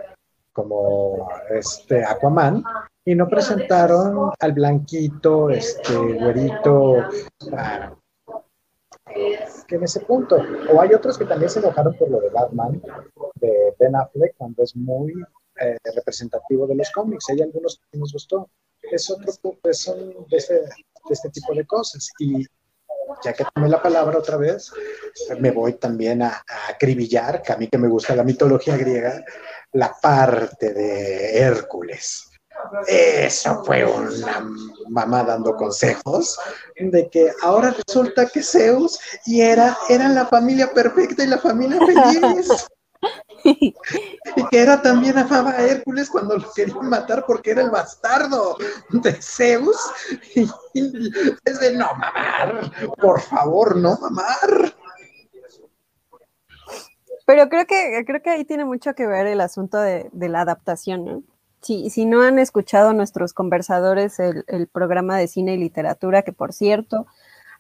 como 0.53 1.29
este 1.51 2.05
Aquaman 2.05 2.65
y 3.05 3.15
no 3.15 3.29
presentaron 3.29 4.33
al 4.39 4.53
blanquito, 4.53 5.51
este 5.51 5.97
güerito, 5.97 7.05
ah, 7.53 7.93
que 9.67 9.77
en 9.77 9.85
ese 9.85 10.01
punto. 10.01 10.37
O 10.73 10.81
hay 10.81 10.93
otros 10.95 11.17
que 11.17 11.25
también 11.25 11.51
se 11.51 11.61
enojaron 11.61 11.95
por 11.95 12.11
lo 12.11 12.21
de 12.21 12.31
Batman, 12.31 12.83
de 13.37 13.75
Ben 13.79 13.97
Affleck, 13.97 14.35
cuando 14.37 14.63
es 14.63 14.75
muy 14.75 15.15
eh, 15.61 15.77
representativo 15.95 16.67
de 16.67 16.75
los 16.75 16.91
cómics. 16.91 17.27
Hay 17.31 17.41
algunos 17.41 17.81
que 17.91 17.99
nos 17.99 18.13
gustó. 18.13 18.49
Es 18.83 19.11
otro 19.11 19.33
son 19.73 20.15
de, 20.29 20.37
este 20.37 21.31
tipo 21.31 21.55
de 21.55 21.67
cosas. 21.67 22.09
Y 22.19 22.47
ya 23.25 23.33
que 23.33 23.45
tomé 23.55 23.69
la 23.69 23.83
palabra 23.83 24.19
otra 24.19 24.37
vez, 24.37 24.71
me 25.39 25.51
voy 25.51 25.75
también 25.75 26.23
a, 26.23 26.45
a 26.47 26.71
acribillar, 26.71 27.43
que 27.43 27.53
a 27.53 27.57
mí 27.57 27.69
que 27.69 27.79
me 27.79 27.89
gusta 27.89 28.15
la 28.15 28.25
mitología 28.25 28.77
griega, 28.77 29.25
la 29.73 29.95
parte 30.01 30.73
de 30.73 31.39
Hércules. 31.39 32.29
Eso 32.87 33.63
fue 33.65 33.85
una 33.85 34.47
mamá 34.89 35.23
dando 35.23 35.55
consejos 35.57 36.39
de 36.79 37.09
que 37.09 37.31
ahora 37.43 37.75
resulta 37.87 38.27
que 38.27 38.43
Zeus 38.43 38.99
y 39.27 39.41
era, 39.41 39.77
eran 39.89 40.15
la 40.15 40.27
familia 40.27 40.73
perfecta 40.73 41.23
y 41.23 41.29
la 41.29 41.39
familia 41.39 41.79
feliz. 41.79 42.49
y 43.45 43.75
que 44.51 44.59
era 44.61 44.81
también 44.83 45.19
amaba 45.19 45.51
a 45.51 45.63
Hércules 45.63 46.11
cuando 46.11 46.37
lo 46.37 46.53
querían 46.53 46.89
matar 46.89 47.25
porque 47.27 47.51
era 47.53 47.63
el 47.63 47.71
bastardo 47.71 48.57
de 48.91 49.13
Zeus. 49.21 49.77
Y, 50.35 50.49
es 51.45 51.61
de 51.61 51.77
no 51.77 51.87
mamar, 51.95 52.71
por 53.01 53.21
favor, 53.21 53.77
no 53.77 53.97
mamar. 53.99 54.75
Pero 57.27 57.49
creo 57.49 57.67
que, 57.67 58.05
creo 58.07 58.23
que 58.23 58.31
ahí 58.31 58.45
tiene 58.45 58.65
mucho 58.65 58.95
que 58.95 59.07
ver 59.07 59.27
el 59.27 59.41
asunto 59.41 59.79
de, 59.79 60.11
la 60.13 60.41
adaptación, 60.41 61.05
¿no? 61.05 61.23
Si, 61.61 61.91
si, 61.91 62.07
no 62.07 62.23
han 62.23 62.39
escuchado 62.39 62.93
nuestros 62.93 63.33
conversadores 63.33 64.21
el, 64.21 64.45
el, 64.47 64.69
programa 64.69 65.19
de 65.19 65.27
cine 65.27 65.55
y 65.55 65.59
literatura, 65.59 66.23
que 66.23 66.33
por 66.33 66.53
cierto 66.53 67.07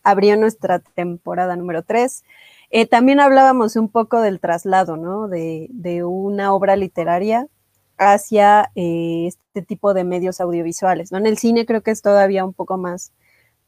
abrió 0.05 0.37
nuestra 0.37 0.79
temporada 0.79 1.57
número 1.57 1.83
3, 1.83 2.23
eh, 2.71 2.87
también 2.87 3.21
hablábamos 3.21 3.77
un 3.77 3.89
poco 3.89 4.21
del 4.21 4.41
traslado, 4.41 4.97
¿no? 4.97 5.29
De, 5.29 5.69
una 6.05 6.53
obra 6.53 6.77
literaria 6.77 7.47
hacia 7.97 8.71
eh, 8.75 9.27
este 9.27 9.63
tipo 9.63 9.95
de 9.95 10.05
medios 10.05 10.41
audiovisuales, 10.41 11.11
¿no? 11.11 11.19
En 11.19 11.27
el 11.27 11.39
cine 11.39 11.67
creo 11.67 11.83
que 11.83 11.91
es 11.91 12.03
todavía 12.03 12.45
un 12.45 12.55
poco 12.55 12.77
más, 12.77 13.13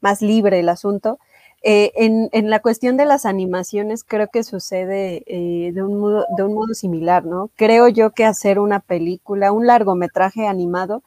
más 0.01 0.21
libre 0.21 0.59
el 0.59 0.69
asunto, 0.69 1.19
eh, 1.63 1.91
en, 1.95 2.49
la 2.49 2.59
cuestión 2.59 2.97
de 2.97 3.05
las 3.05 3.25
animaciones 3.25 4.03
creo 4.03 4.29
que 4.33 4.43
sucede 4.43 5.23
de, 5.27 5.83
un 5.83 5.99
modo, 5.99 6.25
de, 6.35 6.43
un 6.43 6.55
modo, 6.55 6.73
similar, 6.73 7.25
¿no? 7.25 7.51
Creo 7.55 7.87
yo 7.87 8.11
que 8.11 8.25
hacer 8.25 8.57
una 8.59 8.79
película, 8.79 9.51
un 9.51 9.67
largometraje 9.67 10.47
animado, 10.47 11.03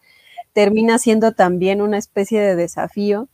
termina 0.53 0.99
siendo 0.99 1.33
también 1.33 1.83
una 1.83 1.99
especie 1.99 2.41
de 2.41 2.57
desafío 2.57 3.29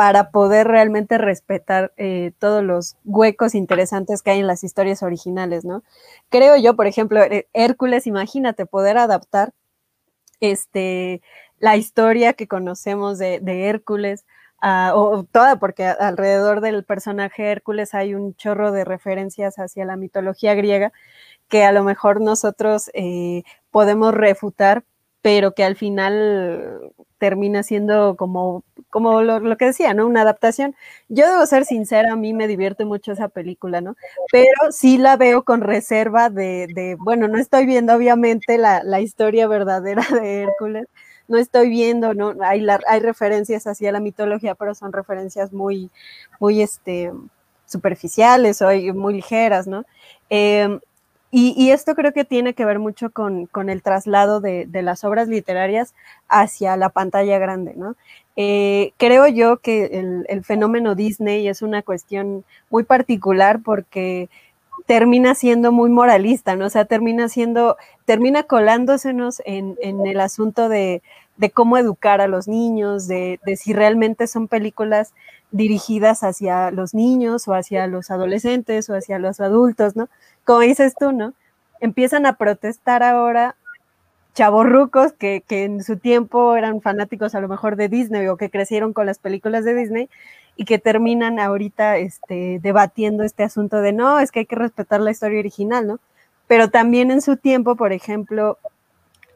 para 0.00 0.30
poder 0.30 0.66
realmente 0.66 1.18
respetar 1.18 1.92
eh, 1.98 2.32
todos 2.38 2.64
los 2.64 2.96
huecos 3.04 3.54
interesantes 3.54 4.22
que 4.22 4.30
hay 4.30 4.38
en 4.38 4.46
las 4.46 4.64
historias 4.64 5.02
originales, 5.02 5.66
¿no? 5.66 5.82
Creo 6.30 6.56
yo, 6.56 6.74
por 6.74 6.86
ejemplo, 6.86 7.20
Hércules, 7.52 8.06
imagínate 8.06 8.64
poder 8.64 8.96
adaptar 8.96 9.52
este, 10.40 11.20
la 11.58 11.76
historia 11.76 12.32
que 12.32 12.48
conocemos 12.48 13.18
de, 13.18 13.40
de 13.40 13.66
Hércules 13.66 14.24
o 14.62 15.26
toda, 15.30 15.56
porque 15.56 15.84
alrededor 15.84 16.62
del 16.62 16.82
personaje 16.82 17.50
Hércules 17.50 17.92
hay 17.92 18.14
un 18.14 18.34
chorro 18.36 18.72
de 18.72 18.86
referencias 18.86 19.58
hacia 19.58 19.84
la 19.84 19.96
mitología 19.96 20.54
griega 20.54 20.94
que 21.50 21.64
a 21.64 21.72
lo 21.72 21.84
mejor 21.84 22.22
nosotros 22.22 22.90
eh, 22.94 23.42
podemos 23.70 24.14
refutar, 24.14 24.82
pero 25.22 25.52
que 25.52 25.64
al 25.64 25.76
final 25.76 26.92
termina 27.18 27.62
siendo 27.62 28.16
como, 28.16 28.64
como 28.88 29.22
lo, 29.22 29.56
que 29.58 29.66
decía, 29.66 29.92
¿no? 29.92 30.06
Una 30.06 30.22
adaptación. 30.22 30.74
Yo 31.08 31.30
debo 31.30 31.44
ser 31.46 31.66
sincera, 31.66 32.14
a 32.14 32.16
mí 32.16 32.32
me 32.32 32.48
divierte 32.48 32.84
mucho 32.86 33.12
esa 33.12 33.28
película, 33.28 33.80
¿no? 33.82 33.94
Pero 34.32 34.72
sí 34.72 34.96
la 34.96 35.16
veo 35.16 35.44
con 35.44 35.60
reserva 35.60 36.30
de, 36.30 36.66
de 36.74 36.96
bueno, 36.98 37.28
no 37.28 37.38
estoy 37.38 37.66
viendo 37.66 37.94
obviamente 37.94 38.56
la, 38.56 38.82
la 38.82 39.00
historia 39.00 39.46
verdadera 39.46 40.02
de 40.22 40.42
Hércules, 40.42 40.88
no 41.28 41.38
estoy 41.38 41.68
viendo, 41.68 42.14
¿no? 42.14 42.34
Hay, 42.42 42.60
la, 42.60 42.80
hay 42.88 43.00
referencias 43.00 43.66
hacia 43.66 43.92
la 43.92 44.00
mitología, 44.00 44.54
pero 44.54 44.74
son 44.74 44.92
referencias 44.92 45.52
muy, 45.52 45.90
muy 46.40 46.62
este, 46.62 47.12
superficiales 47.66 48.62
o 48.62 48.70
muy 48.94 49.14
ligeras, 49.14 49.66
¿no? 49.66 49.84
Eh, 50.30 50.80
y, 51.32 51.54
y, 51.56 51.70
esto 51.70 51.94
creo 51.94 52.12
que 52.12 52.24
tiene 52.24 52.54
que 52.54 52.64
ver 52.64 52.80
mucho 52.80 53.10
con, 53.10 53.48
el 53.68 53.82
traslado 53.82 54.40
de, 54.40 54.68
las 54.72 55.04
obras 55.04 55.28
literarias 55.28 55.94
hacia 56.28 56.76
la 56.76 56.88
pantalla 56.88 57.38
grande, 57.38 57.74
¿no? 57.76 57.94
Eh, 58.34 58.92
creo 58.96 59.28
yo 59.28 59.58
que 59.58 60.24
el, 60.28 60.44
fenómeno 60.44 60.94
Disney 60.96 61.46
es 61.46 61.62
una 61.62 61.82
cuestión 61.82 62.44
muy 62.68 62.82
particular 62.82 63.60
porque 63.62 64.28
termina 64.86 65.36
siendo 65.36 65.70
muy 65.70 65.88
moralista, 65.90 66.56
¿no? 66.56 66.66
O 66.66 66.70
sea, 66.70 66.84
termina 66.84 67.28
siendo, 67.28 67.76
termina 68.06 68.42
colándosenos 68.42 69.40
en, 69.44 69.76
en 69.82 70.04
el 70.06 70.20
asunto 70.20 70.68
de, 70.68 71.00
de, 71.36 71.50
cómo 71.50 71.78
educar 71.78 72.20
a 72.20 72.26
los 72.28 72.48
niños, 72.48 73.06
de, 73.06 73.38
de, 73.46 73.56
si 73.56 73.72
realmente 73.72 74.26
son 74.26 74.48
películas 74.48 75.12
dirigidas 75.52 76.22
hacia 76.22 76.70
los 76.70 76.94
niños 76.94 77.46
o 77.48 77.54
hacia 77.54 77.86
los 77.86 78.10
adolescentes 78.10 78.88
o 78.90 78.94
hacia 78.94 79.18
los 79.18 79.40
adultos, 79.40 79.96
¿no? 79.96 80.08
Como 80.44 80.60
dices 80.60 80.94
tú, 80.98 81.12
¿no? 81.12 81.34
Empiezan 81.80 82.26
a 82.26 82.34
protestar 82.34 83.02
ahora 83.02 83.56
chavorrucos 84.34 85.12
que, 85.12 85.42
que 85.46 85.64
en 85.64 85.82
su 85.82 85.98
tiempo 85.98 86.56
eran 86.56 86.80
fanáticos 86.80 87.34
a 87.34 87.40
lo 87.40 87.48
mejor 87.48 87.76
de 87.76 87.88
Disney 87.88 88.26
o 88.28 88.36
que 88.36 88.50
crecieron 88.50 88.92
con 88.92 89.06
las 89.06 89.18
películas 89.18 89.64
de 89.64 89.74
Disney 89.74 90.08
y 90.56 90.64
que 90.64 90.78
terminan 90.78 91.40
ahorita 91.40 91.96
este, 91.96 92.58
debatiendo 92.62 93.24
este 93.24 93.42
asunto 93.42 93.80
de 93.80 93.92
no, 93.92 94.20
es 94.20 94.30
que 94.30 94.40
hay 94.40 94.46
que 94.46 94.56
respetar 94.56 95.00
la 95.00 95.10
historia 95.10 95.38
original, 95.38 95.86
¿no? 95.86 96.00
Pero 96.46 96.68
también 96.68 97.10
en 97.10 97.22
su 97.22 97.36
tiempo, 97.36 97.76
por 97.76 97.92
ejemplo, 97.92 98.58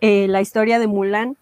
eh, 0.00 0.28
la 0.28 0.40
historia 0.40 0.78
de 0.78 0.86
Mulan, 0.86 1.36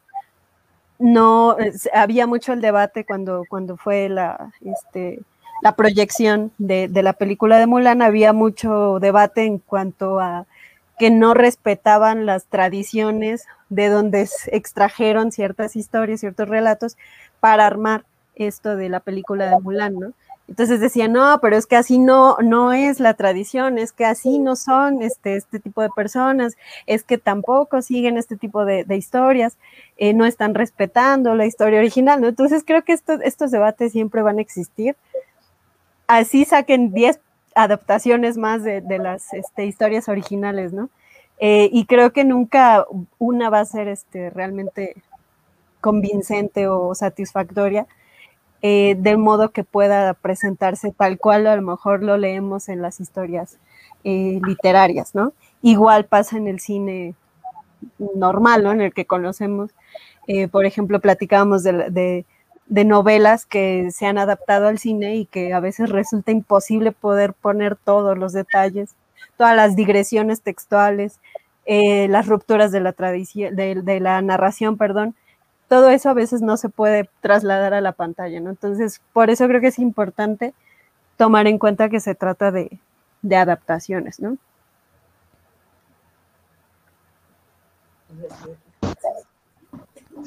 no, 0.98 1.56
había 1.92 2.26
mucho 2.26 2.52
el 2.52 2.60
debate 2.60 3.04
cuando, 3.04 3.42
cuando 3.48 3.76
fue 3.76 4.08
la, 4.08 4.52
este, 4.60 5.20
la 5.62 5.76
proyección 5.76 6.50
de, 6.58 6.88
de 6.88 7.02
la 7.02 7.12
película 7.14 7.56
de 7.58 7.66
Mulan, 7.66 8.02
había 8.02 8.32
mucho 8.32 8.98
debate 8.98 9.44
en 9.44 9.58
cuanto 9.58 10.18
a 10.20 10.44
que 10.98 11.10
no 11.10 11.34
respetaban 11.34 12.26
las 12.26 12.44
tradiciones 12.46 13.46
de 13.70 13.88
donde 13.88 14.28
extrajeron 14.48 15.32
ciertas 15.32 15.76
historias, 15.76 16.20
ciertos 16.20 16.48
relatos 16.48 16.96
para 17.40 17.64
armar 17.64 18.04
esto 18.34 18.76
de 18.76 18.88
la 18.88 19.00
película 19.00 19.48
de 19.48 19.60
Mulan, 19.60 19.94
¿no? 19.94 20.12
Entonces 20.48 20.80
decía, 20.80 21.08
no, 21.08 21.38
pero 21.40 21.56
es 21.56 21.66
que 21.66 21.76
así 21.76 21.98
no, 21.98 22.36
no 22.42 22.72
es 22.72 23.00
la 23.00 23.14
tradición, 23.14 23.78
es 23.78 23.92
que 23.92 24.04
así 24.04 24.38
no 24.38 24.56
son 24.56 25.00
este, 25.00 25.36
este 25.36 25.60
tipo 25.60 25.80
de 25.80 25.88
personas, 25.94 26.56
es 26.86 27.04
que 27.04 27.16
tampoco 27.16 27.80
siguen 27.80 28.18
este 28.18 28.36
tipo 28.36 28.64
de, 28.64 28.84
historias, 28.90 29.56
eh, 29.96 30.12
no 30.12 30.26
están 30.26 30.54
respetando 30.54 31.34
la 31.36 31.46
historia 31.46 31.78
original, 31.78 32.20
¿no? 32.20 32.26
Entonces 32.26 32.64
creo 32.66 32.82
que 32.82 32.92
esto, 32.92 33.14
estos 33.22 33.50
debates 33.50 33.92
siempre 33.92 34.20
van 34.20 34.38
a 34.38 34.42
existir. 34.42 34.96
Así 36.12 36.44
saquen 36.44 36.92
10 36.92 37.20
adaptaciones 37.54 38.36
más 38.36 38.62
de, 38.62 38.82
las 38.98 39.32
este, 39.32 39.64
historias 39.64 40.10
originales, 40.10 40.74
¿no? 40.74 40.90
Eh, 41.38 41.70
y 41.72 41.86
creo 41.86 42.12
que 42.12 42.26
nunca 42.26 42.84
una 43.18 43.48
va 43.48 43.60
a 43.60 43.64
ser 43.64 43.88
este, 43.88 44.28
realmente 44.28 44.94
convincente 45.80 46.68
o 46.68 46.94
satisfactoria, 46.94 47.86
eh, 48.60 48.94
de 48.98 49.16
modo 49.16 49.52
que 49.52 49.64
pueda 49.64 50.12
presentarse 50.12 50.92
tal 50.92 51.16
cual 51.16 51.46
a 51.46 51.56
lo 51.56 51.62
mejor 51.62 52.02
lo 52.02 52.18
leemos 52.18 52.68
en 52.68 52.82
las 52.82 53.00
historias 53.00 53.56
eh, 54.04 54.38
literarias, 54.46 55.14
¿no? 55.14 55.32
Igual 55.62 56.04
pasa 56.04 56.36
en 56.36 56.46
el 56.46 56.60
cine 56.60 57.14
normal, 58.14 58.64
¿no? 58.64 58.72
En 58.72 58.82
el 58.82 58.92
que 58.92 59.06
conocemos, 59.06 59.70
por 60.50 60.66
ejemplo, 60.66 61.00
platicábamos 61.00 61.62
de, 61.62 61.88
de, 61.88 62.26
novelas 62.68 63.46
que 63.46 63.90
se 63.92 64.06
han 64.06 64.18
adaptado 64.18 64.68
al 64.68 64.78
cine 64.78 65.16
y 65.16 65.26
que 65.26 65.52
a 65.52 65.60
veces 65.60 65.90
resulta 65.90 66.32
imposible 66.32 66.92
poder 66.92 67.34
poner 67.34 67.76
todos 67.76 68.16
los 68.18 68.32
detalles, 68.32 68.94
todas 69.36 69.54
las 69.56 69.76
digresiones 69.76 70.42
textuales, 70.42 71.20
las 71.66 72.26
rupturas 72.26 72.72
de 72.72 72.80
la 72.80 72.92
tradición, 72.92 73.54
de, 73.56 73.76
de 73.82 74.00
la 74.00 74.20
narración, 74.22 74.76
perdón, 74.76 75.14
todo 75.68 75.88
eso 75.88 76.10
a 76.10 76.14
veces 76.14 76.42
no 76.42 76.58
se 76.58 76.68
puede 76.68 77.08
trasladar 77.22 77.72
a 77.72 77.80
la 77.80 77.92
pantalla, 77.92 78.40
¿no? 78.40 78.50
Entonces, 78.50 79.00
por 79.14 79.30
eso 79.30 79.46
creo 79.48 79.60
que 79.62 79.68
es 79.68 79.78
importante 79.78 80.52
tomar 81.16 81.46
en 81.46 81.58
cuenta 81.58 81.88
que 81.88 82.00
se 82.00 82.14
trata 82.14 82.50
de, 82.50 82.78
adaptaciones, 83.34 84.20
¿no? 84.20 84.36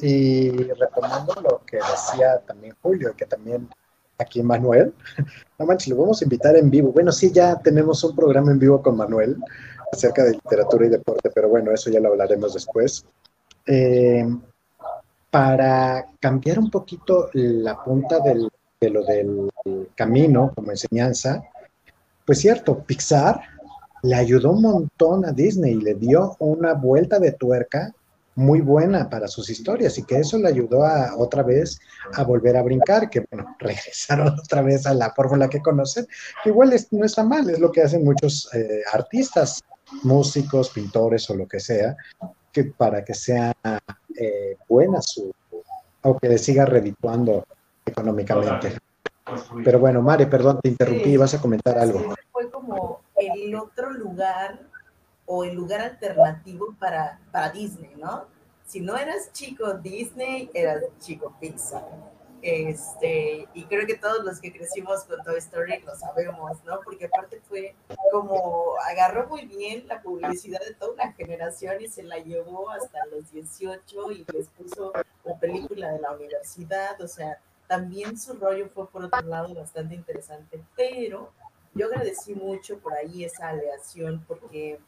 Y 0.02 0.50
retomando 0.52 1.34
lo 1.41 1.62
que 1.66 1.78
decía 1.78 2.39
también 2.46 2.76
Julio, 2.82 3.14
que 3.16 3.26
también 3.26 3.70
aquí 4.18 4.41
Manuel, 4.41 4.93
no 5.60 5.66
manches, 5.66 5.89
lo 5.89 5.98
vamos 5.98 6.22
a 6.22 6.26
invitar 6.26 6.56
en 6.56 6.70
vivo. 6.70 6.91
Bueno, 6.91 7.12
sí, 7.12 7.32
ya 7.32 7.58
tenemos 7.60 8.04
un 8.04 8.16
programa 8.16 8.52
en 8.52 8.60
vivo 8.60 8.82
con 8.82 8.98
Manuel 8.98 9.38
acerca 9.91 10.24
de 10.24 10.32
literatura 10.32 10.86
y 10.86 10.89
deporte, 10.89 11.30
pero 11.34 11.50
bueno, 11.50 11.72
eso 11.72 11.89
ya 11.89 12.00
lo 12.00 12.10
hablaremos 12.10 12.54
después. 12.54 13.06
Eh, 13.66 14.26
para 15.30 16.06
cambiar 16.20 16.60
un 16.60 16.70
poquito 16.70 17.30
la 17.34 17.84
punta 17.84 18.20
de 18.20 18.36
lo 18.89 19.04
del 19.04 19.52
camino 19.96 20.52
como 20.56 20.72
enseñanza, 20.72 21.43
pues 22.26 22.39
cierto, 22.39 22.80
Pixar 22.80 23.41
le 24.04 24.16
ayudó 24.16 24.52
un 24.52 24.62
montón 24.62 25.26
a 25.26 25.32
Disney 25.32 25.74
y 25.74 25.82
le 25.82 25.96
dio 25.96 26.36
una 26.39 26.74
vuelta 26.74 27.20
de 27.20 27.32
tuerca 27.32 27.93
muy 28.36 28.60
buena 28.60 29.10
para 29.10 29.28
sus 29.28 29.50
historias 29.50 29.98
y 29.98 30.04
que 30.04 30.20
eso 30.20 30.38
le 30.38 30.50
ayudó 30.50 30.86
a 30.86 31.16
otra 31.18 31.42
vez 31.42 31.80
a 32.14 32.24
volver 32.24 32.58
a 32.58 32.64
brincar, 32.64 33.10
que 33.10 33.26
bueno, 33.32 33.56
regresaron 33.60 34.28
otra 34.28 34.62
vez 34.62 34.86
a 34.86 34.94
la 34.94 35.12
fórmula 35.12 35.50
que 35.50 35.62
conocen, 35.62 36.06
que 36.44 36.50
igual 36.50 36.74
no 36.92 37.06
está 37.06 37.24
mal, 37.24 37.50
es 37.50 37.60
lo 37.60 37.72
que 37.72 37.82
hacen 37.82 38.04
muchos 38.04 38.54
eh, 38.54 38.82
artistas, 38.92 39.64
músicos, 40.04 40.70
pintores 40.70 41.30
o 41.30 41.36
lo 41.36 41.48
que 41.48 41.60
sea, 41.60 41.96
que 42.52 42.66
para 42.66 43.04
que 43.04 43.14
sea 43.14 43.54
eh, 44.20 44.58
buena 44.68 45.02
su, 45.02 45.34
o 46.02 46.18
que 46.18 46.30
le 46.30 46.38
siga 46.38 46.66
redituando 46.66 47.46
económicamente. 47.86 48.78
Pero 49.64 49.80
bueno, 49.80 50.02
Mare, 50.02 50.28
perdón, 50.28 50.60
te 50.62 50.70
interrumpí, 50.70 51.18
vas 51.18 51.34
a 51.34 51.42
comentar 51.42 51.78
algo. 51.80 52.14
Fue 52.32 52.50
como 52.52 53.02
el 53.16 53.56
otro 53.56 53.92
lugar 53.92 54.60
o 55.26 55.43
el 55.43 55.55
lugar 55.55 55.82
alternativo 55.82 56.76
para, 56.80 57.19
para 57.32 57.49
Disney, 57.51 57.93
¿no? 57.97 58.26
Si 58.65 58.80
no 58.80 58.97
eras 58.97 59.32
chico 59.32 59.73
Disney, 59.73 60.49
eras 60.53 60.84
chico 60.99 61.36
Pixar. 61.39 61.86
Este, 62.41 63.47
y 63.55 63.63
creo 63.63 63.88
que 63.88 63.95
todos 63.95 64.23
los 64.23 64.39
que 64.39 64.53
crecimos 64.53 65.03
con 65.05 65.23
Toy 65.23 65.39
Story 65.39 65.80
lo 65.80 65.95
sabemos, 65.95 66.63
¿no? 66.63 66.80
Porque 66.84 67.05
aparte 67.05 67.41
fue 67.41 67.76
como 68.11 68.76
agarró 68.88 69.28
muy 69.28 69.47
bien 69.47 69.88
la 69.88 69.99
publicidad 70.01 70.59
de 70.59 70.76
toda 70.76 70.93
una 70.93 71.13
generación 71.13 71.82
y 71.82 71.88
se 71.88 72.03
la 72.03 72.19
llevó 72.19 72.69
hasta 72.69 73.03
los 73.07 73.32
18 73.32 74.11
y 74.11 74.26
les 74.32 74.49
puso 74.49 74.93
la 75.23 75.39
película 75.39 75.91
de 75.91 75.99
la 75.99 76.11
universidad, 76.11 77.01
o 77.01 77.07
sea, 77.07 77.39
también 77.67 78.15
su 78.17 78.34
rollo 78.34 78.69
fue 78.69 78.88
por 78.89 79.05
otro 79.05 79.21
lado 79.23 79.55
bastante 79.55 79.95
interesante, 79.95 80.63
pero 80.76 81.32
yo 81.73 81.88
agradecí 81.88 82.36
mucho 82.36 82.78
por 82.78 82.93
ahí 82.93 83.23
esa 83.23 83.49
aleación 83.49 84.23
porque 84.28 84.80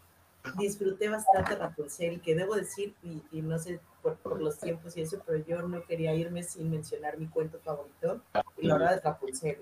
disfruté 0.57 1.09
bastante 1.09 1.55
Rapunzel, 1.55 2.21
que 2.21 2.35
debo 2.35 2.55
decir, 2.55 2.93
y, 3.03 3.41
no 3.41 3.57
sé 3.59 3.79
por, 4.01 4.41
los 4.41 4.59
tiempos 4.59 4.95
y 4.97 5.01
eso, 5.01 5.21
pero 5.25 5.43
yo 5.45 5.61
no 5.61 5.83
quería 5.83 6.13
irme 6.13 6.43
sin 6.43 6.69
mencionar 6.69 7.17
mi 7.17 7.27
cuento 7.27 7.59
favorito, 7.59 8.21
y 8.57 8.67
la 8.67 8.77
verdad 8.77 8.95
es 8.95 9.03
Rapunzel. 9.03 9.57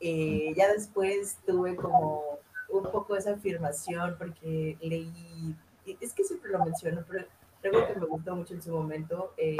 Eh, 0.00 0.52
ya 0.56 0.72
después 0.72 1.38
tuve 1.46 1.76
como 1.76 2.38
un 2.70 2.82
poco 2.84 3.16
esa 3.16 3.32
afirmación 3.32 4.16
porque 4.18 4.78
leí, 4.80 5.56
es 6.00 6.12
que 6.14 6.24
siempre 6.24 6.50
lo 6.50 6.64
menciono, 6.64 7.04
pero 7.08 7.26
algo 7.62 7.86
que 7.86 8.00
me 8.00 8.06
gustó 8.06 8.36
mucho 8.36 8.54
en 8.54 8.62
su 8.62 8.70
momento, 8.70 9.34
eh, 9.36 9.56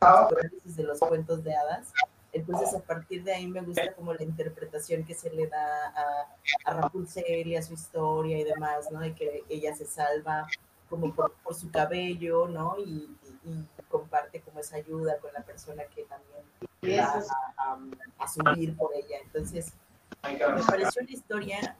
análisis 0.00 0.76
de 0.76 0.84
los 0.84 0.98
cuentos 1.00 1.42
de 1.42 1.54
hadas, 1.54 1.92
entonces, 2.32 2.74
a 2.74 2.80
partir 2.80 3.24
de 3.24 3.34
ahí 3.34 3.46
me 3.46 3.60
gusta 3.60 3.92
como 3.94 4.14
la 4.14 4.22
interpretación 4.22 5.04
que 5.04 5.14
se 5.14 5.30
le 5.30 5.46
da 5.48 5.88
a, 5.88 6.36
a 6.64 6.74
Rapunzel 6.74 7.46
y 7.46 7.56
a 7.56 7.62
su 7.62 7.74
historia 7.74 8.38
y 8.38 8.44
demás, 8.44 8.90
¿no? 8.92 9.00
De 9.00 9.14
que 9.14 9.44
ella 9.48 9.74
se 9.74 9.84
salva 9.86 10.46
como 10.88 11.14
por, 11.14 11.32
su 11.54 11.70
cabello, 11.70 12.48
¿no? 12.48 12.76
Y, 12.78 13.08
comparte 13.88 14.40
como 14.42 14.60
esa 14.60 14.76
ayuda 14.76 15.18
con 15.18 15.32
la 15.32 15.42
persona 15.42 15.82
que 15.92 16.04
también 16.04 17.00
va 17.00 17.24
a, 18.18 18.28
subir 18.28 18.76
por 18.76 18.94
ella. 18.94 19.16
Entonces, 19.24 19.72
me 20.22 20.62
pareció 20.62 21.02
una 21.02 21.10
historia 21.10 21.76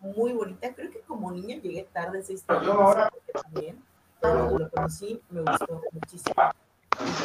muy 0.00 0.32
bonita. 0.32 0.74
Creo 0.74 0.90
que 0.90 1.00
como 1.00 1.30
niña 1.30 1.56
llegué 1.56 1.84
tarde 1.92 2.18
a 2.18 2.20
esa 2.22 2.32
historia, 2.32 2.72
porque 3.10 3.32
también 3.32 3.84
cuando 4.18 4.58
lo 4.58 4.70
conocí 4.70 5.22
me 5.30 5.42
gustó 5.42 5.82
muchísimo 5.92 6.34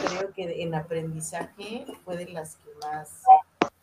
creo 0.05 0.33
que 0.33 0.63
en 0.63 0.75
aprendizaje 0.75 1.85
fue 2.03 2.17
de 2.17 2.29
las 2.29 2.55
que 2.57 2.69
más, 2.81 3.23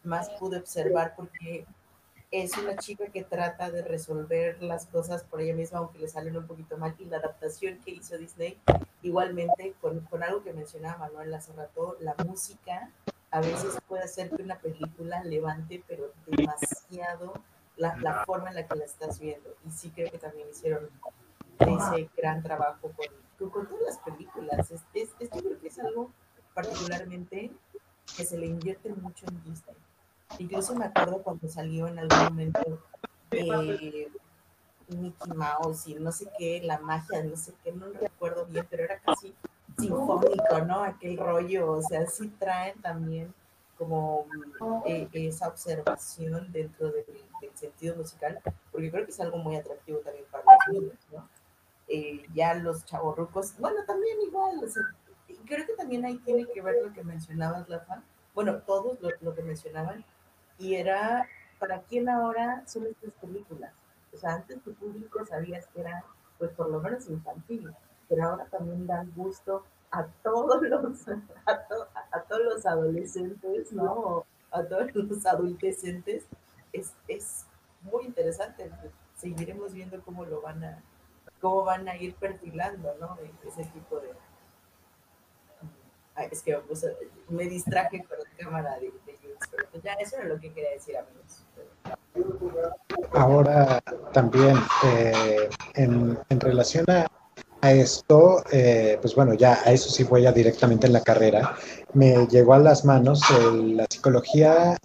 más 0.03 0.31
pude 0.31 0.59
observar 0.59 1.15
porque 1.17 1.67
es 2.31 2.57
una 2.59 2.77
chica 2.77 3.07
que 3.07 3.23
trata 3.23 3.71
de 3.71 3.83
resolver 3.83 4.61
las 4.63 4.87
cosas 4.87 5.23
por 5.23 5.41
ella 5.41 5.55
misma, 5.55 5.79
aunque 5.79 6.01
le 6.01 6.09
salen 6.09 6.37
un 6.37 6.47
poquito 6.47 6.77
mal. 6.77 6.95
Y 6.99 7.05
la 7.05 7.19
adaptación 7.19 7.79
que 7.85 7.93
hizo 7.93 8.19
Disney, 8.19 8.59
igualmente, 9.03 9.75
con, 9.81 10.01
con 10.01 10.23
algo 10.23 10.43
que 10.43 10.53
mencionaba 10.53 11.07
Manuel 11.09 11.33
hace 11.35 11.53
rato, 11.53 11.97
la 12.01 12.15
música 12.27 12.91
a 13.31 13.41
veces 13.41 13.79
puede 13.87 14.03
hacer 14.03 14.31
que 14.31 14.43
una 14.43 14.59
película 14.59 15.23
levante, 15.23 15.83
pero 15.87 16.13
demasiado 16.27 17.35
la, 17.77 17.97
la 17.99 18.25
forma 18.25 18.49
en 18.49 18.57
la 18.57 18.67
que 18.67 18.77
la 18.77 18.85
estás 18.85 19.21
viendo. 19.21 19.55
Y 19.65 19.71
sí 19.71 19.91
creo 19.91 20.11
que 20.11 20.19
también 20.19 20.49
hicieron 20.51 20.89
ese 21.61 22.11
gran 22.17 22.43
trabajo 22.43 22.91
con, 22.97 23.07
con 23.39 23.67
todas 23.67 23.83
las 23.87 23.99
películas. 23.99 24.71
Es, 24.71 25.11
creo 25.19 25.61
que 25.61 25.69
es 25.69 25.79
algo 25.79 26.11
particularmente 26.55 27.51
que 28.17 28.25
se 28.25 28.39
le 28.39 28.47
invierte 28.47 28.91
mucho 28.91 29.27
en 29.27 29.43
Disney. 29.45 29.77
Incluso 30.39 30.75
me 30.75 30.87
acuerdo 30.87 31.23
cuando 31.23 31.49
salió 31.49 31.87
en 31.89 31.99
algún 31.99 32.25
momento 32.25 32.61
eh, 33.31 34.09
Mickey 34.89 35.33
Mouse 35.35 35.87
y 35.89 35.95
no 35.95 36.13
sé 36.13 36.29
qué, 36.39 36.61
la 36.63 36.79
magia, 36.79 37.23
no 37.23 37.37
sé 37.37 37.53
qué, 37.63 37.73
no 37.73 37.87
recuerdo 37.89 38.47
bien, 38.47 38.67
pero 38.69 38.85
era 38.85 38.99
casi 39.01 39.35
sinfónico, 39.79 40.61
¿no? 40.67 40.83
Aquel 40.83 41.17
rollo, 41.17 41.73
o 41.73 41.83
sea, 41.83 42.07
sí 42.07 42.29
traen 42.39 42.81
también 42.81 43.33
como 43.77 44.27
eh, 44.87 45.09
esa 45.13 45.49
observación 45.49 46.53
dentro 46.53 46.91
del, 46.93 47.05
del, 47.41 47.57
sentido 47.57 47.97
musical, 47.97 48.41
porque 48.71 48.91
creo 48.91 49.05
que 49.05 49.11
es 49.11 49.21
algo 49.21 49.39
muy 49.39 49.57
atractivo 49.57 49.99
también 49.99 50.25
para 50.31 50.45
los 50.45 50.81
niños, 50.81 50.99
¿no? 51.13 51.29
Eh, 51.89 52.25
ya 52.35 52.55
los 52.55 52.85
chavorrucos, 52.87 53.59
bueno, 53.59 53.85
también 53.87 54.17
igual, 54.23 54.59
creo 55.45 55.67
que 55.67 55.75
también 55.75 56.05
ahí 56.05 56.17
tiene 56.19 56.47
que 56.47 56.63
ver 56.63 56.77
lo 56.83 56.93
que 56.93 57.05
mencionabas, 57.05 57.69
Rafa, 57.69 58.03
bueno, 58.35 58.59
todos 58.63 58.99
lo, 59.21 59.35
que 59.35 59.43
mencionaban, 59.43 60.03
y 60.59 60.75
era, 60.77 61.29
¿para 61.59 61.83
quién 61.83 62.09
ahora 62.09 62.63
son 62.67 62.87
estas 62.87 63.13
películas? 63.21 63.73
O 64.15 64.17
sea, 64.17 64.35
antes 64.35 64.63
tu 64.63 64.73
público 64.75 65.27
sabías 65.27 65.67
que 65.69 65.81
era, 65.81 66.05
pues 66.39 66.51
por 66.53 66.71
lo 66.71 66.81
menos 66.81 67.09
infantil, 67.09 67.71
pero 68.09 68.25
ahora 68.25 68.47
también 68.47 68.87
dan 68.87 69.13
gusto 69.15 69.65
a 69.91 70.07
todos 70.23 70.63
los, 70.63 71.09
a, 71.47 72.23
todos 72.29 72.45
los 72.45 72.67
adolescentes, 72.67 73.73
¿no? 73.73 74.25
a 74.51 74.63
todos 74.63 74.95
los 74.95 75.27
adultecentes, 75.27 76.25
es, 76.73 76.95
es 77.09 77.45
muy 77.83 78.05
interesante. 78.07 78.71
Seguiremos 79.17 79.73
viendo 79.73 80.03
cómo 80.03 80.25
lo 80.25 80.41
van 80.41 80.65
a, 80.65 80.83
cómo 81.45 81.63
van 81.63 81.87
a 81.87 81.97
ir 81.97 82.15
perfilando, 82.15 82.95
¿no? 82.99 83.19
Ese 83.47 83.65
tipo 83.65 84.01
de... 84.01 84.09
Ay, 86.15 86.29
es 86.33 86.41
que 86.43 86.59
me, 87.29 87.45
distraje 87.45 88.03
con 88.05 88.17
la 88.19 88.31
cámara 88.39 88.79
de, 88.79 88.87
de 88.87 89.19
pero 89.51 89.69
pues 89.71 89.83
ya 89.83 89.93
eso 89.95 90.17
era 90.17 90.25
lo 90.25 90.41
que 90.41 90.55
quería 90.55 90.71
decir, 90.71 90.97
amigos. 90.97 91.45
Ahora 93.13 93.79
también, 94.15 94.57
eh, 94.87 95.51
en, 95.75 96.19
en, 96.31 96.41
relación 96.41 96.87
a, 96.89 97.07
a 97.61 97.73
esto, 97.73 98.43
eh, 98.51 98.97
pues 99.03 99.15
bueno, 99.15 99.35
ya 99.35 99.59
a 99.67 99.73
eso 99.73 99.91
sí 99.91 100.05
voy 100.05 100.23
ya 100.23 100.33
directamente 100.33 100.87
en 100.87 100.95
la 100.95 101.03
carrera, 101.03 101.57
me 101.93 102.27
llegó 102.29 102.55
a 102.55 102.59
las 102.59 102.87
manos 102.87 103.21
la 103.53 103.85
psicología 103.91 104.79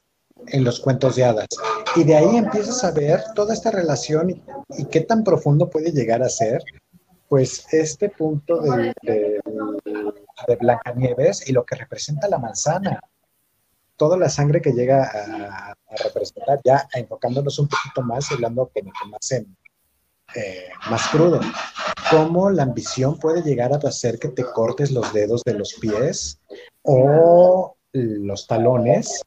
en 0.48 0.64
los 0.66 0.82
cuentos 0.82 1.16
de 1.16 1.24
hadas. 1.24 1.48
Y 1.96 2.04
de 2.04 2.16
ahí 2.16 2.38
empiezas 2.38 2.84
a 2.84 2.92
ver 2.92 3.24
toda 3.36 3.54
esta 3.54 3.72
relación 3.72 4.30
y, 4.30 4.86
qué 4.86 5.02
tan 5.02 5.24
profundo 5.24 5.70
puede 5.70 5.92
llegar 5.92 6.22
a 6.24 6.30
ser 6.30 6.64
pues 7.28 7.66
este 7.72 8.10
punto 8.10 8.60
de, 8.62 8.94
de, 9.04 9.40
de 10.48 10.56
Blancanieves 10.56 11.48
y 11.48 11.52
lo 11.52 11.64
que 11.64 11.76
representa 11.76 12.28
la 12.28 12.40
manzana. 12.40 13.00
Toda 13.96 14.18
la 14.18 14.30
sangre 14.30 14.62
que 14.62 14.72
llega 14.72 15.04
a, 15.04 15.76
representar, 16.04 16.60
ya 16.64 16.88
enfocándonos 16.94 17.58
un 17.60 17.68
poquito 17.68 18.02
más, 18.04 18.32
hablando 18.32 18.72
que 18.74 18.84
más 18.84 19.32
en, 19.32 19.58
eh, 20.36 20.70
más 20.90 21.08
crudo. 21.08 21.40
Cómo 22.12 22.50
la 22.50 22.64
ambición 22.64 23.18
puede 23.20 23.42
llegar 23.42 23.74
a 23.74 23.78
hacer 23.78 24.20
que 24.20 24.30
te 24.30 24.44
cortes 24.44 24.92
los 24.92 25.12
dedos 25.14 25.44
de 25.44 25.54
los 25.54 25.74
pies 25.74 26.40
o 26.84 27.76
los 27.92 28.48
talones, 28.48 29.22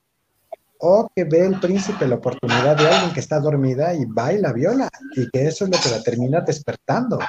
o 0.84 1.08
que 1.14 1.22
ve 1.22 1.46
el 1.46 1.60
príncipe 1.60 2.08
la 2.08 2.16
oportunidad 2.16 2.76
de 2.76 2.88
alguien 2.88 3.12
que 3.12 3.20
está 3.20 3.38
dormida 3.38 3.94
y 3.94 4.04
va 4.04 4.32
y 4.32 4.38
la 4.38 4.52
viola, 4.52 4.88
y 5.14 5.30
que 5.30 5.46
eso 5.46 5.64
es 5.64 5.70
lo 5.70 5.78
que 5.80 5.96
la 5.96 6.02
termina 6.02 6.40
despertando. 6.40 7.20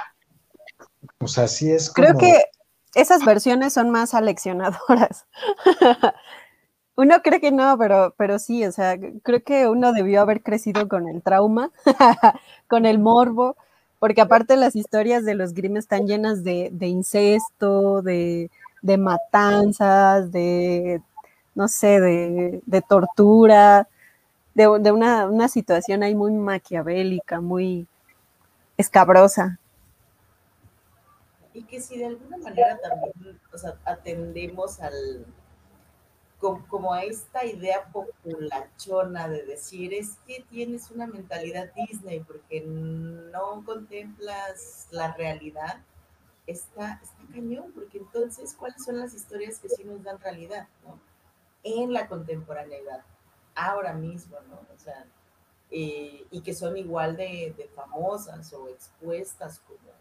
O 1.20 1.28
sea, 1.28 1.48
sí 1.48 1.72
es 1.72 1.92
como... 1.92 2.08
Creo 2.08 2.18
que 2.18 2.44
esas 2.96 3.24
versiones 3.24 3.74
son 3.74 3.92
más 3.92 4.16
aleccionadoras. 4.16 5.28
uno 6.96 7.22
cree 7.22 7.40
que 7.40 7.52
no, 7.52 7.78
pero, 7.78 8.16
pero 8.18 8.40
sí, 8.40 8.66
o 8.66 8.72
sea, 8.72 8.98
creo 9.22 9.44
que 9.44 9.68
uno 9.68 9.94
debió 9.94 10.22
haber 10.22 10.42
crecido 10.42 10.88
con 10.88 11.08
el 11.08 11.22
trauma, 11.22 11.70
con 12.68 12.88
el 12.88 12.98
morbo, 12.98 13.56
porque 14.00 14.22
aparte 14.22 14.56
las 14.58 14.76
historias 14.76 15.26
de 15.26 15.36
los 15.36 15.54
Grimm 15.54 15.78
están 15.78 16.08
llenas 16.08 16.44
de, 16.44 16.70
de 16.72 16.88
incesto, 16.88 18.02
de, 18.02 18.50
de, 18.82 18.98
matanzas, 18.98 20.32
de, 20.32 21.04
no 21.56 21.68
sé, 21.68 22.00
de, 22.00 22.62
de 22.66 22.82
tortura, 22.82 23.88
de, 24.54 24.68
una, 24.68 25.28
una 25.28 25.48
situación 25.48 26.04
ahí 26.04 26.16
muy 26.16 26.32
maquiavélica, 26.32 27.42
muy 27.42 27.88
escabrosa 28.78 29.60
y 31.54 31.64
que 31.64 31.80
si 31.80 31.98
de 31.98 32.08
alguna 32.08 32.38
manera 32.38 32.78
también 32.80 33.40
o 33.54 33.58
sea, 33.58 33.78
atendemos 33.86 34.80
al 34.80 35.26
como, 36.40 36.68
como, 36.68 36.94
a 36.94 37.04
esta 37.06 37.46
idea 37.46 37.86
populachona 37.94 39.30
de 39.30 39.44
decir 39.46 39.94
es 39.94 40.18
que 40.28 40.44
tienes 40.50 40.92
una 40.92 41.08
mentalidad 41.08 41.72
Disney 41.74 42.20
porque 42.20 42.62
no 42.62 43.64
contemplas 43.66 44.90
la 44.92 45.14
realidad, 45.14 45.78
está, 46.46 47.00
está 47.02 47.34
cañón, 47.34 47.72
porque 47.74 48.00
entonces, 48.00 48.54
¿cuáles 48.60 48.84
son 48.84 49.00
las 49.00 49.14
historias 49.14 49.58
que 49.60 49.70
sí 49.70 49.86
nos 49.86 50.04
dan 50.04 50.20
realidad, 50.20 50.68
¿no? 50.84 51.00
En 51.64 51.94
la 51.94 52.08
contemporaneidad, 52.08 53.04
ahora 53.56 53.94
mismo, 53.94 54.38
¿no? 54.50 54.56
O 54.74 54.78
sea, 54.78 55.06
eh, 55.72 56.26
y 56.30 56.42
que 56.42 56.54
son 56.54 56.78
igual 56.78 57.16
de, 57.16 57.54
de 57.58 57.68
famosas 57.70 58.52
o 58.54 58.68
expuestas 58.70 59.60
como 59.60 59.94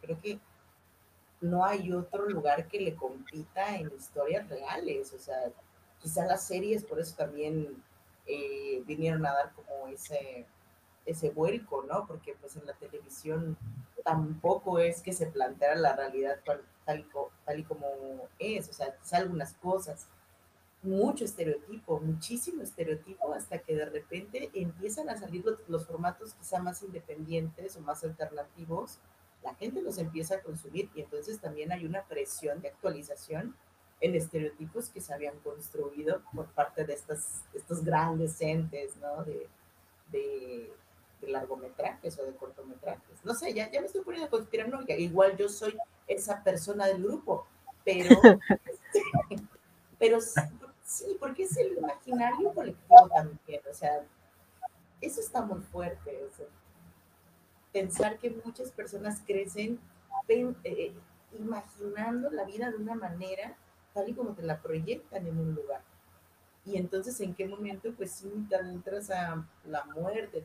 Creo 0.00 0.20
que 0.20 0.38
no 1.40 1.64
hay 1.64 1.92
otro 1.92 2.28
lugar 2.28 2.68
que 2.68 2.80
le 2.80 2.94
compita 2.94 3.76
en 3.76 3.90
historias 3.94 4.48
reales. 4.48 5.12
O 5.12 5.18
sea, 5.18 5.36
quizá 6.00 6.24
las 6.26 6.46
series 6.46 6.84
por 6.84 7.00
eso 7.00 7.16
también 7.16 7.82
eh, 8.26 8.82
vinieron 8.86 9.24
a 9.26 9.32
dar 9.32 9.52
como 9.52 9.88
ese, 9.88 10.46
ese 11.04 11.30
vuelco, 11.30 11.84
¿no? 11.88 12.06
Porque 12.06 12.34
pues 12.40 12.56
en 12.56 12.66
la 12.66 12.74
televisión 12.74 13.56
tampoco 14.04 14.78
es 14.78 15.02
que 15.02 15.12
se 15.12 15.26
planteara 15.26 15.76
la 15.76 15.96
realidad 15.96 16.40
tal, 16.44 16.62
tal, 16.84 17.58
y 17.58 17.64
como 17.64 17.86
es. 18.38 18.68
O 18.68 18.72
sea, 18.72 18.96
quizá 18.96 19.18
algunas 19.18 19.54
cosas 19.54 20.06
mucho 20.82 21.24
estereotipo, 21.24 22.00
muchísimo 22.00 22.62
estereotipo, 22.62 23.32
hasta 23.32 23.58
que 23.58 23.74
de 23.74 23.86
repente 23.86 24.50
empiezan 24.54 25.08
a 25.08 25.16
salir 25.16 25.44
los, 25.44 25.58
los, 25.68 25.86
formatos 25.86 26.34
quizá 26.34 26.62
más 26.62 26.82
independientes 26.82 27.76
o 27.76 27.80
más 27.80 28.04
alternativos 28.04 29.00
la 29.46 29.54
gente 29.54 29.80
los 29.80 29.98
empieza 29.98 30.34
a 30.34 30.42
consumir 30.42 30.90
y 30.94 31.02
entonces 31.02 31.38
también 31.38 31.70
hay 31.70 31.86
una 31.86 32.02
presión 32.02 32.60
de 32.60 32.68
actualización 32.68 33.54
en 34.00 34.16
estereotipos 34.16 34.90
que 34.90 35.00
se 35.00 35.14
habían 35.14 35.38
construido 35.38 36.20
por 36.34 36.46
parte 36.48 36.84
de, 36.84 36.92
estas, 36.92 37.44
estos 37.54 37.84
grandes 37.84 38.40
entes, 38.40 38.96
¿no? 38.96 39.24
De, 39.24 39.48
de, 40.10 40.72
largometrajes 41.22 42.18
o 42.18 42.24
de 42.24 42.36
cortometrajes. 42.36 43.24
No 43.24 43.34
sé, 43.34 43.52
ya, 43.52 43.70
ya 43.70 43.80
me 43.80 43.86
estoy 43.86 44.02
poniendo 44.02 44.26
a 44.26 44.30
conspirar, 44.30 44.68
no, 44.68 44.80
igual 44.86 45.36
yo 45.36 45.48
soy 45.48 45.76
esa 46.06 46.44
persona 46.44 46.86
del 46.86 47.02
grupo, 47.02 47.46
pero, 47.84 48.20
pero 49.98 50.18
sí, 50.86 51.16
porque 51.20 51.42
es 51.42 51.56
el 51.58 51.76
imaginario 51.76 52.54
colectivo 52.54 53.08
también, 53.14 53.60
o 53.70 53.74
sea, 53.74 54.02
eso 55.00 55.20
está 55.20 55.42
muy 55.42 55.60
fuerte, 55.60 56.24
o 56.24 56.30
sea, 56.34 56.46
pensar 57.72 58.18
que 58.18 58.30
muchas 58.44 58.70
personas 58.70 59.20
crecen 59.26 59.78
eh, 60.28 60.94
imaginando 61.38 62.30
la 62.30 62.44
vida 62.44 62.70
de 62.70 62.76
una 62.76 62.94
manera 62.94 63.54
tal 63.92 64.08
y 64.08 64.14
como 64.14 64.32
te 64.32 64.42
la 64.42 64.60
proyectan 64.60 65.26
en 65.26 65.38
un 65.38 65.54
lugar. 65.54 65.82
Y 66.64 66.76
entonces, 66.76 67.20
¿en 67.20 67.34
qué 67.34 67.46
momento? 67.46 67.92
Pues 67.96 68.10
sí, 68.10 68.30
te 68.48 68.56
entras 68.56 69.10
a 69.10 69.46
la 69.66 69.84
muerte, 69.84 70.42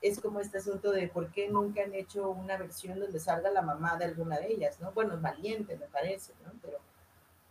es 0.00 0.20
como 0.20 0.40
este 0.40 0.58
asunto 0.58 0.90
de 0.90 1.08
por 1.08 1.30
qué 1.30 1.48
nunca 1.48 1.84
han 1.84 1.94
hecho 1.94 2.30
una 2.30 2.56
versión 2.56 2.98
donde 2.98 3.20
salga 3.20 3.50
la 3.50 3.62
mamá 3.62 3.96
de 3.96 4.06
alguna 4.06 4.38
de 4.38 4.52
ellas, 4.52 4.80
¿no? 4.80 4.90
Bueno, 4.92 5.14
es 5.14 5.22
valiente, 5.22 5.76
me 5.76 5.86
parece, 5.86 6.32
¿no? 6.44 6.52
Pero, 6.60 6.78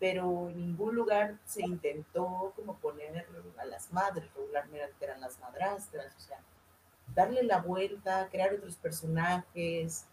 pero 0.01 0.49
en 0.49 0.57
ningún 0.57 0.95
lugar 0.95 1.35
se 1.45 1.61
intentó 1.61 2.53
como 2.55 2.75
poner 2.79 3.23
a 3.59 3.65
las 3.65 3.93
madres, 3.93 4.27
regularmente 4.35 4.95
eran 4.99 5.21
las 5.21 5.39
madrastras, 5.39 6.15
o 6.17 6.19
sea, 6.19 6.39
darle 7.13 7.43
la 7.43 7.61
vuelta, 7.61 8.27
crear 8.31 8.51
otros 8.55 8.77
personajes, 8.77 10.07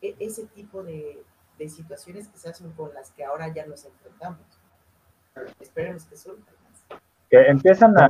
e, 0.00 0.14
ese 0.20 0.46
tipo 0.46 0.84
de, 0.84 1.24
situaciones 1.68 2.28
quizás 2.28 2.56
son 2.56 2.70
con 2.74 2.94
las 2.94 3.10
que 3.10 3.24
ahora 3.24 3.48
ya 3.52 3.66
nos 3.66 3.84
enfrentamos. 3.84 4.46
Esperemos 5.58 6.04
que 6.04 6.16
son 6.16 6.36
Que 7.28 7.48
empiezan 7.48 7.98
a, 7.98 8.08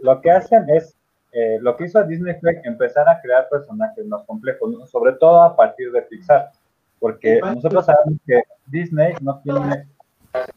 lo 0.00 0.20
que 0.22 0.30
hacen 0.30 0.64
es, 0.70 0.96
eh, 1.32 1.58
lo 1.60 1.76
que 1.76 1.84
hizo 1.84 2.02
Disney 2.04 2.36
fue 2.40 2.58
empezar 2.64 3.06
a 3.06 3.20
crear 3.20 3.50
personajes 3.50 4.06
más 4.06 4.24
complejos, 4.24 4.90
sobre 4.90 5.12
todo 5.12 5.42
a 5.42 5.54
partir 5.54 5.92
de 5.92 6.00
Pixar, 6.02 6.52
porque 7.00 7.40
nosotros 7.40 7.86
sabemos 7.86 8.20
que 8.26 8.42
Disney 8.66 9.14
no 9.20 9.40
tiene, 9.40 9.88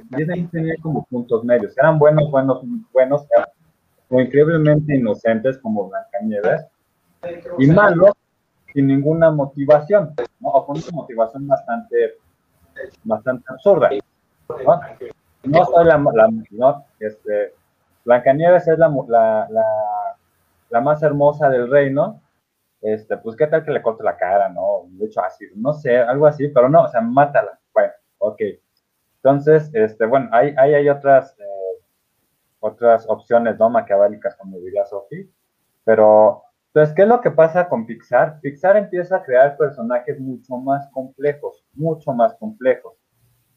Disney 0.09 0.43
tiene 0.47 0.75
como 0.77 1.05
puntos 1.05 1.43
medios, 1.43 1.75
eran 1.77 1.97
buenos, 1.97 2.29
buenos, 2.29 2.61
buenos, 2.91 3.25
o 4.09 4.19
increíblemente 4.19 4.95
inocentes 4.95 5.57
como 5.57 5.89
Blancanieves, 5.89 6.65
y 7.57 7.67
malos 7.67 8.11
sin 8.73 8.87
ninguna 8.87 9.31
motivación, 9.31 10.13
¿no? 10.39 10.49
o 10.49 10.65
con 10.65 10.77
una 10.77 10.87
motivación 10.91 11.47
bastante, 11.47 12.15
bastante 13.03 13.45
absurda. 13.47 13.89
¿no? 14.49 14.81
no 15.43 15.65
soy 15.65 15.85
la, 15.85 15.97
la 15.97 16.29
no, 16.51 16.85
este, 16.99 17.53
Blancanieves 18.03 18.67
es 18.67 18.77
la, 18.77 18.89
la, 19.07 19.47
la, 19.49 19.65
la, 20.69 20.81
más 20.81 21.01
hermosa 21.03 21.49
del 21.49 21.69
reino, 21.69 22.19
este, 22.83 23.15
pues 23.17 23.37
qué 23.37 23.47
tal 23.47 23.63
que 23.63 23.71
le 23.71 23.81
corte 23.81 24.03
la 24.03 24.17
cara, 24.17 24.49
¿no? 24.49 24.85
De 24.89 25.05
hecho, 25.05 25.23
así, 25.23 25.45
no 25.55 25.71
sé, 25.73 25.97
algo 25.97 26.27
así, 26.27 26.49
pero 26.49 26.67
no, 26.67 26.83
o 26.83 26.87
sea, 26.89 26.99
mátala. 26.99 27.57
Bueno, 27.73 27.93
ok. 28.17 28.41
Entonces, 29.15 29.71
este, 29.73 30.05
bueno, 30.05 30.27
ahí, 30.33 30.53
ahí 30.57 30.73
hay 30.73 30.89
otras, 30.89 31.33
eh, 31.39 31.83
otras 32.59 33.05
opciones 33.07 33.57
no 33.57 33.69
maquiavélicas, 33.69 34.35
como 34.35 34.59
diría 34.59 34.85
Sophie. 34.85 35.29
Pero, 35.85 36.43
entonces, 36.67 36.93
¿qué 36.93 37.03
es 37.03 37.07
lo 37.07 37.21
que 37.21 37.31
pasa 37.31 37.69
con 37.69 37.85
Pixar? 37.85 38.41
Pixar 38.41 38.75
empieza 38.75 39.17
a 39.17 39.23
crear 39.23 39.55
personajes 39.55 40.19
mucho 40.19 40.57
más 40.57 40.89
complejos, 40.91 41.65
mucho 41.75 42.11
más 42.11 42.35
complejos, 42.35 42.95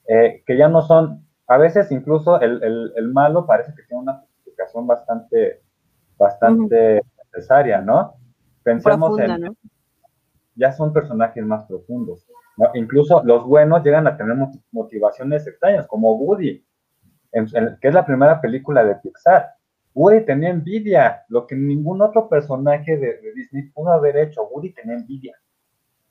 eh, 0.06 0.44
que 0.46 0.56
ya 0.56 0.68
no 0.68 0.82
son, 0.82 1.26
a 1.48 1.58
veces 1.58 1.90
incluso 1.90 2.40
el, 2.40 2.62
el, 2.62 2.92
el, 2.94 3.08
malo 3.08 3.44
parece 3.44 3.74
que 3.74 3.82
tiene 3.82 4.02
una 4.02 4.20
justificación 4.20 4.86
bastante, 4.86 5.62
bastante 6.16 7.02
necesaria, 7.24 7.80
¿no? 7.80 8.14
Pensemos 8.66 9.10
Profunda, 9.10 9.36
en, 9.36 9.40
¿no? 9.42 9.56
ya 10.56 10.72
son 10.72 10.92
personajes 10.92 11.44
más 11.46 11.64
profundos. 11.66 12.26
¿no? 12.56 12.66
Incluso 12.74 13.22
los 13.24 13.44
buenos 13.44 13.84
llegan 13.84 14.08
a 14.08 14.16
tener 14.16 14.36
motivaciones 14.72 15.46
extrañas, 15.46 15.86
como 15.86 16.16
Woody 16.16 16.66
en, 17.30 17.46
en, 17.54 17.78
que 17.80 17.86
es 17.86 17.94
la 17.94 18.04
primera 18.04 18.40
película 18.40 18.82
de 18.82 18.96
Pixar. 18.96 19.54
Woody 19.94 20.24
tenía 20.24 20.50
envidia, 20.50 21.22
lo 21.28 21.46
que 21.46 21.54
ningún 21.54 22.02
otro 22.02 22.28
personaje 22.28 22.96
de, 22.96 23.20
de, 23.20 23.32
Disney 23.34 23.70
pudo 23.70 23.92
haber 23.92 24.16
hecho. 24.16 24.48
Woody 24.48 24.72
tenía 24.72 24.96
envidia. 24.96 25.36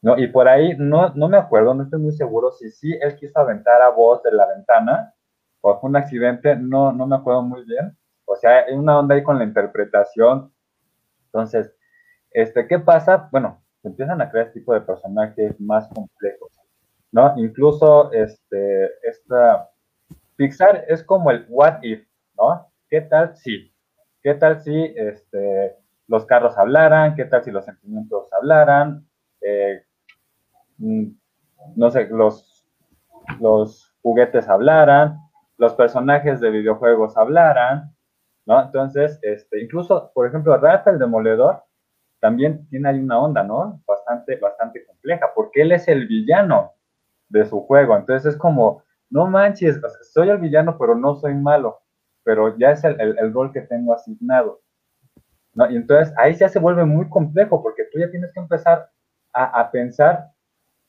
¿no? 0.01 0.17
Y 0.17 0.27
por 0.27 0.47
ahí, 0.47 0.77
no, 0.77 1.09
no 1.09 1.27
me 1.27 1.35
acuerdo, 1.35 1.73
no 1.73 1.83
estoy 1.83 1.99
muy 1.99 2.13
seguro 2.13 2.53
si 2.53 2.71
sí 2.71 2.97
él 3.01 3.17
quiso 3.17 3.37
aventar 3.37 3.81
a 3.81 3.89
Buzz 3.89 4.23
de 4.23 4.31
la 4.31 4.47
ventana 4.47 5.13
o 5.59 5.77
fue 5.77 5.89
un 5.89 5.97
accidente, 5.97 6.55
no, 6.55 6.93
no 6.93 7.05
me 7.05 7.17
acuerdo 7.17 7.41
muy 7.41 7.65
bien. 7.65 7.97
O 8.23 8.37
sea, 8.37 8.63
hay 8.65 8.75
una 8.75 8.97
onda 8.97 9.15
ahí 9.15 9.23
con 9.23 9.37
la 9.37 9.43
interpretación. 9.43 10.53
Entonces, 11.25 11.75
este, 12.35 12.67
¿qué 12.67 12.79
pasa? 12.79 13.29
Bueno, 13.31 13.63
se 13.81 13.87
empiezan 13.87 14.21
a 14.21 14.29
crear 14.29 14.47
este 14.47 14.59
tipo 14.59 14.73
de 14.73 14.81
personajes 14.81 15.59
más 15.59 15.87
complejos, 15.89 16.51
¿no? 17.11 17.33
Incluso, 17.37 18.11
este, 18.11 18.85
esta 19.07 19.69
Pixar 20.35 20.85
es 20.87 21.03
como 21.03 21.31
el 21.31 21.45
what 21.49 21.79
if, 21.81 22.05
¿no? 22.37 22.67
¿Qué 22.89 23.01
tal 23.01 23.35
si? 23.35 23.73
¿Qué 24.21 24.33
tal 24.33 24.61
si 24.61 24.93
este, 24.95 25.77
los 26.07 26.25
carros 26.25 26.57
hablaran? 26.57 27.15
¿Qué 27.15 27.25
tal 27.25 27.43
si 27.43 27.51
los 27.51 27.65
sentimientos 27.65 28.27
hablaran? 28.33 29.07
eh, 29.45 29.83
mm, 30.77 31.07
no 31.75 31.91
sé, 31.91 32.07
los, 32.09 32.65
los 33.39 33.93
juguetes 34.01 34.49
hablaran, 34.49 35.19
los 35.57 35.73
personajes 35.75 36.39
de 36.41 36.49
videojuegos 36.49 37.15
hablaran, 37.17 37.95
¿no? 38.45 38.61
Entonces, 38.61 39.19
este, 39.21 39.61
incluso, 39.63 40.11
por 40.13 40.27
ejemplo, 40.27 40.57
Rafa 40.57 40.91
el 40.91 40.99
Demoledor 40.99 41.63
también 42.25 42.67
tiene 42.69 42.89
ahí 42.89 42.97
una 42.97 43.19
onda, 43.19 43.43
¿no? 43.43 43.83
Bastante, 43.85 44.37
bastante 44.37 44.83
compleja, 44.83 45.27
porque 45.35 45.61
él 45.61 45.71
es 45.71 45.87
el 45.87 46.07
villano 46.07 46.73
de 47.29 47.45
su 47.45 47.61
juego, 47.61 47.95
entonces 47.95 48.33
es 48.33 48.39
como, 48.39 48.81
no 49.11 49.27
manches, 49.27 49.79
soy 50.11 50.29
el 50.29 50.39
villano, 50.39 50.75
pero 50.79 50.95
no 50.95 51.13
soy 51.17 51.35
malo, 51.35 51.81
pero 52.23 52.57
ya 52.57 52.71
es 52.71 52.83
el, 52.83 53.31
rol 53.31 53.53
que 53.53 53.61
tengo 53.61 53.93
asignado. 53.93 54.59
¿no? 55.53 55.69
Y 55.69 55.75
entonces 55.75 56.15
ahí 56.17 56.33
ya 56.33 56.49
se 56.49 56.57
vuelve 56.57 56.83
muy 56.83 57.07
complejo, 57.09 57.61
porque 57.61 57.83
tú 57.91 57.99
ya 57.99 58.09
tienes 58.09 58.33
que 58.33 58.39
empezar 58.39 58.89
a, 59.31 59.69
pensar 59.69 60.31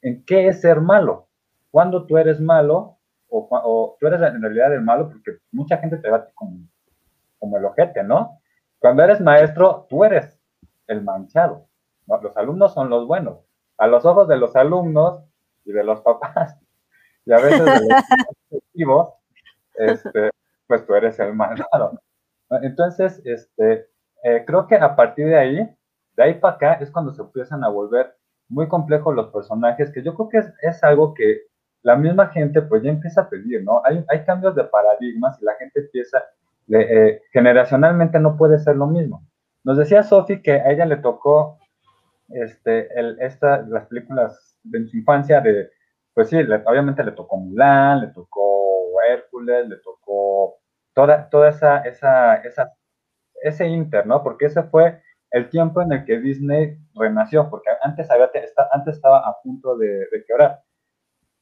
en 0.00 0.24
qué 0.24 0.48
es 0.48 0.62
ser 0.62 0.80
malo, 0.80 1.28
cuando 1.70 2.06
tú 2.06 2.16
eres 2.16 2.40
malo 2.40 2.96
o, 3.28 3.46
o, 3.50 3.98
tú 4.00 4.06
eres 4.06 4.22
en 4.22 4.40
realidad 4.40 4.72
el 4.72 4.80
malo, 4.80 5.10
porque 5.10 5.32
mucha 5.52 5.76
gente 5.76 5.98
te 5.98 6.08
va 6.08 6.26
como, 6.34 6.66
como 7.38 7.58
el 7.58 7.64
ojete, 7.66 8.02
¿no? 8.02 8.40
Cuando 8.78 9.02
eres 9.02 9.20
maestro, 9.20 9.86
tú 9.90 10.02
eres 10.02 10.35
el 10.86 11.02
manchado. 11.02 11.68
¿no? 12.06 12.20
Los 12.20 12.36
alumnos 12.36 12.74
son 12.74 12.88
los 12.88 13.06
buenos. 13.06 13.38
A 13.78 13.86
los 13.86 14.04
ojos 14.04 14.28
de 14.28 14.36
los 14.36 14.56
alumnos 14.56 15.22
y 15.64 15.72
de 15.72 15.84
los 15.84 16.00
papás, 16.00 16.58
y 17.24 17.32
a 17.32 17.36
veces 17.38 17.64
de 17.64 18.84
los 18.84 19.08
este, 19.74 20.30
pues 20.66 20.86
tú 20.86 20.94
eres 20.94 21.18
el 21.18 21.34
malvado. 21.34 22.00
Entonces, 22.62 23.20
este, 23.24 23.88
eh, 24.22 24.44
creo 24.46 24.66
que 24.66 24.76
a 24.76 24.94
partir 24.94 25.26
de 25.26 25.36
ahí, 25.36 25.76
de 26.16 26.22
ahí 26.22 26.34
para 26.34 26.54
acá, 26.54 26.72
es 26.74 26.90
cuando 26.90 27.12
se 27.12 27.22
empiezan 27.22 27.64
a 27.64 27.68
volver 27.68 28.16
muy 28.48 28.68
complejos 28.68 29.14
los 29.14 29.28
personajes, 29.28 29.90
que 29.90 30.02
yo 30.02 30.14
creo 30.14 30.28
que 30.28 30.38
es, 30.38 30.52
es 30.62 30.84
algo 30.84 31.12
que 31.14 31.42
la 31.82 31.96
misma 31.96 32.28
gente 32.28 32.62
pues 32.62 32.82
ya 32.82 32.90
empieza 32.90 33.22
a 33.22 33.28
pedir, 33.28 33.62
¿no? 33.62 33.82
Hay, 33.84 34.04
hay 34.08 34.24
cambios 34.24 34.54
de 34.54 34.64
paradigmas 34.64 35.40
y 35.40 35.44
la 35.44 35.54
gente 35.54 35.80
empieza, 35.80 36.24
eh, 36.68 37.22
generacionalmente 37.32 38.18
no 38.18 38.36
puede 38.36 38.58
ser 38.58 38.76
lo 38.76 38.86
mismo. 38.86 39.24
Nos 39.66 39.76
decía 39.76 40.04
Sofi 40.04 40.40
que 40.42 40.52
a 40.52 40.70
ella 40.70 40.86
le 40.86 40.98
tocó 40.98 41.58
este, 42.28 42.88
el, 42.98 43.20
esta, 43.20 43.62
las 43.62 43.86
películas 43.86 44.56
de 44.62 44.86
su 44.86 44.96
infancia 44.96 45.40
de, 45.40 45.68
pues 46.14 46.28
sí, 46.28 46.36
obviamente 46.66 47.02
le 47.02 47.10
tocó 47.10 47.36
Mulan, 47.36 48.02
le 48.02 48.06
tocó 48.12 49.02
Hércules, 49.10 49.68
le 49.68 49.76
tocó 49.78 50.58
toda, 50.94 51.28
toda 51.30 51.48
esa, 51.48 51.78
esa, 51.80 52.36
esa, 52.36 52.74
ese 53.42 53.66
inter, 53.66 54.06
¿no? 54.06 54.22
Porque 54.22 54.46
ese 54.46 54.62
fue 54.62 55.02
el 55.32 55.50
tiempo 55.50 55.82
en 55.82 55.90
el 55.90 56.04
que 56.04 56.20
Disney 56.20 56.78
renació, 56.94 57.50
porque 57.50 57.70
antes, 57.82 58.08
había, 58.08 58.30
antes 58.70 58.94
estaba 58.94 59.18
a 59.18 59.36
punto 59.42 59.76
de, 59.76 59.88
de 59.88 60.24
quebrar. 60.28 60.60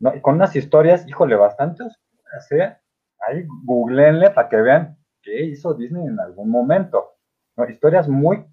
¿no? 0.00 0.14
Y 0.14 0.22
con 0.22 0.36
unas 0.36 0.56
historias, 0.56 1.06
híjole, 1.06 1.36
bastante 1.36 1.82
oscuras, 1.82 2.52
¿eh? 2.52 2.74
Ahí 3.28 3.44
googleenle 3.64 4.30
para 4.30 4.48
que 4.48 4.56
vean 4.56 4.96
qué 5.20 5.44
hizo 5.44 5.74
Disney 5.74 6.06
en 6.06 6.18
algún 6.18 6.48
momento. 6.48 7.13
¿No? 7.56 7.68
Historias 7.68 8.08
muy, 8.08 8.44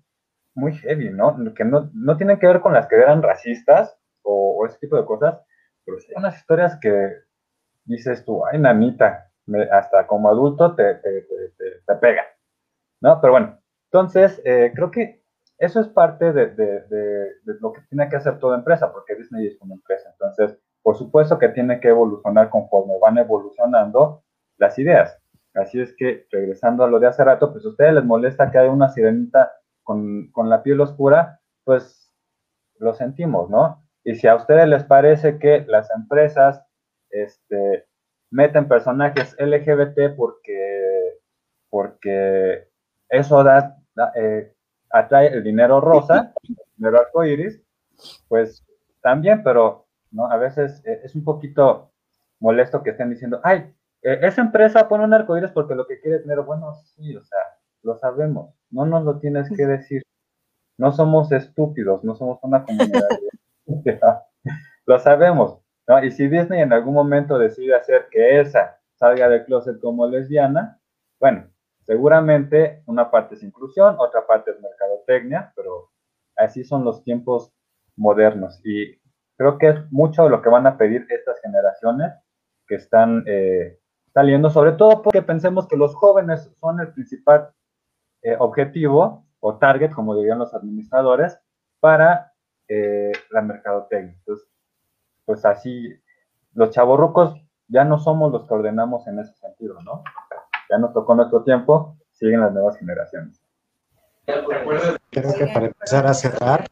muy 0.55 0.73
heavy, 0.77 1.09
¿no? 1.09 1.37
Que 1.53 1.65
no, 1.65 1.89
no 1.93 2.17
tienen 2.17 2.39
que 2.39 2.47
ver 2.47 2.61
con 2.61 2.73
las 2.73 2.87
que 2.87 2.95
eran 2.95 3.21
racistas 3.21 3.97
o, 4.23 4.65
ese 4.65 4.77
tipo 4.79 4.97
de 4.97 5.05
cosas, 5.05 5.41
pero 5.85 5.99
son 5.99 6.13
unas 6.17 6.37
historias 6.37 6.77
que 6.79 7.13
dices 7.85 8.23
tú, 8.25 8.45
ay, 8.45 8.59
nanita, 8.59 9.31
hasta 9.71 10.05
como 10.07 10.29
adulto 10.29 10.75
te, 10.75 10.95
te, 10.95 11.25
te, 11.85 11.95
pega, 11.95 12.23
¿no? 13.01 13.19
Pero 13.19 13.33
bueno, 13.33 13.59
entonces, 13.91 14.41
eh, 14.45 14.71
creo 14.73 14.91
que 14.91 15.21
eso 15.57 15.79
es 15.79 15.87
parte 15.89 16.33
de, 16.33 16.47
de, 16.47 17.35
lo 17.59 17.71
que 17.71 17.81
tiene 17.81 18.09
que 18.09 18.15
hacer 18.15 18.39
toda 18.39 18.57
empresa, 18.57 18.91
porque 18.91 19.15
Disney 19.15 19.47
es 19.47 19.61
una 19.61 19.75
empresa. 19.75 20.09
Entonces, 20.11 20.57
por 20.81 20.95
supuesto 20.97 21.37
que 21.37 21.49
tiene 21.49 21.79
que 21.79 21.89
evolucionar 21.89 22.49
conforme 22.49 22.97
van 22.99 23.19
evolucionando 23.19 24.23
las 24.57 24.79
ideas. 24.79 25.20
Así 25.53 25.81
es 25.81 25.93
que, 25.97 26.27
regresando 26.31 26.83
a 26.83 26.87
lo 26.87 26.99
de 26.99 27.07
hace 27.07 27.23
rato, 27.23 27.51
pues 27.51 27.65
a 27.65 27.69
ustedes 27.69 27.93
les 27.93 28.03
molesta 28.03 28.51
que 28.51 28.57
haya 28.57 28.71
una 28.71 28.89
sirenita 28.89 29.51
con, 29.83 30.31
con 30.31 30.49
la 30.49 30.63
piel 30.63 30.79
oscura, 30.79 31.41
pues 31.63 32.13
lo 32.79 32.93
sentimos, 32.93 33.49
¿no? 33.49 33.83
Y 34.03 34.15
si 34.15 34.27
a 34.27 34.35
ustedes 34.35 34.67
les 34.67 34.83
parece 34.83 35.37
que 35.37 35.65
las 35.67 35.91
empresas 35.91 36.63
este, 37.09 37.85
meten 38.31 38.67
personajes 38.67 39.35
LGBT 39.37 40.15
porque, 40.15 41.19
porque 41.69 42.69
eso 43.09 43.43
da, 43.43 43.77
eh, 44.15 44.53
atrae 44.89 45.27
el 45.27 45.43
dinero 45.43 45.81
rosa, 45.81 46.33
el 46.47 46.55
dinero 46.77 46.99
arcoíris, 46.99 47.61
pues 48.27 48.65
también, 49.01 49.43
pero 49.43 49.87
¿no? 50.11 50.31
a 50.31 50.37
veces 50.37 50.81
eh, 50.85 51.01
es 51.03 51.13
un 51.13 51.23
poquito 51.23 51.91
molesto 52.39 52.81
que 52.81 52.91
estén 52.91 53.09
diciendo, 53.09 53.39
ay, 53.43 53.73
eh, 54.03 54.19
esa 54.21 54.41
empresa 54.41 54.87
pone 54.87 55.03
un 55.03 55.13
arcoíris 55.13 55.51
porque 55.51 55.75
lo 55.75 55.85
que 55.85 55.99
quiere 55.99 56.17
es 56.17 56.23
dinero. 56.23 56.45
Bueno, 56.45 56.73
sí, 56.73 57.15
o 57.15 57.23
sea, 57.23 57.39
lo 57.83 57.95
sabemos, 57.97 58.55
no 58.69 58.85
nos 58.85 59.03
lo 59.03 59.19
tienes 59.19 59.49
que 59.55 59.65
decir. 59.65 60.03
No 60.77 60.91
somos 60.91 61.31
estúpidos, 61.31 62.03
no 62.03 62.15
somos 62.15 62.39
una 62.43 62.63
comunidad. 62.65 63.07
lo 64.85 64.99
sabemos, 64.99 65.59
¿no? 65.87 66.03
Y 66.03 66.11
si 66.11 66.27
Disney 66.27 66.61
en 66.61 66.73
algún 66.73 66.93
momento 66.93 67.37
decide 67.37 67.75
hacer 67.75 68.07
que 68.09 68.39
esa 68.39 68.79
salga 68.95 69.29
del 69.29 69.45
closet 69.45 69.79
como 69.79 70.07
lesbiana, 70.07 70.79
bueno, 71.19 71.51
seguramente 71.85 72.81
una 72.87 73.11
parte 73.11 73.35
es 73.35 73.43
inclusión, 73.43 73.95
otra 73.99 74.25
parte 74.25 74.51
es 74.51 74.61
mercadotecnia, 74.61 75.53
pero 75.55 75.91
así 76.35 76.63
son 76.63 76.83
los 76.83 77.03
tiempos 77.03 77.53
modernos. 77.95 78.59
Y 78.63 78.99
creo 79.37 79.57
que 79.57 79.69
es 79.69 79.91
mucho 79.91 80.29
lo 80.29 80.41
que 80.41 80.49
van 80.49 80.67
a 80.67 80.77
pedir 80.77 81.05
estas 81.09 81.39
generaciones 81.41 82.13
que 82.67 82.75
están 82.75 83.23
eh, 83.27 83.80
saliendo, 84.13 84.49
sobre 84.49 84.73
todo 84.73 85.01
porque 85.01 85.21
pensemos 85.21 85.67
que 85.67 85.77
los 85.77 85.95
jóvenes 85.95 86.51
son 86.59 86.79
el 86.79 86.93
principal 86.93 87.51
eh, 88.23 88.35
objetivo 88.39 89.25
o 89.39 89.57
target, 89.57 89.91
como 89.91 90.15
dirían 90.15 90.39
los 90.39 90.53
administradores, 90.53 91.39
para 91.79 92.33
eh, 92.67 93.11
la 93.31 93.41
mercadotecnia. 93.41 94.13
Entonces, 94.13 94.47
pues 95.25 95.45
así, 95.45 95.93
los 96.53 96.69
chavorrucos 96.71 97.35
ya 97.67 97.83
no 97.85 97.97
somos 97.97 98.31
los 98.31 98.47
que 98.47 98.53
ordenamos 98.53 99.07
en 99.07 99.19
ese 99.19 99.33
sentido, 99.33 99.81
¿no? 99.81 100.03
Ya 100.69 100.77
nos 100.77 100.93
tocó 100.93 101.15
nuestro 101.15 101.43
tiempo, 101.43 101.97
siguen 102.11 102.41
las 102.41 102.53
nuevas 102.53 102.77
generaciones. 102.77 103.41
Creo 104.25 105.33
que 105.33 105.47
para 105.47 105.65
empezar 105.67 106.05
a 106.05 106.13
cerrar, 106.13 106.67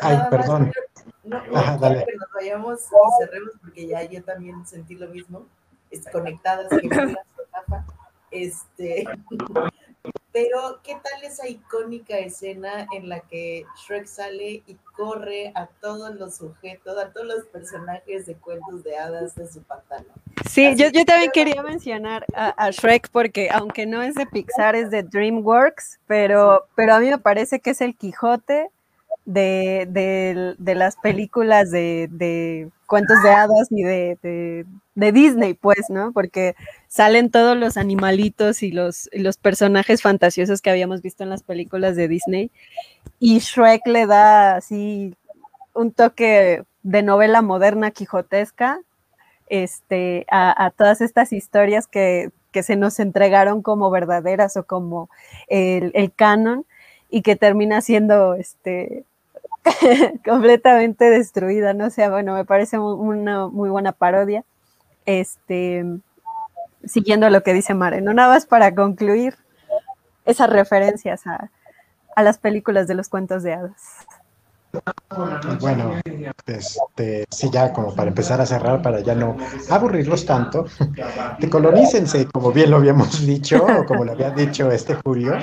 ay, 0.00 0.18
perdón. 0.30 0.72
No, 1.24 1.38
Ajá, 1.54 1.76
dale. 1.78 2.04
que 2.06 2.16
nos 2.16 2.28
vayamos 2.32 2.80
y 2.80 3.24
cerremos 3.24 3.52
porque 3.60 3.86
ya 3.88 4.04
yo 4.04 4.22
también 4.22 4.64
sentí 4.64 4.94
lo 4.94 5.08
mismo, 5.08 5.46
conectadas, 6.12 6.68
que 6.68 6.88
este, 8.30 9.04
pero, 10.32 10.80
¿qué 10.82 10.94
tal 11.02 11.24
esa 11.24 11.48
icónica 11.48 12.18
escena 12.18 12.86
en 12.94 13.08
la 13.08 13.20
que 13.20 13.64
Shrek 13.86 14.06
sale 14.06 14.62
y 14.66 14.76
corre 14.94 15.52
a 15.54 15.66
todos 15.80 16.14
los 16.16 16.36
sujetos, 16.36 16.98
a 16.98 17.10
todos 17.10 17.26
los 17.26 17.46
personajes 17.46 18.26
de 18.26 18.34
cuentos 18.34 18.84
de 18.84 18.98
hadas 18.98 19.34
de 19.34 19.50
su 19.50 19.62
pantano? 19.62 20.08
Sí, 20.48 20.74
yo, 20.76 20.88
yo, 20.90 21.04
también 21.04 21.30
quería 21.32 21.62
mencionar 21.62 22.26
a, 22.34 22.70
Shrek 22.70 23.08
porque 23.10 23.48
aunque 23.50 23.86
no 23.86 24.02
es 24.02 24.14
de 24.14 24.26
Pixar, 24.26 24.76
es 24.76 24.90
de 24.90 25.02
DreamWorks, 25.02 26.00
pero, 26.06 26.66
pero 26.74 26.94
a 26.94 27.00
mí 27.00 27.08
me 27.08 27.18
parece 27.18 27.60
que 27.60 27.70
es 27.70 27.80
el 27.80 27.96
Quijote 27.96 28.68
de, 29.24 29.86
de, 29.88 30.54
de 30.58 30.74
las 30.74 30.96
películas 30.96 31.70
de, 31.70 32.08
de, 32.10 32.70
cuentos 32.86 33.22
de 33.22 33.30
hadas 33.30 33.68
y 33.70 33.82
de, 33.82 34.66
Disney, 34.96 35.54
pues, 35.54 35.90
¿no? 35.90 36.12
Porque 36.12 36.56
salen 36.88 37.30
todos 37.30 37.56
los 37.56 37.76
animalitos 37.76 38.62
y 38.62 38.72
los, 38.72 39.08
personajes 39.40 40.02
fantasiosos 40.02 40.60
que 40.62 40.70
habíamos 40.70 41.02
visto 41.02 41.22
en 41.22 41.30
las 41.30 41.42
películas 41.42 41.94
de 41.96 42.08
Disney. 42.08 42.50
Y 43.20 43.38
Shrek 43.38 43.86
le 43.86 44.06
da 44.06 44.56
así 44.56 45.14
un 45.74 45.92
toque 45.92 46.64
de 46.82 47.02
novela 47.02 47.42
moderna 47.42 47.90
quijotesca 47.90 48.80
este, 49.48 50.26
a, 50.30 50.72
todas 50.76 51.00
estas 51.00 51.32
historias 51.32 51.86
que, 51.86 52.30
que, 52.50 52.62
se 52.62 52.74
nos 52.76 52.98
entregaron 52.98 53.62
como 53.62 53.90
verdaderas 53.90 54.56
o 54.56 54.64
como 54.64 55.08
el, 55.46 55.92
el 55.94 56.12
canon 56.12 56.66
y 57.10 57.22
que 57.22 57.36
termina 57.36 57.80
siendo 57.80 58.34
este, 58.34 59.04
completamente 60.24 61.10
destruida, 61.10 61.74
¿no? 61.74 61.86
O 61.86 61.90
sea, 61.90 62.10
bueno, 62.10 62.34
me 62.34 62.44
parece 62.44 62.78
una 62.78 63.48
muy 63.48 63.70
buena 63.70 63.92
parodia. 63.92 64.44
Este, 65.06 65.84
siguiendo 66.84 67.30
lo 67.30 67.42
que 67.42 67.54
dice 67.54 67.74
Mare, 67.74 68.00
no 68.00 68.12
nada 68.12 68.34
más 68.34 68.46
para 68.46 68.74
concluir 68.74 69.36
esas 70.24 70.50
referencias 70.50 71.26
a, 71.26 71.50
a 72.16 72.22
las 72.22 72.38
películas 72.38 72.88
de 72.88 72.94
los 72.94 73.08
cuentos 73.08 73.42
de 73.42 73.54
hadas. 73.54 74.06
Bueno, 75.60 76.00
este, 76.46 77.24
sí, 77.30 77.48
ya 77.50 77.72
como 77.72 77.94
para 77.94 78.08
empezar 78.08 78.40
a 78.40 78.46
cerrar, 78.46 78.82
para 78.82 79.00
ya 79.00 79.14
no 79.14 79.36
aburrirlos 79.70 80.26
tanto, 80.26 80.66
decolonícense, 81.38 82.26
como 82.26 82.52
bien 82.52 82.70
lo 82.70 82.76
habíamos 82.76 83.24
dicho, 83.24 83.64
o 83.64 83.84
como 83.84 84.04
lo 84.04 84.12
había 84.12 84.30
dicho 84.30 84.70
este 84.70 84.94
Julio, 84.94 85.34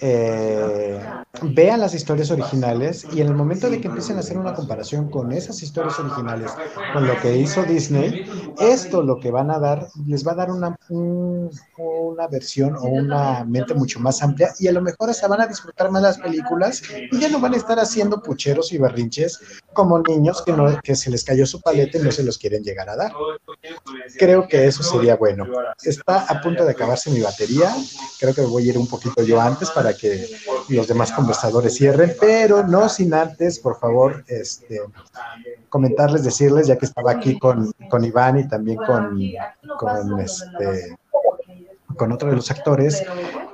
eh, 0.00 0.98
vean 1.42 1.80
las 1.80 1.94
historias 1.94 2.30
originales 2.30 3.06
y 3.12 3.20
en 3.20 3.28
el 3.28 3.34
momento 3.34 3.70
de 3.70 3.80
que 3.80 3.88
empiecen 3.88 4.16
a 4.16 4.20
hacer 4.20 4.38
una 4.38 4.54
comparación 4.54 5.08
con 5.10 5.32
esas 5.32 5.62
historias 5.62 5.98
originales, 5.98 6.58
con 6.92 7.06
lo 7.06 7.18
que 7.18 7.36
hizo 7.36 7.64
Disney, 7.64 8.24
esto 8.58 9.02
lo 9.02 9.18
que 9.20 9.30
van 9.30 9.50
a 9.50 9.58
dar, 9.58 9.88
les 10.06 10.26
va 10.26 10.32
a 10.32 10.34
dar 10.36 10.50
una, 10.50 10.76
un- 10.88 11.50
una 11.76 12.26
versión 12.28 12.74
o 12.76 12.84
una 12.88 13.44
mente 13.44 13.74
mucho 13.74 14.00
más 14.00 14.22
amplia 14.22 14.52
y 14.58 14.68
a 14.68 14.72
lo 14.72 14.82
mejor 14.82 15.10
hasta 15.10 15.28
van 15.28 15.40
a 15.42 15.46
disfrutar 15.46 15.90
más 15.90 16.02
las 16.02 16.18
películas 16.18 16.82
y 17.10 17.18
ya 17.18 17.28
no 17.28 17.40
van 17.40 17.54
a 17.54 17.56
estar 17.56 17.78
haciendo 17.78 18.20
pucheros 18.22 18.72
y 18.72 18.78
berrinches 18.78 19.38
como 19.72 19.98
niños 20.00 20.42
que, 20.42 20.52
no, 20.52 20.66
que 20.82 20.96
se 20.96 21.10
les 21.10 21.24
cayó 21.24 21.46
su 21.46 21.60
paleta 21.60 21.98
y 21.98 22.02
no 22.02 22.10
se 22.12 22.24
los 22.24 22.38
quieren 22.38 22.62
llegar 22.62 22.88
a 22.90 22.96
dar. 22.96 23.12
Creo 24.18 24.46
que 24.48 24.66
eso 24.66 24.82
sería 24.82 25.16
bueno. 25.16 25.46
Está 25.82 26.20
a 26.26 26.40
punto 26.40 26.64
de 26.64 26.72
acabarse 26.72 27.10
mi 27.10 27.20
batería. 27.20 27.74
Creo 28.18 28.34
que 28.34 28.42
voy 28.42 28.64
a 28.64 28.68
ir 28.70 28.78
un 28.78 28.86
poquito 28.86 29.22
yo 29.22 29.40
antes 29.40 29.70
para 29.70 29.89
que 29.94 30.26
los 30.68 30.88
demás 30.88 31.12
conversadores 31.12 31.74
cierren, 31.74 32.14
pero 32.20 32.66
no 32.66 32.88
sin 32.88 33.14
antes, 33.14 33.58
por 33.58 33.78
favor, 33.78 34.24
este, 34.28 34.80
comentarles, 35.68 36.24
decirles, 36.24 36.66
ya 36.66 36.76
que 36.76 36.86
estaba 36.86 37.12
aquí 37.12 37.38
con, 37.38 37.72
con 37.88 38.04
Iván 38.04 38.38
y 38.38 38.48
también 38.48 38.78
con, 38.78 39.18
con, 39.78 40.20
este, 40.20 40.96
con 41.96 42.12
otro 42.12 42.30
de 42.30 42.36
los 42.36 42.50
actores, 42.50 43.02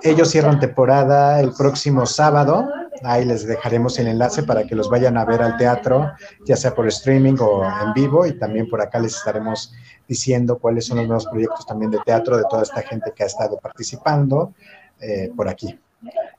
ellos 0.03 0.30
cierran 0.30 0.61
temporada 0.61 1.41
el 1.41 1.53
próximo 1.53 2.07
sábado. 2.07 2.68
Ahí 3.03 3.26
les 3.26 3.47
dejaremos 3.47 3.99
el 3.99 4.07
enlace 4.07 4.43
para 4.43 4.64
que 4.66 4.74
los 4.74 4.89
vayan 4.89 5.18
a 5.18 5.24
ver 5.24 5.43
al 5.43 5.59
teatro, 5.59 6.12
ya 6.47 6.57
sea 6.57 6.74
por 6.74 6.87
streaming 6.87 7.37
o 7.41 7.62
en 7.64 7.93
vivo, 7.93 8.24
y 8.24 8.39
también 8.39 8.68
por 8.70 8.80
acá 8.80 8.99
les 8.99 9.14
estaremos 9.16 9.74
diciendo 10.09 10.59
cuáles 10.59 10.87
son 10.87 10.99
los 10.99 11.07
nuevos 11.07 11.26
proyectos 11.26 11.66
también 11.66 11.91
de 11.91 11.99
teatro 12.07 12.39
de 12.39 12.45
toda 12.49 12.62
esta 12.62 12.80
gente 12.82 13.12
que 13.14 13.24
ha 13.24 13.26
estado 13.26 13.59
participando 13.59 14.55
eh, 15.01 15.30
por 15.37 15.49
aquí. 15.49 15.78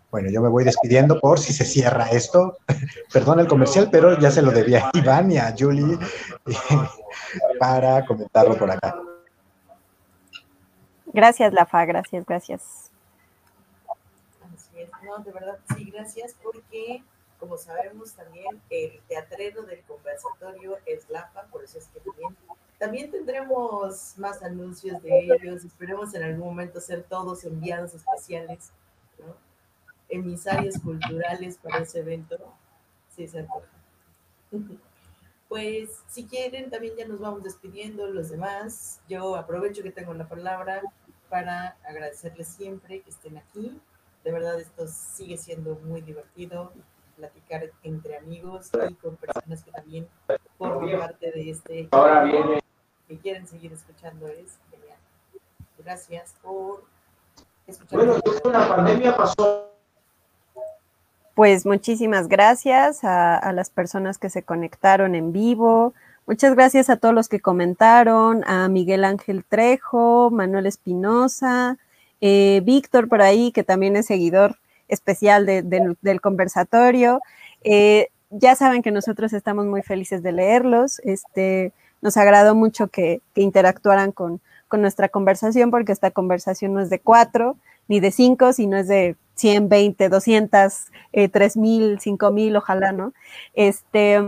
Bueno, 0.09 0.29
yo 0.31 0.41
me 0.41 0.49
voy 0.49 0.63
despidiendo 0.63 1.19
por 1.19 1.39
si 1.39 1.53
se 1.53 1.65
cierra 1.65 2.09
esto. 2.09 2.57
Perdón 3.13 3.39
el 3.39 3.47
comercial, 3.47 3.89
pero 3.91 4.17
ya 4.19 4.31
se 4.31 4.41
lo 4.41 4.51
debía 4.51 4.87
a 4.87 4.97
Iván 4.97 5.31
y 5.31 5.37
a 5.37 5.53
Julie 5.57 5.97
para 7.59 8.05
comentarlo 8.05 8.57
por 8.57 8.71
acá. 8.71 8.95
Gracias, 11.07 11.53
Lafa, 11.53 11.85
gracias, 11.85 12.25
gracias. 12.25 12.91
Así 14.53 14.81
es, 14.81 14.89
no, 15.03 15.17
de 15.23 15.31
verdad, 15.31 15.57
sí, 15.75 15.89
gracias, 15.91 16.35
porque 16.43 17.01
como 17.39 17.57
sabemos 17.57 18.13
también, 18.13 18.61
el 18.69 18.99
teatrero 19.07 19.63
del 19.63 19.81
conversatorio 19.83 20.77
es 20.85 21.09
LAPA, 21.09 21.43
por 21.51 21.63
eso 21.63 21.77
es 21.77 21.87
que 21.87 21.99
también, 21.99 22.35
también 22.79 23.11
tendremos 23.11 24.17
más 24.17 24.41
anuncios 24.41 25.01
de 25.01 25.25
ellos, 25.25 25.63
esperemos 25.63 26.13
en 26.15 26.23
algún 26.23 26.47
momento 26.47 26.79
ser 26.79 27.03
todos 27.03 27.43
enviados 27.43 27.93
especiales. 27.93 28.71
Emisarios 30.09 30.79
culturales 30.79 31.57
para 31.57 31.79
ese 31.79 31.99
evento, 31.99 32.37
sí, 33.15 33.27
se 33.27 33.39
antoja. 33.39 33.67
Pues 35.49 36.03
si 36.09 36.25
quieren, 36.25 36.69
también 36.69 36.95
ya 36.97 37.07
nos 37.07 37.19
vamos 37.19 37.41
despidiendo 37.41 38.05
los 38.07 38.29
demás. 38.29 38.99
Yo 39.07 39.37
aprovecho 39.37 39.81
que 39.81 39.91
tengo 39.91 40.13
la 40.13 40.27
palabra 40.27 40.81
para 41.29 41.77
agradecerles 41.87 42.49
siempre 42.49 42.99
que 42.99 43.09
estén 43.09 43.37
aquí. 43.37 43.79
De 44.25 44.31
verdad, 44.33 44.59
esto 44.59 44.87
sigue 44.87 45.37
siendo 45.37 45.75
muy 45.85 46.01
divertido, 46.01 46.73
platicar 47.15 47.71
entre 47.83 48.17
amigos 48.17 48.71
y 48.89 48.93
con 48.95 49.15
personas 49.15 49.63
que 49.63 49.71
también 49.71 50.07
forman 50.57 50.99
parte 50.99 51.31
de 51.31 51.49
este 51.49 51.87
Ahora 51.91 52.23
viene. 52.25 52.59
que 53.07 53.17
quieren 53.17 53.47
seguir 53.47 53.71
escuchando. 53.71 54.27
Es 54.27 54.59
genial. 54.69 54.99
Gracias 55.77 56.35
por 56.41 56.83
escuchar. 57.65 57.99
Bueno, 57.99 58.15
de 58.15 58.51
la 58.51 58.67
pandemia 58.67 59.15
pasó. 59.15 59.76
Pues 61.37 61.67
muchísimas 61.67 62.29
gracias 62.29 63.03
a, 63.03 63.51
las 63.53 63.69
personas 63.69 64.17
que 64.17 64.31
se 64.31 64.41
conectaron 64.41 65.13
en 65.13 65.31
vivo. 65.31 65.93
Muchas 66.25 66.55
gracias 66.55 66.89
a 66.89 66.97
todos 66.97 67.13
los 67.13 67.29
que 67.29 67.39
comentaron, 67.39 68.43
a 68.47 68.67
Miguel 68.69 69.03
Ángel 69.03 69.45
Trejo, 69.45 70.31
Manuel 70.31 70.65
Espinosa, 70.65 71.77
eh, 72.21 72.63
Víctor 72.65 73.07
por 73.07 73.21
ahí, 73.21 73.51
que 73.51 73.63
también 73.63 73.95
es 73.97 74.07
seguidor 74.07 74.57
especial 74.87 75.45
de, 75.45 75.61
de, 75.61 75.95
del 76.01 76.21
conversatorio. 76.21 77.21
Eh, 77.63 78.07
ya 78.31 78.55
saben 78.55 78.81
que 78.81 78.89
nosotros 78.89 79.31
estamos 79.31 79.67
muy 79.67 79.83
felices 79.83 80.23
de 80.23 80.31
leerlos. 80.31 80.99
Este, 81.03 81.71
nos 82.01 82.17
agradó 82.17 82.55
mucho 82.55 82.87
que, 82.87 83.21
que 83.35 83.41
interactuaran 83.41 84.11
con, 84.11 84.41
con 84.67 84.81
nuestra 84.81 85.07
conversación, 85.07 85.69
porque 85.69 85.91
esta 85.91 86.09
conversación 86.09 86.73
no 86.73 86.79
es 86.79 86.89
de 86.89 86.97
cuatro 86.97 87.57
ni 87.87 87.99
de 87.99 88.11
cinco, 88.11 88.53
sino 88.53 88.77
es 88.77 88.87
de 88.87 89.15
100, 89.35 89.69
20, 89.69 90.09
200, 90.09 90.73
eh, 91.13 91.29
3000, 91.29 91.99
5000, 91.99 92.55
ojalá, 92.55 92.91
¿no? 92.91 93.13
Este, 93.53 94.21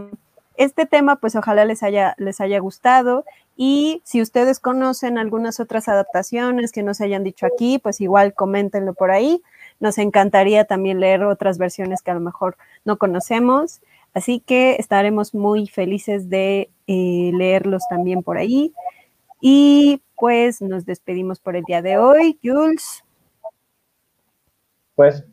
este 0.55 0.85
tema, 0.85 1.17
pues 1.17 1.35
ojalá 1.35 1.65
les 1.65 1.83
haya, 1.83 2.15
les 2.17 2.39
haya 2.41 2.59
gustado. 2.59 3.25
Y 3.55 4.01
si 4.05 4.21
ustedes 4.21 4.59
conocen 4.59 5.17
algunas 5.17 5.59
otras 5.59 5.89
adaptaciones 5.89 6.71
que 6.71 6.83
no 6.83 6.93
se 6.93 7.05
hayan 7.05 7.23
dicho 7.23 7.45
aquí, 7.45 7.79
pues 7.79 7.99
igual 8.01 8.33
coméntenlo 8.33 8.93
por 8.93 9.11
ahí. 9.11 9.41
Nos 9.79 9.97
encantaría 9.97 10.65
también 10.65 10.99
leer 10.99 11.23
otras 11.23 11.57
versiones 11.57 12.01
que 12.01 12.11
a 12.11 12.13
lo 12.13 12.19
mejor 12.19 12.57
no 12.85 12.97
conocemos. 12.97 13.81
Así 14.13 14.39
que 14.39 14.75
estaremos 14.79 15.33
muy 15.33 15.67
felices 15.67 16.29
de 16.29 16.69
eh, 16.87 17.31
leerlos 17.33 17.83
también 17.89 18.23
por 18.23 18.37
ahí. 18.37 18.73
Y 19.41 20.01
pues 20.15 20.61
nos 20.61 20.85
despedimos 20.85 21.39
por 21.39 21.55
el 21.55 21.63
día 21.63 21.81
de 21.81 21.97
hoy. 21.97 22.39
Jules. 22.43 23.03
Pues, 24.99 25.25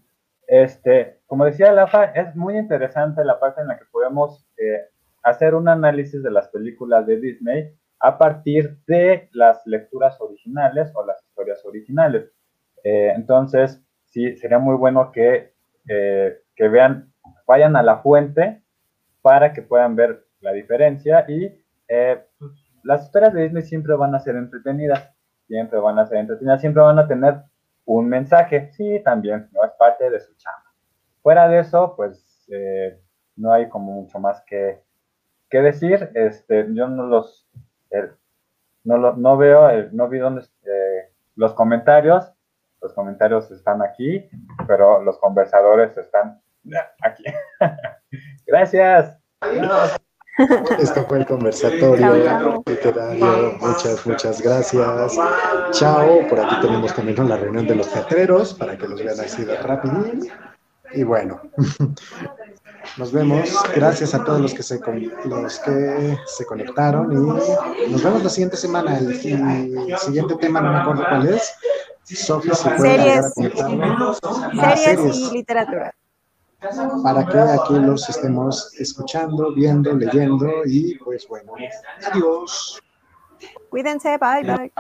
este, 0.47 1.19
como 1.27 1.45
decía 1.45 1.73
Lafa, 1.73 2.05
es 2.05 2.37
muy 2.37 2.57
interesante 2.57 3.25
la 3.25 3.41
parte 3.41 3.63
en 3.63 3.67
la 3.67 3.77
que 3.77 3.85
podemos 3.91 4.49
eh, 4.59 4.79
hacer 5.25 5.57
un 5.57 5.69
análisis 5.69 6.23
de 6.23 6.31
las 6.31 6.47
películas 6.51 7.05
de 7.05 7.19
Disney 7.19 7.75
a 7.99 8.17
partir 8.17 8.79
de 8.87 9.29
las 9.33 9.67
lecturas 9.67 10.21
originales 10.21 10.93
o 10.95 11.05
las 11.05 11.21
historias 11.25 11.65
originales. 11.65 12.31
Eh, 12.85 13.13
entonces, 13.17 13.83
sí, 14.05 14.37
sería 14.37 14.61
muy 14.61 14.77
bueno 14.77 15.11
que, 15.11 15.55
eh, 15.89 16.43
que 16.55 16.69
vean, 16.69 17.13
vayan 17.45 17.75
a 17.75 17.83
la 17.83 17.99
fuente 18.03 18.63
para 19.21 19.53
que 19.53 19.63
puedan 19.63 19.97
ver 19.97 20.29
la 20.43 20.53
diferencia 20.53 21.25
y 21.27 21.61
eh, 21.89 22.25
las 22.85 23.03
historias 23.03 23.35
de 23.35 23.43
Disney 23.43 23.65
siempre 23.65 23.97
van 23.97 24.15
a 24.15 24.21
ser 24.21 24.37
entretenidas, 24.37 25.13
siempre 25.49 25.81
van 25.81 25.99
a 25.99 26.07
ser 26.07 26.19
entretenidas, 26.19 26.61
siempre 26.61 26.85
van 26.85 27.01
a 27.01 27.09
tener 27.09 27.43
un 27.87 28.09
mensaje, 28.09 28.71
sí, 28.73 29.01
también, 29.05 29.49
no 29.53 29.65
es 29.65 29.73
parte 29.79 30.11
de 30.11 30.21
su 30.21 30.35
chamba. 30.37 30.73
Fuera 31.23 31.49
de 31.49 31.61
eso, 31.61 31.95
pues 31.97 32.47
eh, 32.53 33.01
no 33.37 33.53
hay 33.53 33.69
como 33.69 33.93
mucho 33.93 34.19
más 34.19 34.43
que, 34.43 34.83
que 35.49 35.61
decir. 35.61 36.11
Este, 36.15 36.67
yo 36.75 36.89
no 36.89 37.07
los, 37.07 37.49
eh, 37.91 38.11
no, 38.85 38.99
lo, 38.99 39.17
no 39.17 39.37
veo, 39.37 39.71
eh, 39.71 39.89
no 39.93 40.09
vi 40.09 40.19
dónde, 40.19 40.43
los 41.37 41.55
comentarios. 41.55 42.33
Los 42.83 42.93
comentarios 42.93 43.51
están 43.51 43.83
aquí, 43.83 44.29
pero 44.67 45.03
los 45.03 45.19
conversadores 45.19 45.97
están 45.97 46.41
aquí. 47.03 47.25
Gracias. 48.47 49.19
Esto 50.79 51.07
fue 51.07 51.19
el 51.19 51.27
conversatorio 51.27 52.63
literario. 52.67 53.57
Muchas, 53.61 54.07
muchas 54.07 54.43
gracias. 54.43 55.17
Chao. 55.73 56.29
Por 56.29 56.41
aquí 56.41 56.57
tenemos 56.61 56.95
también 56.95 57.29
la 57.29 57.37
reunión 57.37 57.67
de 57.67 57.75
los 57.75 57.91
teatreros 57.91 58.55
para 58.55 58.77
que 58.77 58.87
los 58.87 59.03
vean 59.03 59.19
así 59.21 59.45
de 59.45 59.57
rapidín. 59.57 60.29
Y 60.93 61.03
bueno, 61.05 61.41
nos 62.99 63.13
vemos. 63.13 63.51
Gracias 63.75 64.15
a 64.15 64.25
todos 64.25 64.41
los 64.41 64.55
que 64.55 64.63
se, 64.63 64.79
los 65.25 65.59
que 65.61 66.19
se 66.27 66.45
conectaron 66.45 67.13
y 67.13 67.91
nos 67.91 68.03
vemos 68.03 68.23
la 68.23 68.31
siguiente 68.31 68.57
semana. 68.57 68.99
El, 68.99 69.11
el 69.13 69.99
siguiente 69.99 70.37
tema 70.37 70.61
no 70.61 70.73
me 70.73 70.79
acuerdo 70.79 71.05
cuál 71.09 71.29
es. 71.29 71.55
Sofía 72.05 72.55
se 72.55 72.71
puede 72.71 72.99
series, 72.99 73.33
ah, 74.63 74.77
series 74.77 75.17
y 75.17 75.31
literatura 75.33 75.93
para 77.03 77.27
que 77.27 77.39
aquí 77.39 77.75
los 77.75 78.09
estemos 78.09 78.73
escuchando, 78.79 79.53
viendo, 79.53 79.95
leyendo 79.95 80.65
y 80.65 80.97
pues 80.99 81.27
bueno, 81.29 81.53
adiós. 82.11 82.81
Cuídense, 83.71 84.19
bye 84.19 84.45
bye. 84.45 84.73